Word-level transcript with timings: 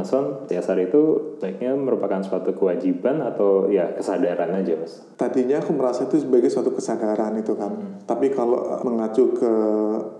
Mason, 0.00 0.48
CSR 0.48 0.88
itu 0.88 1.02
baiknya 1.36 1.76
merupakan 1.76 2.24
suatu 2.24 2.56
kewajiban 2.56 3.20
atau 3.20 3.68
ya 3.68 3.92
kesadaran 3.92 4.48
aja 4.56 4.80
mas? 4.80 5.04
Tadinya 5.20 5.60
aku 5.60 5.76
merasa 5.76 6.08
itu 6.08 6.24
sebagai 6.24 6.48
suatu 6.48 6.72
kesadaran 6.72 7.36
itu 7.36 7.52
kan. 7.52 8.00
Tapi 8.08 8.32
kalau 8.32 8.64
eh, 8.72 8.80
mengacu 8.80 9.36
ke 9.36 9.52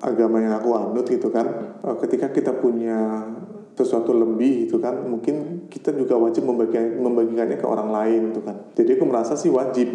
agama 0.05 0.45
yang 0.45 0.61
aku 0.61 0.77
anut 0.77 1.09
gitu 1.09 1.33
kan, 1.33 1.81
eh, 1.81 1.97
ketika 2.05 2.29
kita 2.29 2.53
punya 2.61 3.25
sesuatu 3.73 4.13
lebih 4.13 4.69
itu 4.69 4.77
kan, 4.77 5.01
mungkin 5.09 5.67
kita 5.73 5.97
juga 5.97 6.21
wajib 6.21 6.45
membagi 6.45 7.01
membagikannya 7.01 7.57
ke 7.57 7.65
orang 7.65 7.89
lain 7.89 8.37
itu 8.37 8.45
kan. 8.45 8.69
Jadi 8.77 9.01
aku 9.01 9.05
merasa 9.09 9.41
sih 9.41 9.49
wajib 9.49 9.89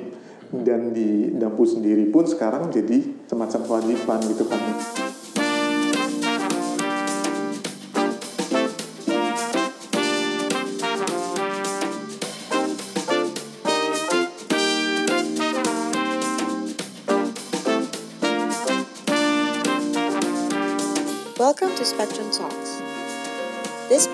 dan 0.49 0.89
di 0.89 1.29
Dampu 1.37 1.69
sendiri 1.69 2.09
pun 2.09 2.25
sekarang 2.25 2.73
jadi 2.73 3.29
semacam 3.29 3.61
kewajiban 3.61 4.19
gitu 4.25 4.49
kan. 4.49 4.61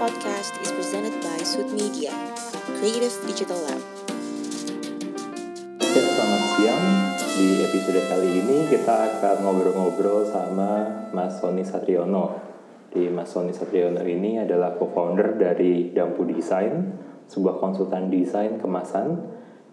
Podcast 0.01 0.57
is 0.65 0.73
presented 0.73 1.13
by 1.21 1.37
Sud 1.45 1.69
Media, 1.77 2.09
Creative 2.81 3.13
Digital 3.29 3.61
Lab. 3.69 3.77
Ya, 5.77 6.01
selamat 6.01 6.41
siang. 6.57 6.85
Di 7.37 7.47
episode 7.69 8.01
kali 8.09 8.41
ini 8.41 8.65
kita 8.65 8.97
akan 8.97 9.45
ngobrol-ngobrol 9.45 10.25
sama 10.25 11.05
Mas 11.13 11.37
Sony 11.37 11.61
Satriono. 11.61 12.33
Di 12.89 13.13
Mas 13.13 13.29
Sony 13.29 13.53
Satriono 13.53 14.01
ini 14.01 14.41
adalah 14.41 14.73
co-founder 14.73 15.37
dari 15.37 15.93
Dampu 15.93 16.25
Design, 16.25 16.97
sebuah 17.29 17.61
konsultan 17.61 18.09
desain 18.09 18.57
kemasan. 18.57 19.21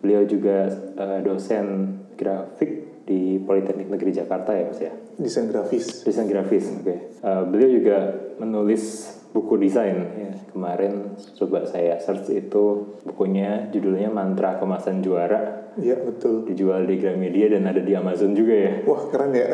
Beliau 0.04 0.28
juga 0.28 0.68
eh, 0.76 1.24
dosen 1.24 1.96
grafik 2.20 3.00
di 3.08 3.40
Politeknik 3.40 3.88
Negeri 3.88 4.12
Jakarta 4.12 4.52
ya 4.52 4.68
Mas 4.68 4.80
ya? 4.84 4.92
Desain 5.16 5.48
grafis. 5.48 6.04
Desain 6.04 6.28
grafis, 6.28 6.68
oke. 6.68 7.16
Eh, 7.16 7.42
beliau 7.48 7.80
juga 7.80 8.12
menulis 8.36 9.16
buku 9.32 9.60
desain. 9.60 9.98
Ya, 10.16 10.32
kemarin 10.52 11.16
coba 11.36 11.64
saya 11.64 12.00
search 12.00 12.32
itu 12.32 12.96
bukunya 13.04 13.68
judulnya 13.72 14.12
Mantra 14.12 14.60
Kemasan 14.60 15.00
Juara. 15.00 15.72
Iya 15.78 15.96
betul. 16.02 16.44
Dijual 16.48 16.84
di 16.84 16.98
Gramedia 16.98 17.54
dan 17.54 17.68
ada 17.68 17.80
di 17.80 17.92
Amazon 17.94 18.34
juga 18.34 18.54
ya. 18.54 18.72
Wah 18.84 19.02
keren 19.08 19.32
ya. 19.32 19.46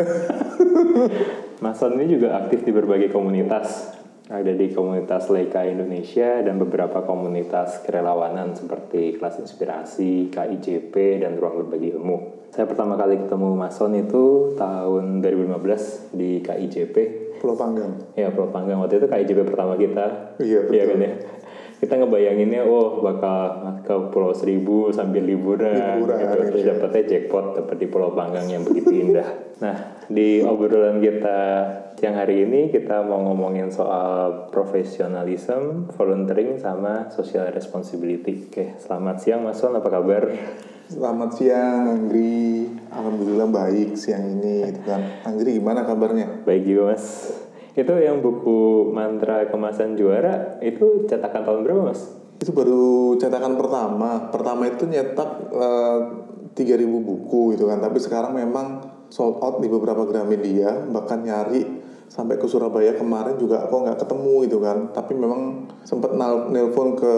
Mas 1.63 1.79
Son 1.81 1.95
ini 1.97 2.19
juga 2.19 2.37
aktif 2.45 2.67
di 2.67 2.73
berbagai 2.75 3.09
komunitas. 3.15 3.94
Ada 4.35 4.51
di 4.51 4.75
komunitas 4.75 5.31
Leica 5.31 5.63
Indonesia 5.63 6.43
dan 6.43 6.59
beberapa 6.59 7.07
komunitas 7.07 7.87
kerelawanan 7.87 8.59
seperti 8.59 9.15
Kelas 9.15 9.39
Inspirasi, 9.39 10.27
KIJP, 10.27 11.23
dan 11.23 11.39
Ruang 11.39 11.63
Berbagi 11.63 11.95
Ilmu. 11.95 12.51
Saya 12.51 12.67
pertama 12.67 12.99
kali 12.99 13.15
ketemu 13.15 13.55
Mas 13.55 13.79
Son 13.79 13.95
itu 13.95 14.59
tahun 14.59 15.23
2015 15.23 16.19
di 16.19 16.43
KIJP. 16.43 16.97
Pulau 17.39 17.55
Panggang. 17.55 17.95
Ya, 18.19 18.35
Pulau 18.35 18.51
Panggang. 18.51 18.83
Waktu 18.83 18.99
itu 18.99 19.07
KIJP 19.07 19.55
pertama 19.55 19.79
kita. 19.79 20.35
Iya, 20.43 20.67
betul. 20.67 20.83
kan 20.83 20.99
ya? 20.99 21.13
Kita 21.79 21.95
ngebayanginnya, 22.03 22.67
oh 22.67 23.07
bakal 23.07 23.39
ke 23.87 23.95
Pulau 24.11 24.35
Seribu 24.35 24.91
sambil 24.91 25.23
liburan. 25.23 26.03
Liburan, 26.03 26.19
gitu. 26.19 26.39
Terus 26.51 26.63
iya. 26.67 26.75
dapetnya 26.75 27.03
jackpot 27.07 27.47
dapet 27.55 27.77
di 27.79 27.87
Pulau 27.87 28.11
Panggang 28.11 28.51
yang 28.51 28.67
begitu 28.67 28.91
indah. 28.91 29.31
Nah, 29.63 30.03
di 30.11 30.43
obrolan 30.43 30.99
kita 30.99 31.39
siang 32.05 32.21
hari 32.21 32.45
ini 32.45 32.69
kita 32.69 33.01
mau 33.01 33.17
ngomongin 33.33 33.73
soal 33.73 34.53
profesionalism, 34.53 35.89
volunteering, 35.97 36.61
sama 36.61 37.09
social 37.09 37.49
responsibility. 37.49 38.45
Oke, 38.45 38.77
selamat 38.77 39.25
siang 39.25 39.41
Mas 39.41 39.57
Son, 39.57 39.73
apa 39.73 39.89
kabar? 39.89 40.29
Selamat 40.85 41.33
siang 41.33 41.89
Anggri. 41.89 42.69
Alhamdulillah 42.93 43.49
baik 43.49 43.97
siang 43.97 44.37
ini 44.37 44.69
gitu 44.69 44.85
kan. 44.85 45.25
Anggri 45.25 45.57
gimana 45.57 45.89
kabarnya? 45.89 46.45
Baik 46.45 46.69
juga 46.69 46.93
Mas. 46.93 47.33
Itu 47.73 47.97
yang 47.97 48.21
buku 48.21 48.93
Mantra 48.93 49.49
Kemasan 49.49 49.97
Juara, 49.97 50.61
itu 50.61 51.09
cetakan 51.09 51.49
tahun 51.49 51.65
berapa 51.65 51.89
Mas? 51.89 52.05
Itu 52.37 52.53
baru 52.53 53.17
cetakan 53.17 53.57
pertama. 53.57 54.29
Pertama 54.29 54.69
itu 54.69 54.85
nyetak 54.85 55.57
eh, 55.57 55.99
3000 56.53 56.85
buku 56.85 57.57
gitu 57.57 57.65
kan. 57.73 57.81
Tapi 57.81 57.97
sekarang 57.97 58.37
memang 58.37 58.93
sold 59.09 59.41
out 59.41 59.65
di 59.65 59.73
beberapa 59.73 60.05
Gramedia, 60.05 60.85
bahkan 60.93 61.25
nyari 61.25 61.84
sampai 62.09 62.39
ke 62.39 62.47
Surabaya 62.47 62.95
kemarin 62.95 63.37
juga 63.41 63.67
kok 63.67 63.81
nggak 63.81 63.99
ketemu 64.01 64.35
gitu 64.49 64.59
kan. 64.63 64.79
Tapi 64.95 65.13
memang 65.17 65.71
sempat 65.83 66.15
nelpon 66.51 66.99
ke 66.99 67.15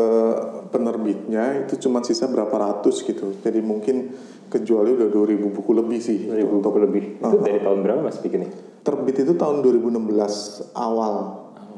penerbitnya 0.70 1.66
itu 1.66 1.88
cuma 1.88 2.02
sisa 2.02 2.26
berapa 2.26 2.52
ratus 2.52 3.06
gitu. 3.06 3.36
Jadi 3.40 3.60
mungkin 3.62 4.12
kejualnya 4.46 5.06
udah 5.06 5.08
2000 5.10 5.56
buku 5.56 5.70
lebih 5.74 5.98
sih. 6.00 6.18
2000 6.30 6.64
buku 6.64 6.78
lebih. 6.82 7.02
Itu 7.20 7.38
dari 7.42 7.60
tahun 7.62 7.78
berapa 7.82 8.00
Mas 8.02 8.18
bikinnya? 8.22 8.50
Terbit 8.86 9.16
itu 9.26 9.34
tahun 9.34 9.62
2016 9.62 10.74
awal. 10.78 11.14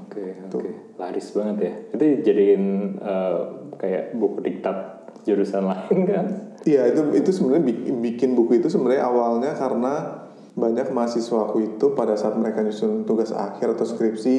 Oke, 0.05 0.25
oke. 0.49 0.71
Laris 1.01 1.27
banget 1.33 1.57
ya. 1.61 1.73
Itu 1.97 2.05
jadiin 2.25 2.65
eh, 3.01 3.37
kayak 3.79 4.05
buku 4.17 4.39
diktat 4.45 4.99
jurusan 5.25 5.65
lain 5.69 5.99
kan? 6.09 6.27
Iya 6.65 6.91
itu 6.91 7.03
itu 7.17 7.31
sebenarnya 7.33 7.65
bikin, 7.65 7.95
bikin 8.03 8.31
buku 8.35 8.61
itu 8.61 8.69
sebenarnya 8.69 9.09
awalnya 9.09 9.53
karena 9.55 10.27
banyak 10.59 10.91
mahasiswaku 10.91 11.79
itu 11.79 11.95
pada 11.95 12.19
saat 12.19 12.35
mereka 12.35 12.67
nyusun 12.67 13.07
tugas 13.07 13.31
akhir 13.31 13.79
atau 13.79 13.87
skripsi 13.87 14.37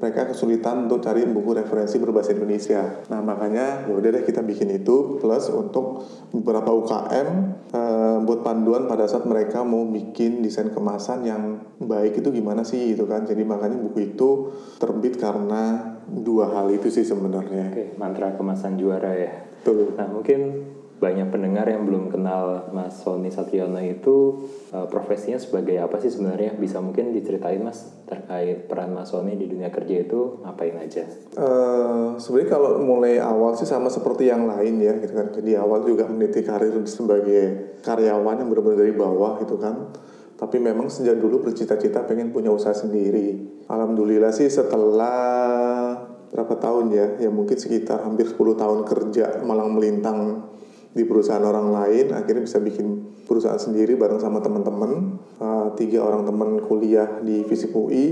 mereka 0.00 0.32
kesulitan 0.32 0.88
untuk 0.88 1.04
cari 1.04 1.28
buku 1.28 1.52
referensi 1.52 2.00
berbahasa 2.00 2.32
Indonesia. 2.32 3.04
Nah 3.12 3.20
makanya 3.20 3.84
ya 3.84 3.92
udah 3.92 4.08
deh 4.16 4.24
kita 4.24 4.40
bikin 4.40 4.72
itu 4.72 5.20
plus 5.20 5.52
untuk 5.52 6.08
beberapa 6.32 6.72
UKM 6.72 7.28
eh, 7.68 8.16
buat 8.24 8.40
panduan 8.40 8.88
pada 8.88 9.04
saat 9.04 9.28
mereka 9.28 9.60
mau 9.60 9.84
bikin 9.84 10.40
desain 10.40 10.72
kemasan 10.72 11.28
yang 11.28 11.60
baik 11.76 12.24
itu 12.24 12.32
gimana 12.32 12.64
sih 12.64 12.96
itu 12.96 13.04
kan. 13.04 13.28
Jadi 13.28 13.44
makanya 13.44 13.76
buku 13.76 14.16
itu 14.16 14.56
terbit 14.80 15.20
karena 15.20 16.00
dua 16.08 16.48
hal 16.48 16.72
itu 16.72 16.88
sih 16.88 17.04
sebenarnya. 17.04 17.68
Oke, 17.68 17.84
mantra 18.00 18.32
kemasan 18.32 18.80
juara 18.80 19.12
ya. 19.12 19.52
Tuh. 19.60 20.00
Nah 20.00 20.08
mungkin 20.08 20.64
banyak 21.00 21.32
pendengar 21.32 21.64
yang 21.64 21.88
belum 21.88 22.12
kenal 22.12 22.68
Mas 22.76 23.00
Sony 23.00 23.32
Satriono 23.32 23.80
itu 23.80 24.44
eh, 24.70 24.86
profesinya 24.86 25.40
sebagai 25.40 25.80
apa 25.80 25.96
sih 25.96 26.12
sebenarnya? 26.12 26.54
Bisa 26.60 26.78
mungkin 26.84 27.16
diceritain 27.16 27.64
Mas 27.64 27.88
terkait 28.04 28.68
peran 28.68 28.92
Mas 28.92 29.08
Sony 29.08 29.40
di 29.40 29.48
dunia 29.48 29.72
kerja 29.72 30.04
itu 30.04 30.44
ngapain 30.44 30.76
aja? 30.76 31.08
Eh, 31.34 32.08
sebenarnya 32.20 32.50
kalau 32.52 32.70
mulai 32.84 33.16
awal 33.16 33.56
sih 33.56 33.64
sama 33.64 33.88
seperti 33.88 34.28
yang 34.28 34.44
lain 34.44 34.76
ya 34.76 35.00
gitu 35.00 35.16
kan. 35.16 35.32
Jadi 35.32 35.56
awal 35.56 35.88
juga 35.88 36.04
meniti 36.04 36.44
karir 36.44 36.76
sebagai 36.84 37.74
karyawan 37.80 38.44
yang 38.44 38.48
benar-benar 38.52 38.84
dari 38.84 38.92
bawah 38.92 39.40
gitu 39.40 39.56
kan. 39.56 39.96
Tapi 40.36 40.56
memang 40.60 40.92
sejak 40.92 41.16
dulu 41.16 41.44
bercita-cita 41.48 42.04
pengen 42.04 42.32
punya 42.32 42.52
usaha 42.52 42.76
sendiri. 42.76 43.60
Alhamdulillah 43.68 44.32
sih 44.32 44.48
setelah 44.48 45.96
berapa 46.30 46.54
tahun 46.56 46.86
ya, 46.94 47.06
ya 47.26 47.30
mungkin 47.32 47.58
sekitar 47.58 48.06
hampir 48.06 48.24
10 48.30 48.38
tahun 48.54 48.86
kerja 48.86 49.42
malang 49.42 49.74
melintang 49.74 50.48
di 50.90 51.06
perusahaan 51.06 51.42
orang 51.42 51.70
lain, 51.70 52.10
akhirnya 52.10 52.42
bisa 52.42 52.58
bikin 52.58 53.14
perusahaan 53.30 53.58
sendiri 53.62 53.94
bareng 53.94 54.18
sama 54.18 54.42
teman-teman. 54.42 55.22
Eh, 55.38 55.68
tiga 55.78 56.02
orang 56.02 56.26
teman 56.26 56.58
kuliah 56.66 57.22
di 57.22 57.46
FISIP 57.46 57.70
UI. 57.70 58.06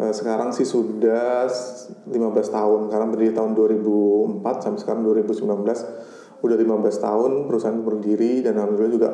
Eh, 0.00 0.12
sekarang 0.16 0.48
sih 0.56 0.64
sudah 0.64 1.44
15 2.08 2.48
tahun, 2.48 2.88
karena 2.88 3.06
berdiri 3.12 3.32
tahun 3.36 3.52
2004 3.52 4.64
sampai 4.64 4.80
sekarang 4.80 5.04
2019. 5.04 5.84
Udah 6.42 6.58
15 6.58 6.98
tahun 6.98 7.46
perusahaan 7.46 7.78
berdiri 7.86 8.42
dan 8.42 8.58
alhamdulillah 8.58 8.94
juga 8.98 9.10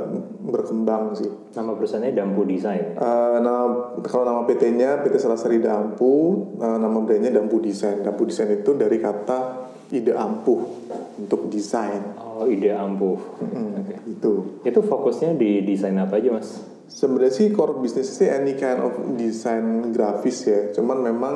berkembang 0.49 1.12
sih. 1.12 1.29
Nama 1.53 1.77
perusahaannya 1.77 2.17
Dampu 2.17 2.49
Design. 2.49 2.97
Eh, 2.97 3.37
nama 3.45 3.93
kalau 4.00 4.25
nama 4.25 4.41
PT-nya 4.49 5.05
PT 5.05 5.21
Selasari 5.21 5.61
Dampu, 5.61 6.41
eh, 6.56 6.79
nama 6.81 6.97
brandnya 7.05 7.37
Dampu 7.37 7.61
Desain. 7.61 8.00
Dampu 8.00 8.25
Desain 8.25 8.49
itu 8.49 8.73
dari 8.79 8.97
kata 8.97 9.68
ide 9.88 10.12
ampuh 10.12 10.61
untuk 11.17 11.49
desain. 11.49 12.14
Oh, 12.20 12.44
ide 12.44 12.73
ampuh. 12.73 13.19
Oke. 13.40 13.96
Itu. 14.08 14.62
Itu 14.62 14.81
fokusnya 14.85 15.35
di 15.35 15.64
desain 15.64 15.96
apa 15.96 16.20
aja 16.20 16.37
Mas? 16.37 16.61
Sebenarnya 16.88 17.32
sih 17.32 17.52
core 17.52 17.85
bisnis 17.85 18.08
sih 18.17 18.29
any 18.32 18.56
kind 18.56 18.81
of 18.81 18.96
desain 19.17 19.93
grafis 19.93 20.49
ya. 20.49 20.61
Cuman 20.73 21.05
memang 21.05 21.35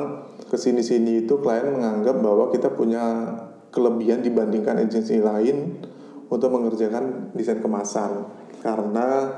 ke 0.49 0.57
sini-sini 0.57 1.25
itu 1.25 1.37
klien 1.41 1.69
menganggap 1.69 2.17
bahwa 2.21 2.49
kita 2.49 2.73
punya 2.73 3.37
kelebihan 3.73 4.21
dibandingkan 4.21 4.81
agensi 4.81 5.17
lain 5.21 5.81
untuk 6.29 6.49
mengerjakan 6.53 7.33
desain 7.37 7.61
kemasan. 7.61 8.29
Karena 8.61 9.29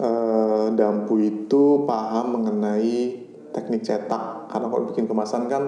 eh, 0.00 0.66
Dampu 0.72 1.20
itu 1.20 1.84
paham 1.84 2.40
mengenai 2.40 3.28
teknik 3.52 3.84
cetak. 3.84 4.48
Karena 4.48 4.66
kalau 4.72 4.84
bikin 4.88 5.04
kemasan 5.04 5.52
kan 5.52 5.64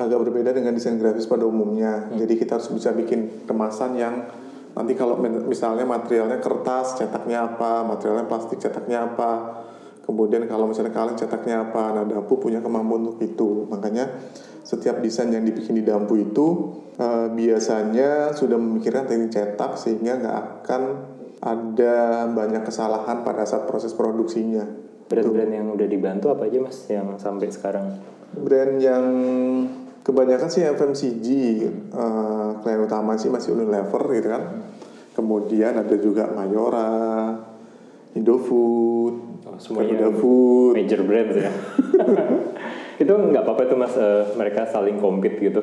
agak 0.00 0.28
berbeda 0.28 0.56
dengan 0.56 0.72
desain 0.72 0.96
grafis 0.96 1.28
pada 1.28 1.44
umumnya. 1.44 2.08
Jadi 2.16 2.34
kita 2.40 2.56
harus 2.56 2.72
bisa 2.72 2.90
bikin 2.96 3.44
kemasan 3.44 3.96
yang 3.96 4.14
nanti 4.70 4.94
kalau 4.94 5.18
misalnya 5.22 5.82
materialnya 5.84 6.38
kertas 6.38 6.96
cetaknya 6.96 7.52
apa, 7.54 7.82
materialnya 7.84 8.26
plastik 8.30 8.62
cetaknya 8.62 9.12
apa, 9.12 9.62
kemudian 10.06 10.46
kalau 10.46 10.66
misalnya 10.66 10.90
kaleng 10.90 11.18
cetaknya 11.18 11.70
apa. 11.70 11.94
Nah, 11.94 12.04
Dampu 12.08 12.40
punya 12.40 12.58
kemampuan 12.58 13.06
untuk 13.06 13.20
itu. 13.22 13.68
Makanya 13.70 14.08
setiap 14.66 14.98
desain 15.02 15.30
yang 15.30 15.42
dibikin 15.46 15.78
di 15.78 15.84
Dampu 15.86 16.18
itu 16.18 16.76
uh, 16.98 17.28
biasanya 17.30 18.34
sudah 18.36 18.58
memikirkan 18.58 19.06
teknik 19.06 19.30
cetak 19.34 19.78
sehingga 19.78 20.20
nggak 20.20 20.36
akan 20.62 20.82
ada 21.40 22.28
banyak 22.28 22.62
kesalahan 22.68 23.24
pada 23.24 23.48
saat 23.48 23.64
proses 23.64 23.96
produksinya. 23.96 24.62
Brand-brand 25.10 25.50
yang 25.50 25.66
udah 25.74 25.88
dibantu 25.90 26.30
apa 26.30 26.46
aja 26.46 26.62
mas 26.62 26.86
yang 26.86 27.18
sampai 27.18 27.50
sekarang? 27.50 27.98
Brand 28.30 28.78
yang 28.78 29.04
kebanyakan 30.00 30.48
sih 30.48 30.64
FMCG, 30.64 31.26
uh, 31.92 32.58
klien 32.64 32.80
utama 32.80 33.16
sih 33.20 33.28
masih 33.28 33.56
Unilever 33.56 34.02
gitu 34.16 34.28
kan. 34.32 34.42
Kemudian 35.12 35.76
ada 35.76 35.96
juga 36.00 36.30
Mayora, 36.32 37.36
Indofood, 38.16 39.14
oh, 39.46 39.58
semuanya 39.60 40.08
Food, 40.10 40.74
major 40.78 41.02
brand 41.04 41.30
ya. 41.36 41.52
itu 43.02 43.12
nggak 43.12 43.42
apa-apa 43.44 43.62
itu 43.68 43.76
mas 43.76 43.94
uh, 43.96 44.32
mereka 44.34 44.66
saling 44.66 44.96
compete 44.98 45.38
gitu. 45.40 45.60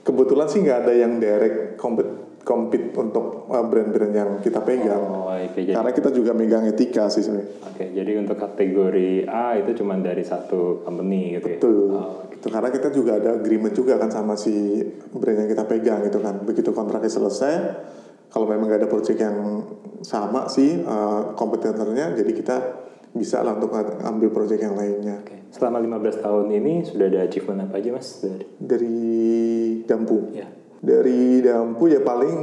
Kebetulan 0.00 0.48
sih 0.48 0.64
nggak 0.64 0.78
ada 0.86 0.92
yang 0.96 1.20
direct 1.20 1.76
compete 1.76 2.30
compete 2.40 2.96
untuk 2.96 3.46
uh, 3.52 3.64
brand-brand 3.68 4.14
yang 4.16 4.30
kita 4.40 4.64
pegang. 4.64 4.96
Oh, 4.96 5.28
okay, 5.28 5.68
jadi, 5.68 5.76
Karena 5.76 5.92
kita 5.92 6.08
juga 6.08 6.32
megang 6.32 6.64
etika 6.64 7.12
sih 7.12 7.20
sebenarnya. 7.20 7.52
Oke, 7.68 7.76
okay, 7.76 7.88
jadi 7.92 8.12
untuk 8.16 8.36
kategori 8.40 9.28
A 9.28 9.60
itu 9.60 9.70
cuma 9.84 10.00
dari 10.00 10.24
satu 10.24 10.80
company 10.82 11.36
gitu 11.36 11.46
Betul. 11.52 11.92
ya. 11.92 12.00
Oh, 12.00 12.24
gitu. 12.40 12.48
Karena 12.48 12.72
kita 12.72 12.88
juga 12.88 13.20
ada 13.20 13.36
agreement 13.36 13.76
juga 13.76 14.00
kan 14.00 14.08
sama 14.08 14.34
si 14.40 14.80
brand 15.12 15.44
yang 15.44 15.50
kita 15.52 15.68
pegang 15.68 16.00
gitu 16.08 16.24
kan. 16.24 16.40
Begitu 16.40 16.72
kontraknya 16.72 17.12
selesai, 17.12 17.54
kalau 18.32 18.48
memang 18.48 18.72
nggak 18.72 18.88
ada 18.88 18.90
project 18.90 19.20
yang 19.20 19.36
sama 20.00 20.48
sih 20.48 20.80
uh, 20.80 21.36
kompetitornya, 21.36 22.16
jadi 22.16 22.32
kita 22.32 22.56
bisa 23.12 23.44
lah 23.44 23.60
untuk 23.60 23.76
ambil 23.76 24.32
project 24.32 24.64
yang 24.64 24.78
lainnya. 24.78 25.20
Okay. 25.20 25.44
Selama 25.52 25.82
15 25.82 26.24
tahun 26.24 26.46
ini 26.48 26.74
sudah 26.88 27.06
ada 27.10 27.20
achievement 27.28 27.68
apa 27.68 27.76
aja 27.82 27.90
mas 27.92 28.24
dari? 28.24 28.46
Dari 28.56 28.96
Dampu. 29.84 30.32
Ya 30.32 30.48
dari 30.80 31.44
Dampu 31.44 31.92
ya 31.92 32.00
paling 32.00 32.36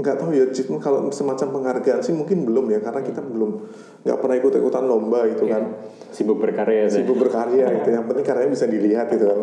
nggak 0.00 0.16
tahu 0.16 0.32
ya 0.32 0.48
cuma 0.48 0.80
kalau 0.80 1.12
semacam 1.12 1.60
penghargaan 1.60 2.00
sih 2.00 2.16
mungkin 2.16 2.48
belum 2.48 2.72
ya 2.72 2.80
karena 2.80 3.04
kita 3.04 3.20
belum 3.20 3.68
nggak 4.00 4.16
pernah 4.16 4.36
ikut 4.40 4.52
ikutan 4.56 4.84
lomba 4.88 5.28
itu 5.28 5.44
kan. 5.44 5.92
Sibuk 6.12 6.40
berkarya 6.40 6.88
sibuk 6.88 7.20
berkarya 7.20 7.68
itu 7.72 7.88
yang 7.92 8.08
penting 8.08 8.24
karyanya 8.24 8.52
bisa 8.52 8.64
dilihat 8.64 9.12
gitu. 9.12 9.28
Kan 9.28 9.40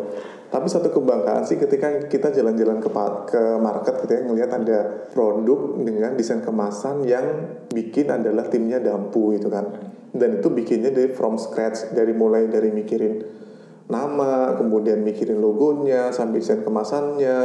tapi 0.49 0.65
satu 0.65 0.89
kebanggaan 0.89 1.45
sih 1.45 1.61
ketika 1.61 2.09
kita 2.09 2.33
jalan-jalan 2.33 2.81
ke 2.81 2.89
ke 3.29 3.41
market 3.61 3.95
gitu 4.01 4.11
ya, 4.17 4.21
ngelihat 4.25 4.51
ada 4.57 4.79
produk 5.13 5.77
dengan 5.77 6.17
desain 6.17 6.41
kemasan 6.41 7.05
yang 7.05 7.25
bikin 7.69 8.09
adalah 8.09 8.49
timnya 8.49 8.81
Dampu 8.81 9.37
itu 9.37 9.45
kan. 9.45 9.93
Dan 10.09 10.41
itu 10.41 10.49
bikinnya 10.49 10.89
dari 10.89 11.13
from 11.13 11.37
scratch 11.37 11.93
dari 11.93 12.17
mulai 12.17 12.49
dari 12.49 12.73
mikirin 12.73 13.21
nama, 13.89 14.53
kemudian 14.55 15.01
mikirin 15.01 15.41
logonya, 15.41 16.13
sampai 16.13 16.39
desain 16.39 16.61
kemasannya. 16.61 17.37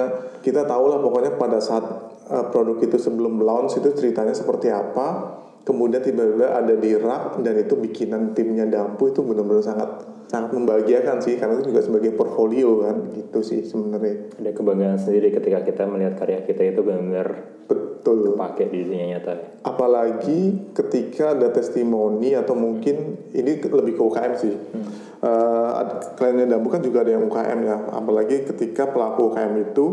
Kita 0.45 0.69
tahu 0.69 0.93
lah 0.93 1.01
pokoknya 1.01 1.41
pada 1.41 1.59
saat 1.59 1.85
uh, 2.29 2.47
produk 2.53 2.79
itu 2.85 3.01
sebelum 3.01 3.41
launch 3.41 3.81
itu 3.81 3.91
ceritanya 3.97 4.37
seperti 4.37 4.69
apa. 4.69 5.41
Kemudian 5.65 6.05
tiba-tiba 6.05 6.53
ada 6.53 6.77
di 6.77 6.93
rak 6.93 7.41
dan 7.41 7.57
itu 7.57 7.73
bikinan 7.81 8.37
timnya 8.37 8.69
Dampu 8.69 9.09
itu 9.09 9.25
benar-benar 9.25 9.65
sangat 9.65 9.91
sangat 10.29 10.53
membahagiakan 10.53 11.25
sih 11.25 11.41
karena 11.41 11.57
itu 11.57 11.73
juga 11.73 11.81
sebagai 11.81 12.13
portfolio 12.13 12.85
kan 12.85 13.09
gitu 13.17 13.41
sih 13.41 13.65
sebenarnya. 13.65 14.29
Ada 14.45 14.53
kebanggaan 14.53 15.01
sendiri 15.01 15.33
ketika 15.33 15.65
kita 15.65 15.89
melihat 15.89 16.21
karya 16.21 16.45
kita 16.45 16.69
itu 16.69 16.85
benar-benar 16.85 17.54
betul 17.65 18.37
pakai 18.37 18.69
di 18.69 18.85
dunia 18.85 19.17
nyata. 19.17 19.65
Apalagi 19.65 20.73
ketika 20.77 21.33
ada 21.33 21.49
testimoni 21.51 22.37
atau 22.37 22.53
mungkin 22.53 23.29
ini 23.33 23.61
lebih 23.61 23.95
ke 23.97 24.03
UKM 24.03 24.33
sih. 24.37 24.55
Hmm 24.55 25.05
uh, 25.25 25.71
kliennya 26.15 26.47
Dambu 26.47 26.69
kan 26.69 26.85
juga 26.85 27.03
ada 27.03 27.17
yang 27.17 27.25
UKM 27.27 27.61
ya 27.65 27.77
apalagi 27.97 28.45
ketika 28.45 28.93
pelaku 28.93 29.33
UKM 29.33 29.73
itu 29.73 29.87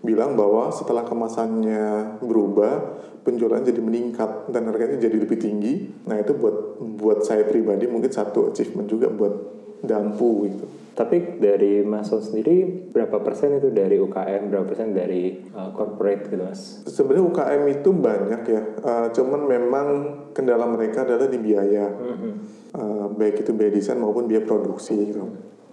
bilang 0.00 0.34
bahwa 0.34 0.72
setelah 0.72 1.04
kemasannya 1.04 2.18
berubah 2.24 2.96
penjualan 3.22 3.60
jadi 3.60 3.80
meningkat 3.84 4.48
dan 4.48 4.64
harganya 4.72 4.96
jadi 4.96 5.16
lebih 5.20 5.36
tinggi 5.36 5.92
nah 6.08 6.16
itu 6.16 6.32
buat 6.32 6.80
buat 6.80 7.28
saya 7.28 7.44
pribadi 7.44 7.84
mungkin 7.84 8.08
satu 8.08 8.50
achievement 8.50 8.88
juga 8.88 9.12
buat 9.12 9.57
Dampu 9.84 10.48
gitu 10.50 10.66
tapi 10.98 11.38
dari 11.38 11.86
Mas 11.86 12.10
sendiri 12.10 12.90
berapa 12.90 13.22
persen 13.22 13.62
itu 13.62 13.70
dari 13.70 14.02
UKM, 14.02 14.50
berapa 14.50 14.66
persen 14.66 14.90
dari 14.90 15.46
uh, 15.54 15.70
corporate 15.70 16.26
gitu 16.26 16.42
Mas? 16.42 16.82
Sebenarnya 16.90 17.22
UKM 17.22 17.62
itu 17.70 17.90
banyak 17.94 18.42
ya, 18.50 18.62
uh, 18.82 19.06
cuman 19.14 19.46
memang 19.46 19.86
kendala 20.34 20.66
mereka 20.66 21.06
adalah 21.06 21.30
di 21.30 21.38
biaya, 21.38 21.86
mm-hmm. 21.86 22.32
uh, 22.74 23.06
baik 23.14 23.46
itu 23.46 23.54
biaya 23.54 23.70
desain 23.70 23.94
maupun 23.94 24.26
biaya 24.26 24.42
produksi 24.42 24.98
gitu. 25.14 25.22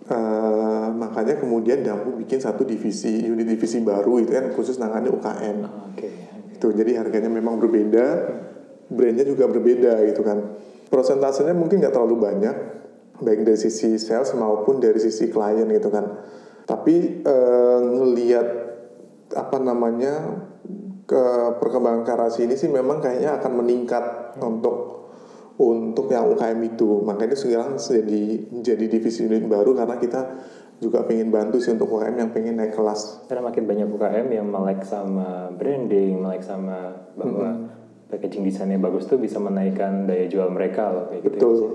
Uh, 0.05 0.93
makanya 0.93 1.41
kemudian 1.41 1.81
Dampu 1.81 2.13
bikin 2.21 2.37
satu 2.37 2.61
divisi, 2.61 3.25
unit 3.25 3.49
divisi 3.49 3.81
baru 3.81 4.21
itu 4.21 4.29
kan 4.29 4.53
khusus 4.53 4.77
nangani 4.77 5.09
UKM. 5.09 5.57
Oh, 5.65 5.89
Oke. 5.89 6.05
Okay, 6.05 6.13
okay. 6.21 6.53
Itu 6.53 6.69
jadi 6.69 7.01
harganya 7.01 7.33
memang 7.33 7.57
berbeda, 7.57 8.05
brandnya 8.93 9.25
juga 9.25 9.49
berbeda 9.49 10.05
gitu 10.05 10.21
kan. 10.21 10.53
Prosentasenya 10.85 11.57
mungkin 11.57 11.81
nggak 11.81 11.97
terlalu 11.97 12.21
banyak, 12.21 12.55
baik 13.21 13.47
dari 13.47 13.59
sisi 13.59 13.95
sales 13.95 14.35
maupun 14.35 14.83
dari 14.83 14.99
sisi 14.99 15.31
klien 15.31 15.67
gitu 15.69 15.89
kan. 15.93 16.05
Tapi 16.65 17.23
eh, 17.23 17.79
ngelihat 17.81 18.47
apa 19.35 19.57
namanya 19.61 20.13
ke 21.05 21.23
perkembangan 21.61 22.01
karasi 22.01 22.49
ini 22.49 22.57
sih 22.57 22.69
memang 22.69 22.97
kayaknya 22.97 23.37
akan 23.37 23.51
meningkat 23.61 24.35
untuk 24.41 24.95
untuk 25.55 26.11
yang 26.11 26.27
UKM 26.35 26.59
itu. 26.65 27.05
Makanya 27.05 27.37
sekarang 27.37 27.77
jadi 27.77 28.49
jadi 28.65 28.85
divisi 28.89 29.23
unit 29.23 29.45
baru 29.45 29.77
karena 29.77 29.95
kita 30.01 30.21
juga 30.83 31.07
pengen 31.07 31.31
bantu 31.31 31.61
sih 31.63 31.71
untuk 31.71 31.87
UKM 31.87 32.15
yang 32.19 32.31
pengen 32.35 32.59
naik 32.59 32.75
kelas. 32.75 33.29
Karena 33.31 33.47
makin 33.47 33.63
banyak 33.63 33.87
UKM 33.87 34.27
yang 34.27 34.47
melek 34.49 34.83
sama 34.83 35.53
branding 35.55 36.19
melek 36.19 36.43
sama 36.43 37.07
bahwa 37.15 37.47
-hmm. 37.55 38.11
packaging 38.11 38.43
desainnya 38.43 38.81
bagus 38.81 39.07
tuh 39.07 39.15
bisa 39.15 39.39
menaikkan 39.39 40.03
daya 40.03 40.27
jual 40.27 40.51
mereka 40.51 40.91
loh 40.91 41.05
kayak 41.07 41.21
gitu 41.31 41.35
betul. 41.39 41.53
Gitu. 41.55 41.69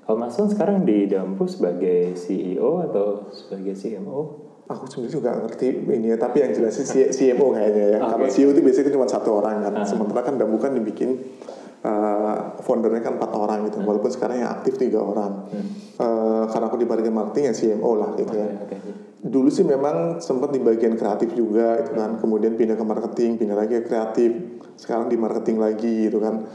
Uh 0.00 0.06
kalau 0.10 0.26
Mas 0.26 0.34
sekarang 0.34 0.82
di 0.82 1.06
Dampu 1.06 1.46
sebagai 1.46 2.18
CEO 2.18 2.82
atau 2.82 3.30
sebagai 3.30 3.78
CMO? 3.78 4.50
Aku 4.70 4.86
sebenarnya 4.86 5.14
juga 5.14 5.30
ngerti 5.34 5.66
ini 5.82 6.14
ya, 6.14 6.18
tapi 6.18 6.46
yang 6.46 6.54
jelas 6.54 6.78
sih 6.78 7.10
CMO 7.10 7.50
kayaknya 7.54 7.84
ya. 7.94 7.98
Okay. 7.98 8.10
Karena 8.10 8.26
CEO 8.30 8.48
itu 8.54 8.60
biasanya 8.62 8.90
cuma 8.94 9.06
satu 9.06 9.30
orang 9.38 9.66
kan. 9.66 9.72
Uh 9.78 9.86
Sementara 9.86 10.20
kan 10.26 10.34
Dampu 10.38 10.58
kan 10.58 10.74
dibikin 10.74 11.18
uh, 11.86 12.58
foundernya 12.62 13.02
kan 13.02 13.22
empat 13.22 13.30
orang 13.34 13.70
gitu. 13.70 13.82
Hmm. 13.82 13.86
Walaupun 13.86 14.10
sekarang 14.10 14.42
yang 14.42 14.50
aktif 14.50 14.78
tiga 14.78 14.98
orang. 14.98 15.46
Hmm. 15.50 15.68
Uh, 16.00 16.44
karena 16.48 16.66
aku 16.66 16.78
di 16.80 16.86
bagian 16.88 17.14
marketing 17.14 17.44
ya 17.50 17.54
CMO 17.54 17.90
lah 17.98 18.10
gitu 18.16 18.32
okay, 18.32 18.40
ya. 18.40 18.46
Okay. 18.66 18.78
Dulu 19.20 19.48
sih 19.52 19.68
memang 19.68 20.16
sempat 20.24 20.48
di 20.48 20.58
bagian 20.64 20.96
kreatif 20.96 21.34
juga 21.36 21.78
itu 21.82 21.92
kan. 21.94 22.18
Kemudian 22.18 22.56
pindah 22.56 22.74
ke 22.74 22.84
marketing, 22.86 23.38
pindah 23.38 23.56
lagi 23.58 23.78
ke 23.78 23.84
kreatif. 23.86 24.30
Sekarang 24.80 25.06
di 25.06 25.14
marketing 25.20 25.60
lagi 25.60 26.08
gitu 26.08 26.18
kan 26.18 26.46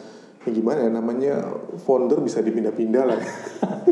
ya 0.45 0.49
gimana 0.53 0.85
ya 0.85 0.91
namanya 0.93 1.33
founder 1.81 2.21
bisa 2.21 2.39
dipindah-pindah 2.45 3.03
lah. 3.03 3.19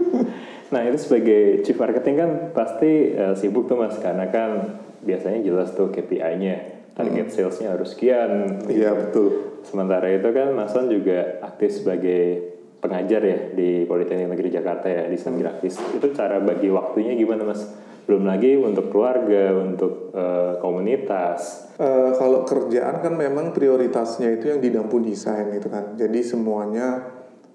nah 0.74 0.81
itu 0.86 0.98
sebagai 1.01 1.62
chief 1.65 1.77
marketing 1.77 2.15
kan 2.17 2.31
pasti 2.53 3.13
uh, 3.13 3.33
sibuk 3.33 3.65
tuh 3.65 3.77
mas 3.77 3.98
karena 3.98 4.29
kan 4.29 4.81
biasanya 5.03 5.43
jelas 5.43 5.75
tuh 5.75 5.91
KPI-nya 5.91 6.74
target 6.93 7.27
hmm. 7.29 7.33
salesnya 7.33 7.74
harus 7.74 7.98
sekian. 7.98 8.63
Iya 8.69 8.93
betul. 8.93 9.60
Sementara 9.65 10.07
itu 10.13 10.29
kan 10.29 10.53
Mas 10.53 10.72
Son 10.72 10.88
juga 10.88 11.41
aktif 11.41 11.81
sebagai 11.81 12.53
pengajar 12.83 13.22
ya 13.24 13.39
di 13.55 13.88
Politeknik 13.88 14.29
Negeri 14.36 14.50
Jakarta 14.53 14.88
ya 14.91 15.10
di 15.10 15.17
desain 15.17 15.39
grafis. 15.39 15.79
Itu 15.95 16.13
cara 16.13 16.38
bagi 16.43 16.69
waktunya 16.69 17.15
gimana 17.15 17.48
mas? 17.48 17.63
Belum 18.03 18.27
lagi 18.27 18.60
untuk 18.60 18.91
keluarga, 18.91 19.55
untuk 19.55 20.12
uh, 20.12 20.60
komunitas. 20.60 21.72
Uh, 21.79 22.12
kalau 22.19 22.43
kerjaan 22.43 23.00
kan 23.00 23.15
memang 23.15 23.55
prioritasnya 23.55 24.36
itu 24.36 24.51
yang 24.51 24.60
di 24.60 24.69
dampu 24.75 25.00
desain 25.00 25.48
gitu 25.55 25.72
kan. 25.72 25.95
Jadi 25.95 26.19
semuanya 26.19 27.00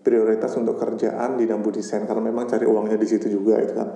prioritas 0.00 0.57
untuk 0.57 0.81
kerjaan 0.81 1.37
di 1.37 1.45
dampu 1.45 1.69
desain 1.69 2.09
karena 2.09 2.33
memang 2.33 2.49
cari 2.49 2.64
uangnya 2.64 2.97
di 2.97 3.09
situ 3.09 3.28
juga 3.28 3.61
itu 3.61 3.76
kan. 3.76 3.88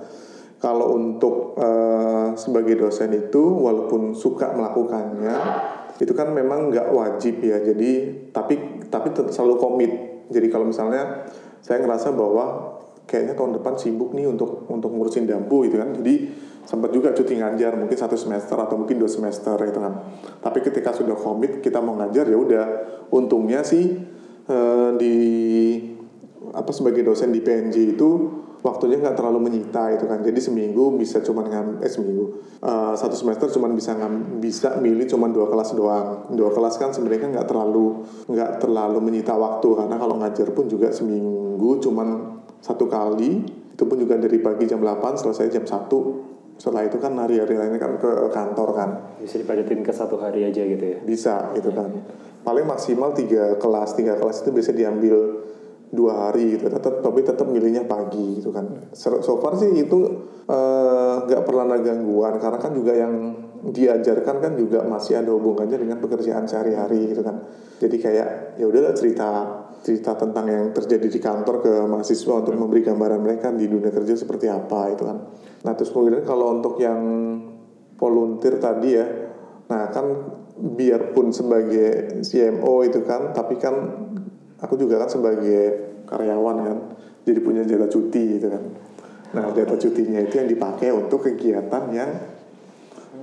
Kalau 0.61 0.95
untuk 0.95 1.57
uh, 1.59 2.37
sebagai 2.37 2.79
dosen 2.79 3.11
itu 3.17 3.41
walaupun 3.41 4.15
suka 4.15 4.53
melakukannya 4.55 5.35
itu 5.99 6.13
kan 6.15 6.31
memang 6.31 6.69
nggak 6.69 6.93
wajib 6.93 7.41
ya. 7.41 7.59
Jadi 7.59 8.23
tapi 8.29 8.85
tapi 8.93 9.09
selalu 9.33 9.55
komit. 9.57 9.91
Jadi 10.29 10.47
kalau 10.53 10.69
misalnya 10.69 11.27
saya 11.59 11.81
ngerasa 11.81 12.13
bahwa 12.13 12.77
kayaknya 13.05 13.33
tahun 13.35 13.59
depan 13.59 13.73
sibuk 13.75 14.15
nih 14.15 14.27
untuk 14.27 14.67
untuk 14.71 14.89
ngurusin 14.91 15.27
dampu 15.27 15.67
gitu 15.67 15.79
kan. 15.79 15.93
Jadi 15.95 16.31
sempat 16.63 16.95
juga 16.95 17.11
cuti 17.11 17.35
ngajar 17.37 17.75
mungkin 17.75 17.97
satu 17.99 18.15
semester 18.15 18.55
atau 18.55 18.79
mungkin 18.79 18.99
dua 18.99 19.11
semester 19.11 19.59
gitu 19.59 19.79
kan. 19.79 19.93
Tapi 20.39 20.59
ketika 20.63 20.95
sudah 20.95 21.15
komit 21.15 21.59
kita 21.59 21.83
mau 21.83 21.95
ngajar 21.99 22.25
ya 22.27 22.37
udah. 22.39 22.65
Untungnya 23.13 23.61
sih 23.61 23.93
eh, 24.47 24.89
di 24.97 25.15
apa 26.53 26.71
sebagai 26.75 27.01
dosen 27.07 27.31
di 27.31 27.39
PNJ 27.39 27.95
itu 27.95 28.09
waktunya 28.63 28.95
nggak 28.97 29.19
terlalu 29.19 29.51
menyita 29.51 29.91
itu 29.91 30.07
kan. 30.07 30.23
Jadi 30.23 30.39
seminggu 30.39 30.95
bisa 30.95 31.19
cuma 31.19 31.43
ngam 31.43 31.83
eh 31.83 31.91
seminggu. 31.91 32.39
Uh, 32.63 32.95
satu 32.95 33.13
semester 33.19 33.51
cuma 33.51 33.67
bisa 33.75 33.91
ngam 33.91 34.39
bisa 34.39 34.79
milih 34.79 35.03
cuma 35.05 35.27
dua 35.27 35.51
kelas 35.51 35.75
doang. 35.75 36.31
Dua 36.31 36.49
kelas 36.55 36.79
kan 36.79 36.95
sebenarnya 36.95 37.35
nggak 37.35 37.47
terlalu 37.51 38.07
nggak 38.31 38.63
terlalu 38.63 38.99
menyita 39.03 39.35
waktu. 39.35 39.67
Karena 39.75 39.99
kalau 39.99 40.15
ngajar 40.23 40.47
pun 40.55 40.71
juga 40.71 40.95
seminggu 40.95 41.83
cuma 41.83 42.39
satu 42.63 42.87
kali 42.87 43.43
itu 43.75 43.83
pun 43.83 43.99
juga 43.99 44.15
dari 44.15 44.39
pagi 44.39 44.63
jam 44.63 44.79
8 44.79 45.19
selesai 45.19 45.51
jam 45.51 45.67
1 45.67 46.31
setelah 46.55 46.85
itu 46.85 47.01
kan 47.01 47.17
hari-hari 47.17 47.57
lainnya 47.57 47.81
kan 47.81 47.97
ke 47.97 48.31
kantor 48.31 48.69
kan. 48.77 48.89
Bisa 49.19 49.41
dipadatin 49.41 49.81
ke 49.81 49.91
satu 49.91 50.21
hari 50.21 50.47
aja 50.47 50.61
gitu 50.61 50.79
ya. 50.79 50.97
bisa 51.01 51.51
gitu 51.57 51.73
kan. 51.73 51.91
Paling 52.45 52.63
maksimal 52.63 53.11
tiga 53.11 53.57
kelas 53.57 53.97
tiga 53.97 54.15
kelas 54.15 54.45
itu 54.45 54.51
bisa 54.53 54.71
diambil 54.71 55.43
dua 55.89 56.29
hari 56.29 56.55
gitu. 56.55 56.69
Tetap 56.69 57.01
tapi 57.01 57.25
tetap 57.25 57.49
milihnya 57.49 57.89
pagi 57.89 58.39
gitu 58.39 58.53
kan. 58.53 58.69
So 58.93 59.41
far 59.41 59.57
sih 59.57 59.73
itu 59.73 59.99
eh, 60.45 61.15
nggak 61.25 61.41
pernah 61.43 61.73
ada 61.73 61.77
gangguan. 61.81 62.37
Karena 62.37 62.59
kan 62.61 62.71
juga 62.71 62.93
yang 62.93 63.13
diajarkan 63.63 64.35
kan 64.43 64.53
juga 64.59 64.83
masih 64.85 65.23
ada 65.23 65.31
hubungannya 65.31 65.79
dengan 65.79 65.97
pekerjaan 66.03 66.45
sehari-hari 66.45 67.15
gitu 67.15 67.25
kan. 67.25 67.43
Jadi 67.81 67.95
kayak 67.97 68.59
ya 68.61 68.65
udahlah 68.69 68.93
cerita 68.93 69.29
cerita 69.83 70.15
tentang 70.15 70.47
yang 70.47 70.65
terjadi 70.71 71.11
di 71.11 71.19
kantor 71.19 71.59
ke 71.59 71.73
mahasiswa 71.85 72.39
untuk 72.39 72.55
memberi 72.55 72.81
gambaran 72.87 73.19
mereka 73.19 73.51
di 73.51 73.67
dunia 73.67 73.91
kerja 73.91 74.15
seperti 74.15 74.47
apa 74.47 74.95
itu 74.95 75.03
kan. 75.03 75.17
Nah 75.67 75.73
terus 75.75 75.91
kemudian 75.91 76.23
kalau 76.23 76.55
untuk 76.55 76.79
yang 76.79 77.03
volunteer 77.99 78.57
tadi 78.57 78.89
ya 78.95 79.05
nah 79.63 79.91
kan 79.91 80.05
biarpun 80.53 81.35
sebagai 81.35 82.19
CMO 82.23 82.83
itu 82.87 83.03
kan 83.03 83.35
tapi 83.35 83.59
kan 83.59 83.75
aku 84.59 84.79
juga 84.79 85.03
kan 85.03 85.11
sebagai 85.11 85.63
karyawan 86.07 86.57
kan 86.63 86.77
jadi 87.27 87.39
punya 87.43 87.67
jatah 87.67 87.91
cuti 87.91 88.39
gitu 88.39 88.47
kan. 88.47 88.63
Nah 89.35 89.51
jatah 89.51 89.75
cutinya 89.75 90.19
itu 90.23 90.39
yang 90.39 90.47
dipakai 90.47 90.95
untuk 90.95 91.27
kegiatan 91.27 91.83
yang 91.91 92.09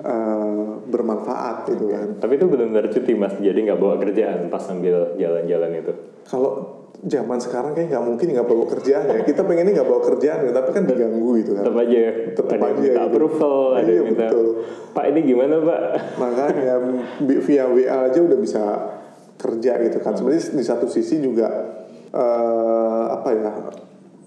eh, 0.01 0.67
bermanfaat 0.85 1.69
gitu 1.69 1.89
kan. 1.89 2.17
Tapi 2.19 2.33
itu 2.35 2.47
benar-benar 2.47 2.89
cuti 2.89 3.13
mas, 3.13 3.37
jadi 3.37 3.57
nggak 3.57 3.79
bawa 3.79 3.97
kerjaan 3.97 4.49
pas 4.49 4.61
sambil 4.61 5.15
jalan-jalan 5.15 5.71
itu. 5.77 5.93
kalau 6.23 6.79
zaman 7.01 7.41
sekarang 7.41 7.73
kayak 7.73 7.91
nggak 7.91 8.05
mungkin 8.05 8.27
nggak 8.33 8.45
bawa 8.45 8.65
kerjaan 8.69 9.05
ya. 9.09 9.21
Kita 9.25 9.41
pengennya 9.43 9.73
nggak 9.73 9.89
bawa 9.89 10.01
kerjaan 10.05 10.41
ya, 10.45 10.53
tapi 10.53 10.69
kan 10.71 10.85
diganggu 10.85 11.31
gitu 11.41 11.51
kan. 11.57 11.65
Tetap 11.65 11.77
aja, 11.81 11.99
Tetep 12.37 12.45
ada 12.47 12.55
yang 12.55 12.65
aja 12.69 12.77
minta 12.77 12.93
gitu. 12.93 13.09
approval, 13.09 13.59
ada 13.73 13.91
Iya, 13.91 14.03
minta, 14.05 14.27
betul. 14.29 14.47
Pak 14.91 15.05
ini 15.09 15.21
gimana 15.25 15.55
pak? 15.61 15.81
makanya 16.19 16.75
via 17.41 17.65
WA 17.67 17.97
aja 18.11 18.21
udah 18.21 18.39
bisa 18.39 18.63
kerja 19.37 19.73
gitu 19.81 19.99
kan. 19.99 20.13
Sebenarnya 20.13 20.45
di 20.53 20.65
satu 20.65 20.87
sisi 20.87 21.17
juga 21.19 21.49
eh, 22.11 23.05
apa 23.11 23.29
ya 23.33 23.53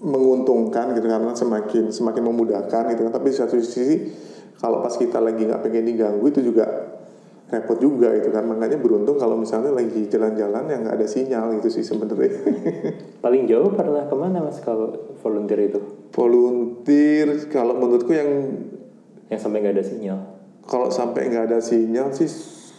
menguntungkan 0.02 0.92
gitu 0.92 1.06
karena 1.06 1.32
semakin 1.32 1.88
semakin 1.88 2.22
memudahkan 2.26 2.82
gitu 2.92 3.00
kan. 3.08 3.12
Tapi 3.14 3.26
di 3.30 3.36
satu 3.38 3.54
sisi 3.56 4.10
kalau 4.64 4.80
pas 4.80 4.96
kita 4.96 5.20
lagi 5.20 5.44
nggak 5.44 5.60
pengen 5.60 5.84
diganggu 5.84 6.24
itu 6.24 6.40
juga 6.40 6.64
repot 7.44 7.76
juga 7.76 8.16
gitu 8.16 8.32
kan 8.32 8.48
makanya 8.48 8.80
beruntung 8.80 9.14
kalau 9.14 9.36
misalnya 9.36 9.68
lagi 9.70 10.08
jalan-jalan 10.08 10.64
yang 10.64 10.80
nggak 10.80 10.96
ada 10.96 11.04
sinyal 11.06 11.52
gitu 11.60 11.68
sih 11.70 11.84
sebenarnya 11.84 12.32
Paling 13.24 13.44
jauh 13.44 13.68
pernah 13.70 14.04
ke 14.04 14.16
mana 14.16 14.40
mas 14.40 14.58
kalau 14.58 14.88
volunteer 15.20 15.68
itu? 15.68 15.80
volunteer 16.10 17.28
kalau 17.46 17.76
menurutku 17.76 18.10
yang 18.10 18.30
Yang 19.28 19.40
sampai 19.40 19.60
nggak 19.60 19.74
ada 19.74 19.84
sinyal. 19.84 20.18
kalau 20.64 20.88
sampai 20.88 21.28
nggak 21.28 21.44
ada 21.46 21.60
sinyal 21.60 22.08
sih 22.10 22.28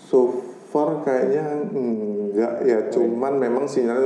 so 0.10 0.42
far 0.65 1.01
kayaknya 1.01 1.70
enggak 1.70 2.54
ya 2.63 2.80
cuman 2.89 3.38
memang 3.38 3.70
sinyal 3.70 4.01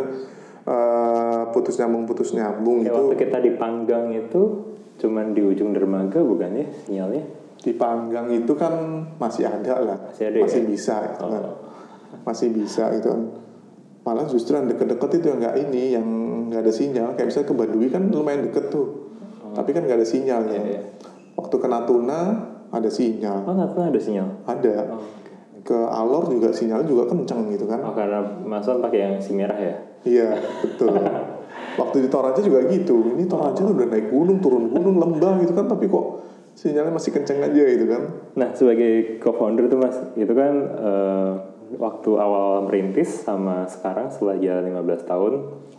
eh, 0.64 1.42
putus 1.50 1.80
nyambung 1.80 2.04
putus 2.04 2.36
nyambung 2.36 2.84
Kayak 2.84 2.92
itu 2.92 3.00
waktu 3.02 3.16
kita 3.18 3.38
di 3.40 3.52
Panggang 3.56 4.12
itu, 4.12 4.42
cuman 4.98 5.32
di 5.32 5.42
ujung 5.42 5.72
dermaga 5.72 6.20
bukan 6.20 6.52
ya 6.54 6.68
sinyalnya? 6.84 7.24
Di 7.60 7.72
panggang 7.74 8.28
itu 8.30 8.54
kan 8.54 8.72
masih 9.16 9.44
ada 9.44 9.74
lah 9.84 9.98
Masih 10.08 10.32
ada 10.32 10.38
ya? 10.40 10.64
bisa 10.64 10.96
itu 11.06 11.24
kan. 11.26 11.44
Oh. 11.44 11.56
masih 12.24 12.48
bisa 12.50 12.84
gitu 12.94 13.08
kan 13.10 13.22
malah 14.00 14.26
justru 14.26 14.56
yang 14.56 14.66
deket-deket 14.66 15.20
itu 15.20 15.26
yang 15.28 15.40
nggak 15.40 15.56
ini 15.60 15.84
yang 15.94 16.08
nggak 16.48 16.62
ada 16.64 16.72
sinyal 16.72 17.08
kayak 17.14 17.28
misalnya 17.30 17.48
ke 17.48 17.56
Baduy 17.56 17.88
kan 17.88 18.04
lumayan 18.08 18.42
deket 18.44 18.72
tuh 18.72 18.88
tapi 19.52 19.70
kan 19.72 19.84
nggak 19.84 20.00
ada 20.00 20.08
sinyalnya 20.08 20.56
Oh. 20.56 20.64
Iya, 20.64 20.72
iya. 20.72 20.82
waktu 21.36 21.56
ke 21.56 21.68
Natuna 21.68 22.20
ada 22.70 22.90
sinyal 22.90 23.38
Oh 23.44 23.54
pernah 23.68 23.88
ada 23.88 24.00
sinyal. 24.00 24.28
ada 24.46 24.76
Oh, 24.90 25.04
ke 25.60 25.76
Alor 25.76 26.32
juga 26.32 26.50
sinyal 26.50 26.82
juga 26.84 27.06
kenceng 27.06 27.52
gitu 27.52 27.68
kan 27.68 27.84
oh 27.84 27.92
karena 27.92 28.24
Mas 28.42 28.66
Wan 28.66 28.80
pakai 28.80 29.00
yang 29.00 29.14
si 29.20 29.36
merah 29.36 29.60
ya? 29.60 29.76
Iya, 30.00 30.32
betul. 30.64 30.96
Waktu 31.80 31.96
di 32.00 32.10
Toraja 32.10 32.40
juga 32.40 32.64
gitu. 32.66 33.14
Ini 33.14 33.28
Toraja 33.28 33.60
tuh 33.60 33.76
udah 33.76 33.88
naik 33.88 34.08
gunung, 34.08 34.40
turun 34.40 34.72
gunung, 34.72 34.96
lembah 34.96 35.44
gitu 35.44 35.52
kan, 35.52 35.68
tapi 35.68 35.92
kok 35.92 36.06
sinyalnya 36.60 36.92
masih 36.92 37.16
kenceng 37.16 37.40
aja 37.40 37.64
gitu 37.72 37.88
kan. 37.88 38.04
Nah, 38.36 38.52
sebagai 38.52 39.24
co-founder 39.24 39.72
tuh 39.72 39.80
Mas, 39.80 39.96
itu 40.20 40.34
kan 40.36 40.54
eh, 40.76 41.32
waktu 41.80 42.12
awal 42.20 42.68
merintis 42.68 43.24
sama 43.24 43.64
sekarang 43.72 44.12
setelah 44.12 44.36
jalan 44.36 44.84
15 44.84 45.08
tahun, 45.08 45.34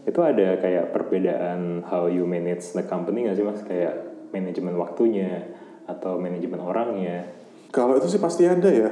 itu 0.09 0.21
ada 0.25 0.57
kayak 0.57 0.97
perbedaan 0.97 1.85
how 1.85 2.09
you 2.09 2.25
manage 2.25 2.73
the 2.73 2.81
company 2.89 3.29
nggak 3.29 3.37
sih 3.37 3.45
Mas? 3.45 3.61
Kayak 3.61 4.25
manajemen 4.33 4.81
waktunya 4.81 5.53
atau 5.85 6.17
manajemen 6.17 6.65
orangnya. 6.65 7.29
Kalau 7.69 8.01
itu 8.01 8.09
sih 8.09 8.23
pasti 8.23 8.49
ada 8.49 8.73
ya. 8.73 8.89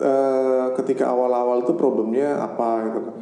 Eh, 0.00 0.66
ketika 0.82 1.14
awal-awal 1.14 1.62
itu 1.62 1.78
problemnya 1.78 2.42
apa 2.42 2.90
gitu 2.90 2.98
kan. 3.06 3.16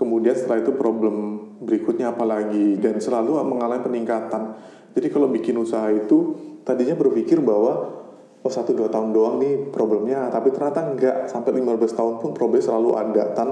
Kemudian 0.00 0.32
setelah 0.32 0.64
itu 0.64 0.72
problem 0.72 1.44
berikutnya 1.60 2.16
apa 2.16 2.24
lagi 2.24 2.80
dan 2.80 2.96
selalu 2.96 3.36
mengalami 3.44 3.84
peningkatan. 3.84 4.56
Jadi 4.90 5.06
kalau 5.10 5.30
bikin 5.30 5.54
usaha 5.58 5.86
itu 5.90 6.34
tadinya 6.66 6.98
berpikir 6.98 7.38
bahwa 7.38 8.00
oh 8.40 8.52
satu 8.52 8.72
dua 8.72 8.88
tahun 8.88 9.12
doang 9.12 9.36
nih 9.38 9.68
problemnya, 9.68 10.32
tapi 10.32 10.50
ternyata 10.50 10.80
enggak 10.90 11.16
sampai 11.28 11.60
15 11.60 11.98
tahun 11.98 12.14
pun 12.18 12.30
problem 12.32 12.60
selalu 12.60 12.96
ada 12.96 13.24
dan 13.36 13.48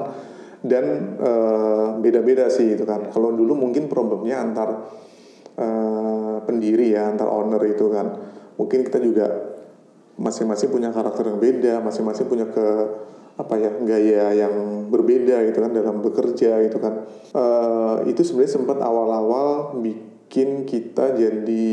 dan 0.65 0.85
eh, 1.21 1.89
beda-beda 2.03 2.49
sih 2.51 2.75
itu 2.75 2.83
kan. 2.89 3.13
Kalau 3.13 3.31
dulu 3.37 3.55
mungkin 3.55 3.87
problemnya 3.87 4.43
antar 4.43 4.89
eh, 5.55 6.37
pendiri 6.43 6.97
ya, 6.97 7.13
antar 7.13 7.29
owner 7.31 7.61
itu 7.69 7.87
kan. 7.93 8.07
Mungkin 8.59 8.83
kita 8.83 8.99
juga 8.99 9.27
masing-masing 10.19 10.75
punya 10.75 10.91
karakter 10.91 11.31
yang 11.31 11.39
beda, 11.39 11.79
masing-masing 11.85 12.27
punya 12.27 12.51
ke 12.51 12.67
apa 13.39 13.55
ya 13.55 13.71
gaya 13.87 14.35
yang 14.35 14.91
berbeda 14.91 15.47
gitu 15.47 15.63
kan 15.63 15.71
dalam 15.71 16.03
bekerja 16.03 16.59
gitu 16.67 16.83
kan. 16.83 17.07
Eh, 17.37 18.11
itu 18.11 18.27
sebenarnya 18.27 18.53
sempat 18.59 18.83
awal-awal 18.83 19.79
bikin 19.79 20.18
kita 20.65 21.17
jadi 21.17 21.69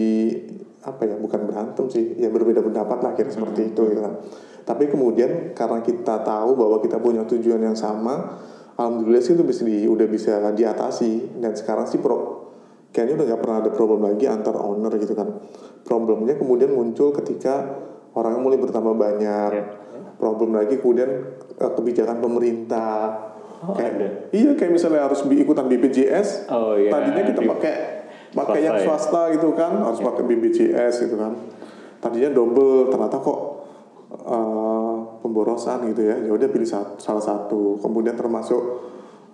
apa 0.86 1.02
ya 1.10 1.16
bukan 1.18 1.50
berantem 1.50 1.86
sih 1.90 2.14
ya 2.22 2.30
berbeda 2.30 2.62
pendapat 2.62 2.98
lah 3.02 3.12
kira 3.18 3.34
seperti 3.34 3.74
itu 3.74 3.82
gitu 3.90 4.02
kan. 4.02 4.22
Tapi 4.66 4.90
kemudian 4.90 5.54
karena 5.54 5.82
kita 5.82 6.26
tahu 6.26 6.58
bahwa 6.58 6.82
kita 6.82 6.98
punya 6.98 7.22
tujuan 7.26 7.62
yang 7.62 7.78
sama, 7.78 8.42
alhamdulillah 8.78 9.22
sih 9.22 9.38
itu 9.38 9.46
bisa 9.46 9.62
di, 9.66 9.86
udah 9.86 10.08
bisa 10.10 10.42
diatasi 10.54 11.42
dan 11.42 11.54
sekarang 11.54 11.86
sih 11.86 12.02
pro 12.02 12.50
kayaknya 12.90 13.22
udah 13.22 13.26
nggak 13.28 13.42
pernah 13.44 13.58
ada 13.60 13.72
problem 13.76 14.02
lagi 14.08 14.26
antar 14.26 14.56
owner 14.56 14.94
gitu 14.98 15.14
kan. 15.14 15.28
Problemnya 15.86 16.40
kemudian 16.40 16.72
muncul 16.72 17.14
ketika 17.14 17.78
orang 18.16 18.40
mulai 18.40 18.58
bertambah 18.58 18.96
banyak. 18.96 19.52
Ya. 19.52 19.66
Problem 20.16 20.56
lagi 20.56 20.80
kemudian 20.80 21.12
eh, 21.60 21.72
kebijakan 21.76 22.24
pemerintah. 22.24 23.36
Oh, 23.66 23.76
kayak, 23.76 23.92
ada. 24.00 24.08
Iya 24.32 24.56
kayak 24.56 24.72
misalnya 24.72 25.12
harus 25.12 25.28
ikutan 25.28 25.68
BPJS. 25.68 26.48
Oh, 26.48 26.80
iya. 26.80 26.92
Tadinya 26.94 27.24
kita 27.28 27.42
Di- 27.44 27.50
pakai 28.34 28.62
pakai 28.62 28.62
Swasta 28.62 28.66
yang 28.66 28.76
ya? 28.78 28.84
swasta 28.88 29.22
gitu 29.36 29.50
kan 29.54 29.72
harus 29.84 30.00
pakai 30.02 30.24
BPJS 30.26 30.96
gitu 31.06 31.16
kan. 31.20 31.34
Tadinya 32.02 32.30
double 32.34 32.90
ternyata 32.90 33.18
kok 33.22 33.40
eh, 34.16 34.96
pemborosan 35.22 35.92
gitu 35.94 36.02
ya. 36.06 36.16
Ya 36.22 36.32
udah 36.34 36.48
pilih 36.50 36.68
sat- 36.68 36.98
salah 36.98 37.22
satu. 37.22 37.78
Kemudian 37.84 38.18
termasuk 38.18 38.86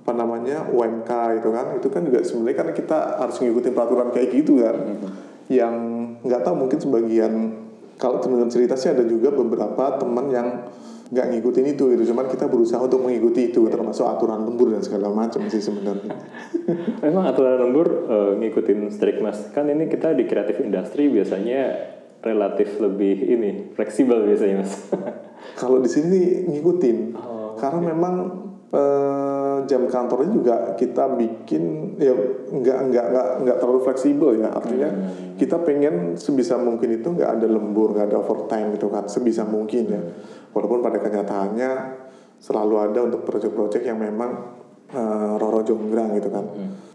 apa 0.01 0.17
namanya 0.17 0.65
UMK 0.65 1.37
itu 1.37 1.49
kan 1.53 1.77
itu 1.77 1.87
kan 1.93 2.01
juga 2.01 2.25
sebenarnya 2.25 2.57
kan 2.57 2.67
kita 2.73 3.21
harus 3.21 3.37
ngikutin 3.37 3.73
peraturan 3.77 4.09
kayak 4.09 4.33
gitu 4.33 4.57
kan 4.57 4.97
yang 5.45 5.75
nggak 6.25 6.41
tahu 6.41 6.57
mungkin 6.57 6.81
sebagian 6.81 7.33
kalau 8.01 8.17
teman 8.17 8.49
cerita 8.49 8.73
sih 8.73 8.89
ada 8.89 9.05
juga 9.05 9.29
beberapa 9.29 10.01
teman 10.01 10.33
yang 10.33 10.47
nggak 11.11 11.27
ngikutin 11.27 11.75
itu 11.75 11.83
gitu 11.91 12.03
cuman 12.15 12.25
kita 12.31 12.47
berusaha 12.47 12.79
untuk 12.79 13.03
mengikuti 13.03 13.51
itu 13.51 13.67
termasuk 13.67 14.07
aturan 14.07 14.47
lembur 14.47 14.71
dan 14.71 14.79
segala 14.79 15.11
macam 15.11 15.43
sih 15.51 15.59
sebenarnya 15.59 16.15
Memang 17.03 17.27
aturan 17.27 17.67
lembur 17.67 17.87
eh, 18.07 18.31
ngikutin 18.39 18.79
strict 18.93 19.19
Mas. 19.19 19.51
Kan 19.51 19.67
ini 19.67 19.91
kita 19.91 20.15
di 20.15 20.23
kreatif 20.23 20.63
industri 20.63 21.11
biasanya 21.11 21.91
relatif 22.21 22.77
lebih 22.79 23.17
ini 23.27 23.73
fleksibel 23.75 24.23
biasanya 24.23 24.63
Mas. 24.63 24.73
kalau 25.61 25.81
di 25.81 25.89
sini 25.89 26.47
ngikutin 26.47 26.97
Oh, 27.17 27.57
karena 27.59 27.91
memang 27.91 28.13
eh, 28.71 29.57
jam 29.67 29.83
kantornya 29.87 30.29
juga 30.31 30.55
kita 30.79 31.15
bikin 31.19 31.95
ya 31.99 32.15
nggak 32.51 32.79
nggak 32.91 33.05
nggak 33.11 33.27
nggak 33.45 33.57
terlalu 33.59 33.79
fleksibel 33.83 34.29
ya. 34.39 34.49
Artinya 34.51 34.89
kita 35.35 35.59
pengen 35.61 36.15
sebisa 36.15 36.55
mungkin 36.55 36.95
itu 36.95 37.07
nggak 37.11 37.39
ada 37.39 37.47
lembur 37.47 37.93
nggak 37.93 38.07
ada 38.11 38.17
overtime 38.23 38.75
gitu 38.79 38.87
kan 38.87 39.05
sebisa 39.11 39.43
mungkin 39.43 39.83
ya. 39.91 40.01
Walaupun 40.51 40.79
pada 40.83 40.99
kenyataannya 40.99 41.71
selalu 42.41 42.75
ada 42.81 42.99
untuk 43.05 43.21
proyek-proyek 43.27 43.85
yang 43.85 44.01
memang 44.01 44.31
eh, 44.91 45.33
roro 45.37 45.61
jonggrang 45.61 46.17
gitu 46.17 46.31
kan. 46.31 46.45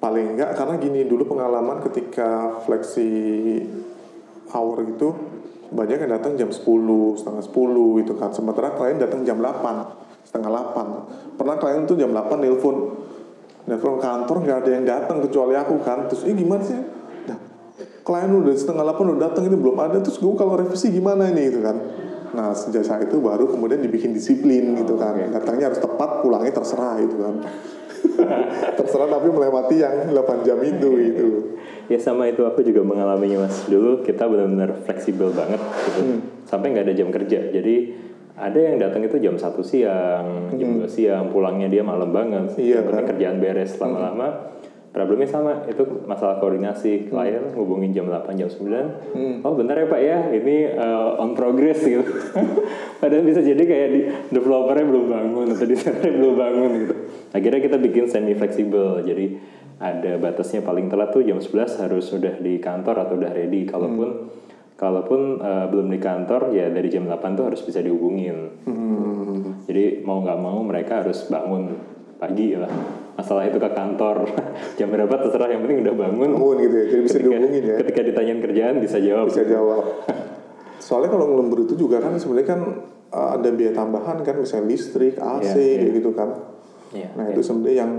Paling 0.00 0.36
enggak 0.36 0.56
karena 0.56 0.74
gini 0.80 1.04
dulu 1.04 1.28
pengalaman 1.28 1.80
ketika 1.84 2.60
fleksi 2.64 3.08
hour 4.52 4.86
gitu 4.86 5.36
banyak 5.66 5.98
yang 6.06 6.12
datang 6.14 6.38
jam 6.38 6.50
10, 6.54 6.62
setengah 7.18 7.42
10 7.42 8.00
gitu 8.02 8.12
kan. 8.14 8.30
Sementara 8.30 8.74
klien 8.78 8.98
datang 9.02 9.26
jam 9.26 9.42
8, 9.42 10.05
setengah 10.26 10.50
8. 10.50 11.38
Pernah 11.38 11.56
klien 11.56 11.86
tuh 11.86 11.96
jam 11.96 12.10
8 12.10 12.42
nelpon 12.42 12.76
nelpon 13.66 13.98
kantor 13.98 14.36
nggak 14.46 14.58
ada 14.66 14.70
yang 14.74 14.84
datang 14.84 15.22
kecuali 15.22 15.54
aku 15.54 15.78
kan. 15.86 16.10
Terus 16.10 16.26
ini 16.26 16.42
gimana 16.42 16.62
sih? 16.66 16.78
Nah, 17.30 17.38
klien 18.02 18.30
udah 18.30 18.54
setengah 18.54 18.82
delapan 18.82 19.04
udah 19.14 19.22
datang 19.30 19.44
ini 19.46 19.56
belum 19.56 19.76
ada 19.78 19.98
terus 20.02 20.18
gue 20.18 20.34
kalau 20.34 20.58
revisi 20.58 20.90
gimana 20.90 21.30
ini 21.30 21.50
gitu 21.50 21.62
kan 21.62 21.78
nah 22.26 22.52
sejak 22.52 22.84
saat 22.84 23.00
itu 23.08 23.16
baru 23.16 23.48
kemudian 23.48 23.80
dibikin 23.80 24.12
disiplin 24.12 24.76
gitu 24.76 25.00
kan 25.00 25.16
datangnya 25.32 25.72
harus 25.72 25.80
tepat 25.80 26.20
pulangnya 26.20 26.52
terserah 26.52 27.00
gitu 27.00 27.16
kan 27.16 27.34
terserah 28.76 29.08
tapi 29.08 29.32
melewati 29.32 29.80
yang 29.80 30.12
8 30.12 30.44
jam 30.44 30.58
itu 30.60 30.88
gitu 31.00 31.28
Ya 31.86 32.02
sama 32.02 32.26
itu 32.26 32.42
aku 32.42 32.66
juga 32.66 32.82
mengalaminya 32.82 33.46
mas. 33.46 33.62
Dulu 33.70 34.02
kita 34.02 34.26
benar-benar 34.26 34.82
fleksibel 34.82 35.30
banget 35.30 35.62
gitu. 35.62 36.00
Hmm. 36.02 36.18
Sampai 36.42 36.74
nggak 36.74 36.90
ada 36.90 36.94
jam 36.98 37.14
kerja. 37.14 37.38
Jadi 37.54 37.94
ada 38.36 38.58
yang 38.60 38.76
datang 38.76 39.00
itu 39.00 39.16
jam 39.16 39.40
satu 39.40 39.64
siang, 39.64 40.52
jam 40.52 40.68
2 40.76 40.84
siang, 40.84 41.32
pulangnya 41.32 41.72
dia 41.72 41.80
malam 41.80 42.12
banget. 42.12 42.52
Hmm. 42.52 42.60
Iya, 42.60 42.84
kan? 42.84 43.08
kerjaan 43.08 43.40
beres 43.40 43.80
lama-lama. 43.80 44.52
Problemnya 44.92 45.28
sama, 45.28 45.64
itu 45.68 45.84
masalah 46.08 46.40
koordinasi. 46.40 47.08
Klien 47.08 47.52
ngubungin 47.52 47.92
jam 47.92 48.08
8 48.08 48.32
jam 48.32 48.48
9 48.48 49.44
Oh 49.44 49.52
bentar 49.52 49.76
ya 49.76 49.88
pak 49.88 50.00
ya, 50.00 50.18
ini 50.32 50.72
uh, 50.72 51.20
on 51.20 51.36
progress 51.36 51.84
gitu. 51.84 52.00
Padahal 53.00 53.24
bisa 53.24 53.44
jadi 53.44 53.60
kayak 53.60 53.88
di 53.92 54.00
developernya 54.32 54.84
belum 54.88 55.04
bangun 55.12 55.46
Atau 55.52 55.68
desainernya 55.68 56.12
belum 56.16 56.34
bangun 56.36 56.70
gitu. 56.80 56.94
Akhirnya 57.32 57.60
kita 57.60 57.76
bikin 57.76 58.04
semi 58.08 58.32
fleksibel. 58.32 59.04
Jadi 59.04 59.36
ada 59.76 60.16
batasnya 60.16 60.64
paling 60.64 60.88
telat 60.88 61.12
tuh 61.12 61.24
jam 61.24 61.40
11 61.40 61.84
harus 61.84 62.04
sudah 62.08 62.40
di 62.40 62.56
kantor 62.56 62.96
atau 63.04 63.20
udah 63.20 63.32
ready. 63.36 63.68
Kalaupun 63.68 64.08
kalaupun 64.76 65.40
uh, 65.40 65.66
belum 65.66 65.88
di 65.88 65.96
kantor 65.96 66.52
ya 66.52 66.68
dari 66.68 66.86
jam 66.86 67.04
8 67.04 67.16
tuh 67.32 67.44
harus 67.44 67.60
bisa 67.60 67.80
dihubungin 67.80 68.60
Hmm. 68.62 69.64
jadi 69.64 70.00
mau 70.00 70.20
nggak 70.20 70.36
mau 70.36 70.60
mereka 70.60 71.00
harus 71.00 71.26
bangun 71.26 71.72
pagi 72.16 72.54
lah. 72.54 72.68
Masalah 73.12 73.44
itu 73.44 73.56
ke 73.56 73.70
kantor 73.70 74.28
jam 74.78 74.88
berapa 74.88 75.08
terserah 75.10 75.48
yang 75.48 75.60
penting 75.62 75.80
udah 75.80 75.96
bangun. 75.96 76.30
bangun 76.30 76.56
gitu 76.60 76.74
ya 76.74 76.84
jadi 76.86 77.02
bisa 77.02 77.12
Ketika, 77.14 77.28
dihubungin 77.32 77.62
ya 77.62 77.76
ketika 77.80 78.00
ditanyain 78.02 78.40
kerjaan 78.40 78.74
bisa 78.78 78.96
jawab. 78.98 79.24
bisa 79.26 79.42
jawab 79.42 79.82
soalnya 80.76 81.10
kalau 81.10 81.26
ngelembur 81.26 81.64
itu 81.64 81.74
juga 81.74 81.98
kan 81.98 82.12
sebenarnya 82.14 82.46
kan 82.46 82.60
uh, 83.08 83.30
ada 83.34 83.48
biaya 83.50 83.72
tambahan 83.72 84.20
kan 84.20 84.36
misalnya 84.36 84.68
listrik 84.68 85.16
AC 85.16 85.56
iya. 85.56 85.80
kayak 85.80 85.92
gitu 85.94 86.10
kan 86.12 86.30
Iya, 86.86 87.08
nah 87.12 87.24
iya. 87.26 87.32
itu 87.34 87.40
sebenarnya 87.42 87.76
yang 87.82 87.92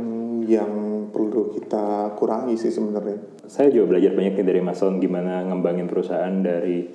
yang 0.47 0.71
perlu 1.17 1.49
kita 1.57 2.13
kurangi 2.13 2.53
sih 2.53 2.69
sebenarnya 2.69 3.17
Saya 3.49 3.73
juga 3.73 3.97
belajar 3.97 4.13
banyak 4.13 4.37
nih 4.37 4.45
dari 4.45 4.61
Mas 4.61 4.77
Son 4.77 5.01
gimana 5.01 5.41
ngembangin 5.49 5.89
perusahaan 5.89 6.29
dari 6.45 6.85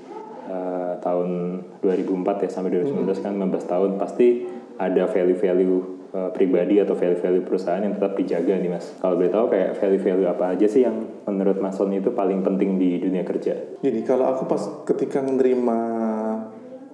uh, 0.47 0.95
tahun 1.03 1.59
2004 1.83 2.47
ya 2.47 2.49
sampai 2.53 2.71
2019 2.87 3.19
kan 3.19 3.35
15 3.35 3.73
tahun 3.73 3.91
pasti 3.99 4.47
ada 4.79 5.11
value-value 5.11 5.77
uh, 6.15 6.31
pribadi 6.31 6.79
atau 6.79 6.95
value-value 6.95 7.43
perusahaan 7.43 7.83
yang 7.83 7.99
tetap 7.99 8.15
dijaga 8.15 8.55
nih 8.63 8.71
Mas. 8.71 8.95
Kalau 9.01 9.19
boleh 9.19 9.33
tahu 9.33 9.47
kayak 9.51 9.81
value-value 9.81 10.29
apa 10.29 10.45
aja 10.55 10.67
sih 10.71 10.87
yang 10.87 11.27
menurut 11.27 11.59
Mas 11.59 11.75
Son 11.75 11.91
itu 11.91 12.13
paling 12.15 12.45
penting 12.47 12.79
di 12.79 13.03
dunia 13.03 13.27
kerja? 13.27 13.59
Jadi 13.83 14.01
kalau 14.07 14.31
aku 14.31 14.47
pas 14.47 14.63
ketika 14.87 15.19
menerima 15.19 15.79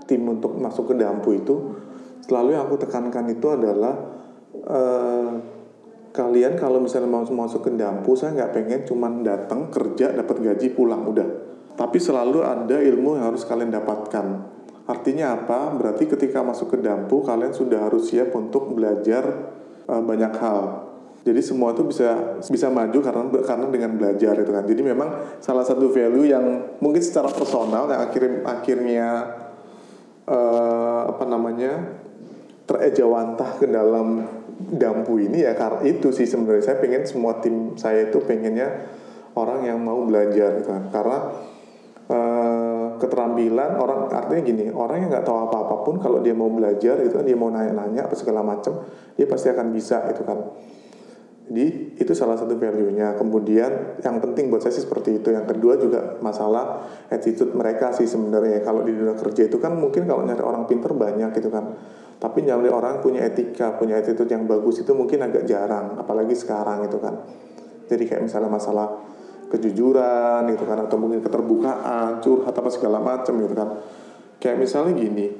tim 0.08 0.24
untuk 0.24 0.56
masuk 0.56 0.94
ke 0.94 0.94
Dampu 0.96 1.36
itu, 1.36 1.76
selalu 2.24 2.56
yang 2.56 2.64
aku 2.64 2.80
tekankan 2.80 3.28
itu 3.28 3.44
adalah 3.52 3.94
eh, 4.64 5.57
kalian 6.12 6.56
kalau 6.56 6.80
misalnya 6.80 7.10
mau 7.10 7.24
masuk 7.24 7.68
ke 7.68 7.70
Dampu, 7.76 8.16
saya 8.16 8.34
nggak 8.34 8.52
pengen 8.54 8.80
cuman 8.88 9.22
datang 9.22 9.68
kerja 9.68 10.12
dapat 10.16 10.36
gaji 10.40 10.72
pulang 10.72 11.04
udah. 11.04 11.28
Tapi 11.78 11.98
selalu 12.02 12.42
ada 12.42 12.82
ilmu 12.82 13.20
yang 13.20 13.30
harus 13.30 13.46
kalian 13.46 13.70
dapatkan. 13.70 14.26
Artinya 14.88 15.36
apa? 15.36 15.70
Berarti 15.76 16.08
ketika 16.08 16.40
masuk 16.42 16.74
ke 16.74 16.78
Dampu, 16.80 17.22
kalian 17.22 17.52
sudah 17.52 17.86
harus 17.86 18.08
siap 18.08 18.34
untuk 18.34 18.72
belajar 18.72 19.52
eh, 19.86 20.02
banyak 20.02 20.34
hal. 20.40 20.88
Jadi 21.28 21.44
semua 21.44 21.76
itu 21.76 21.84
bisa 21.84 22.40
bisa 22.40 22.72
maju 22.72 22.98
karena 23.04 23.22
karena 23.44 23.66
dengan 23.68 24.00
belajar 24.00 24.32
itu 24.38 24.48
kan. 24.48 24.64
Jadi 24.64 24.80
memang 24.80 25.08
salah 25.44 25.66
satu 25.66 25.92
value 25.92 26.24
yang 26.24 26.78
mungkin 26.80 27.04
secara 27.04 27.28
personal 27.28 27.84
yang 27.84 28.00
akhirnya 28.00 28.40
akhirnya 28.48 29.08
eh, 30.24 31.00
apa 31.04 31.24
namanya 31.28 31.72
terejawantah 32.64 33.60
ke 33.60 33.66
dalam 33.68 34.37
dampu 34.58 35.22
ini 35.22 35.46
ya 35.46 35.54
karena 35.54 35.86
itu 35.86 36.10
sih 36.10 36.26
sebenarnya 36.26 36.64
saya 36.66 36.76
pengen 36.82 37.06
semua 37.06 37.38
tim 37.38 37.78
saya 37.78 38.10
itu 38.10 38.18
pengennya 38.26 38.90
orang 39.38 39.62
yang 39.62 39.78
mau 39.78 40.02
belajar 40.02 40.58
gitu 40.58 40.68
kan. 40.68 40.90
Karena 40.90 41.18
eh, 42.10 42.86
keterampilan 42.98 43.78
orang 43.78 44.10
artinya 44.10 44.42
gini 44.42 44.64
orang 44.74 45.06
yang 45.06 45.10
nggak 45.14 45.26
tahu 45.26 45.38
apa 45.46 45.56
apa 45.62 45.76
pun 45.86 46.02
kalau 46.02 46.18
dia 46.18 46.34
mau 46.34 46.50
belajar 46.50 46.98
itu 47.06 47.14
kan 47.14 47.24
dia 47.24 47.38
mau 47.38 47.54
nanya-nanya 47.54 48.10
apa 48.10 48.14
segala 48.18 48.42
macam 48.42 48.82
dia 49.14 49.26
pasti 49.30 49.46
akan 49.54 49.70
bisa 49.70 50.02
itu 50.10 50.22
kan. 50.26 50.38
Jadi 51.48 51.96
itu 51.96 52.12
salah 52.12 52.36
satu 52.36 52.60
value-nya. 52.60 53.16
Kemudian 53.16 53.96
yang 54.04 54.20
penting 54.20 54.52
buat 54.52 54.60
saya 54.60 54.76
sih 54.76 54.84
seperti 54.84 55.16
itu. 55.16 55.32
Yang 55.32 55.56
kedua 55.56 55.80
juga 55.80 56.20
masalah 56.20 56.84
attitude 57.08 57.56
mereka 57.56 57.88
sih 57.96 58.04
sebenarnya. 58.04 58.60
Kalau 58.60 58.84
di 58.84 58.92
dunia 58.92 59.16
kerja 59.16 59.48
itu 59.48 59.56
kan 59.56 59.72
mungkin 59.72 60.04
kalau 60.04 60.28
nyari 60.28 60.44
orang 60.44 60.68
pinter 60.68 60.92
banyak 60.92 61.32
gitu 61.32 61.48
kan. 61.48 61.72
Tapi 62.18 62.42
nyari 62.42 62.66
orang 62.66 62.98
punya 62.98 63.22
etika, 63.22 63.78
punya 63.78 64.02
attitude 64.02 64.26
yang 64.26 64.50
bagus 64.50 64.82
itu 64.82 64.90
mungkin 64.90 65.22
agak 65.22 65.46
jarang. 65.46 65.94
Apalagi 65.94 66.34
sekarang 66.34 66.82
itu 66.86 66.98
kan. 66.98 67.22
Jadi 67.86 68.02
kayak 68.04 68.26
misalnya 68.26 68.50
masalah 68.50 68.90
kejujuran 69.54 70.50
gitu 70.50 70.66
kan. 70.66 70.82
Atau 70.82 70.98
mungkin 70.98 71.22
keterbukaan, 71.22 72.18
curhat 72.18 72.54
apa 72.54 72.70
segala 72.74 72.98
macam 72.98 73.38
gitu 73.38 73.54
kan. 73.54 73.68
Kayak 74.42 74.66
misalnya 74.66 74.98
gini. 74.98 75.30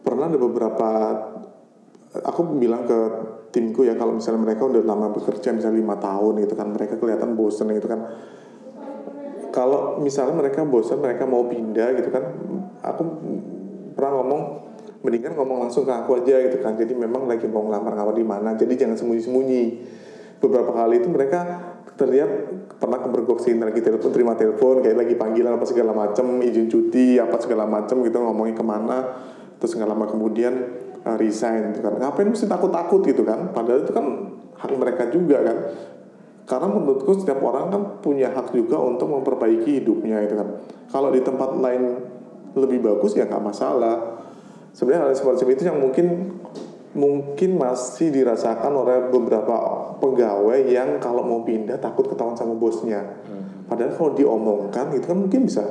Pernah 0.00 0.32
ada 0.32 0.38
beberapa 0.40 0.88
aku 2.24 2.56
bilang 2.56 2.88
ke 2.88 2.98
timku 3.52 3.84
ya 3.84 3.96
kalau 3.96 4.16
misalnya 4.16 4.40
mereka 4.52 4.68
udah 4.68 4.82
lama 4.84 5.12
bekerja 5.12 5.52
misalnya 5.52 5.80
lima 5.80 5.96
tahun 6.00 6.44
gitu 6.44 6.54
kan 6.56 6.68
mereka 6.72 6.96
kelihatan 6.96 7.36
bosen 7.36 7.72
gitu 7.72 7.88
kan 7.88 8.00
kalau 9.52 10.00
misalnya 10.00 10.36
mereka 10.36 10.64
bosen 10.68 11.00
mereka 11.00 11.24
mau 11.24 11.48
pindah 11.48 11.96
gitu 11.96 12.08
kan 12.12 12.24
aku 12.84 13.02
pernah 13.96 14.12
ngomong 14.20 14.42
mendingan 15.06 15.38
ngomong 15.38 15.62
langsung 15.62 15.86
ke 15.86 15.94
aku 15.94 16.26
aja 16.26 16.42
gitu 16.50 16.58
kan. 16.58 16.74
Jadi 16.74 16.98
memang 16.98 17.30
lagi 17.30 17.46
mau 17.46 17.62
ngelamar-ngelamar 17.70 18.14
di 18.18 18.26
mana 18.26 18.58
jadi 18.58 18.74
jangan 18.74 18.98
sembunyi-sembunyi. 18.98 19.64
Beberapa 20.42 20.74
kali 20.74 20.98
itu 20.98 21.08
mereka 21.08 21.40
terlihat 21.96 22.30
pernah 22.76 23.00
kebergok 23.00 23.40
sih 23.40 23.56
lagi 23.56 23.80
telepon 23.80 24.12
terima 24.12 24.36
telepon 24.36 24.84
kayak 24.84 25.00
lagi 25.00 25.14
panggilan 25.16 25.56
apa 25.56 25.64
segala 25.64 25.96
macam 25.96 26.44
izin 26.44 26.68
cuti 26.68 27.16
apa 27.16 27.40
segala 27.40 27.64
macam 27.64 28.04
gitu 28.04 28.20
ngomongin 28.20 28.52
ke 28.52 28.60
mana 28.60 29.16
terus 29.56 29.72
nggak 29.72 29.88
lama 29.88 30.04
kemudian 30.04 30.52
uh, 31.06 31.16
resign 31.16 31.72
gitu 31.72 31.80
kan. 31.86 31.96
Ngapain 31.96 32.28
mesti 32.28 32.44
takut-takut 32.50 33.00
gitu 33.06 33.22
kan? 33.22 33.54
Padahal 33.54 33.86
itu 33.86 33.92
kan 33.94 34.06
hak 34.58 34.70
mereka 34.74 35.08
juga 35.08 35.40
kan. 35.40 35.56
Karena 36.46 36.68
menurutku 36.70 37.10
setiap 37.16 37.42
orang 37.42 37.72
kan 37.72 37.82
punya 38.04 38.30
hak 38.30 38.54
juga 38.54 38.78
untuk 38.78 39.10
memperbaiki 39.10 39.82
hidupnya 39.82 40.20
itu 40.22 40.34
kan. 40.36 40.48
Kalau 40.92 41.08
di 41.10 41.24
tempat 41.24 41.58
lain 41.58 41.82
lebih 42.56 42.84
bagus 42.84 43.12
ya 43.16 43.28
nggak 43.28 43.44
masalah 43.44 43.96
sebenarnya 44.76 45.08
hal 45.08 45.16
semacam 45.16 45.46
itu 45.56 45.62
yang 45.64 45.78
mungkin 45.80 46.06
mungkin 46.96 47.60
masih 47.60 48.08
dirasakan 48.12 48.72
oleh 48.72 49.08
beberapa 49.12 49.56
pegawai 50.00 50.64
yang 50.68 51.00
kalau 51.00 51.24
mau 51.24 51.44
pindah 51.44 51.80
takut 51.80 52.08
ketahuan 52.08 52.36
sama 52.36 52.56
bosnya. 52.56 53.04
Padahal 53.66 53.92
kalau 53.98 54.12
diomongkan 54.14 54.94
itu 54.94 55.04
kan 55.10 55.18
mungkin 55.18 55.48
bisa 55.48 55.64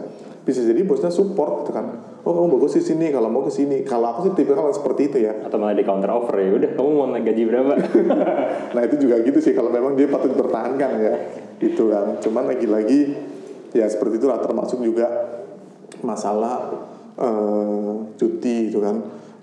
bisa 0.46 0.62
jadi 0.62 0.86
bosnya 0.86 1.10
support 1.10 1.66
gitu 1.66 1.74
kan. 1.74 2.18
Oh 2.22 2.34
kamu 2.34 2.58
bagus 2.58 2.78
di 2.78 2.84
sini 2.86 3.10
kalau 3.10 3.30
mau 3.34 3.42
ke 3.42 3.54
sini. 3.54 3.82
Kalau 3.82 4.14
aku 4.14 4.30
sih 4.30 4.34
tipe 4.38 4.54
kalau 4.54 4.70
seperti 4.70 5.10
itu 5.10 5.18
ya. 5.26 5.34
Atau 5.42 5.58
malah 5.58 5.74
di 5.74 5.82
counter 5.82 6.10
offer 6.14 6.38
ya 6.42 6.52
udah 6.54 6.72
kamu 6.78 6.90
mau 6.94 7.08
naik 7.10 7.26
gaji 7.34 7.44
berapa? 7.50 7.74
Nah 8.76 8.82
itu 8.84 8.96
juga 9.00 9.24
gitu 9.24 9.40
sih 9.42 9.56
kalau 9.56 9.74
memang 9.74 9.98
dia 9.98 10.06
patut 10.06 10.30
dipertahankan 10.34 10.92
ya. 11.02 11.14
Itu 11.58 11.90
kan. 11.90 12.22
Cuman 12.22 12.46
lagi-lagi 12.46 13.18
ya 13.74 13.90
seperti 13.90 14.22
itulah 14.22 14.38
termasuk 14.38 14.82
juga 14.86 15.10
masalah 16.06 16.70
eh, 17.20 17.94
cuti 18.16 18.56
itu 18.72 18.80
kan. 18.80 18.96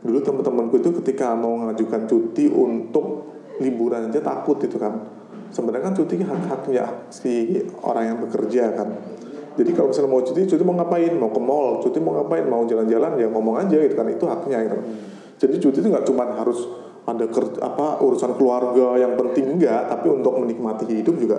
Dulu 0.03 0.19
teman-temanku 0.19 0.83
itu 0.83 0.91
ketika 1.03 1.33
mau 1.39 1.55
mengajukan 1.55 2.11
cuti 2.11 2.51
untuk 2.51 3.31
liburan 3.63 4.11
aja 4.11 4.19
takut 4.19 4.59
itu 4.63 4.75
kan. 4.81 4.99
Sebenarnya 5.53 5.93
kan 5.93 5.95
cuti 5.95 6.15
hak-haknya 6.19 7.13
si 7.13 7.61
orang 7.85 8.05
yang 8.15 8.19
bekerja 8.25 8.73
kan. 8.73 8.89
Jadi 9.53 9.71
kalau 9.77 9.93
misalnya 9.93 10.11
mau 10.11 10.25
cuti, 10.25 10.49
cuti 10.49 10.63
mau 10.65 10.75
ngapain? 10.81 11.13
Mau 11.13 11.29
ke 11.29 11.41
mall, 11.41 11.85
cuti 11.85 12.01
mau 12.01 12.17
ngapain? 12.17 12.49
Mau 12.49 12.65
jalan-jalan 12.65 13.21
ya 13.21 13.29
ngomong 13.29 13.61
aja 13.61 13.77
gitu 13.77 13.95
kan. 13.95 14.09
Itu 14.09 14.25
haknya 14.25 14.65
gitu. 14.65 14.79
Jadi 15.45 15.55
cuti 15.61 15.77
itu 15.85 15.89
nggak 15.93 16.07
cuma 16.09 16.25
harus 16.41 16.67
ada 17.03 17.27
kerja, 17.27 17.59
apa 17.67 17.99
urusan 17.99 18.39
keluarga 18.39 18.95
yang 18.95 19.19
penting 19.19 19.59
enggak, 19.59 19.91
tapi 19.91 20.07
untuk 20.07 20.39
menikmati 20.39 20.87
hidup 20.87 21.19
juga 21.19 21.39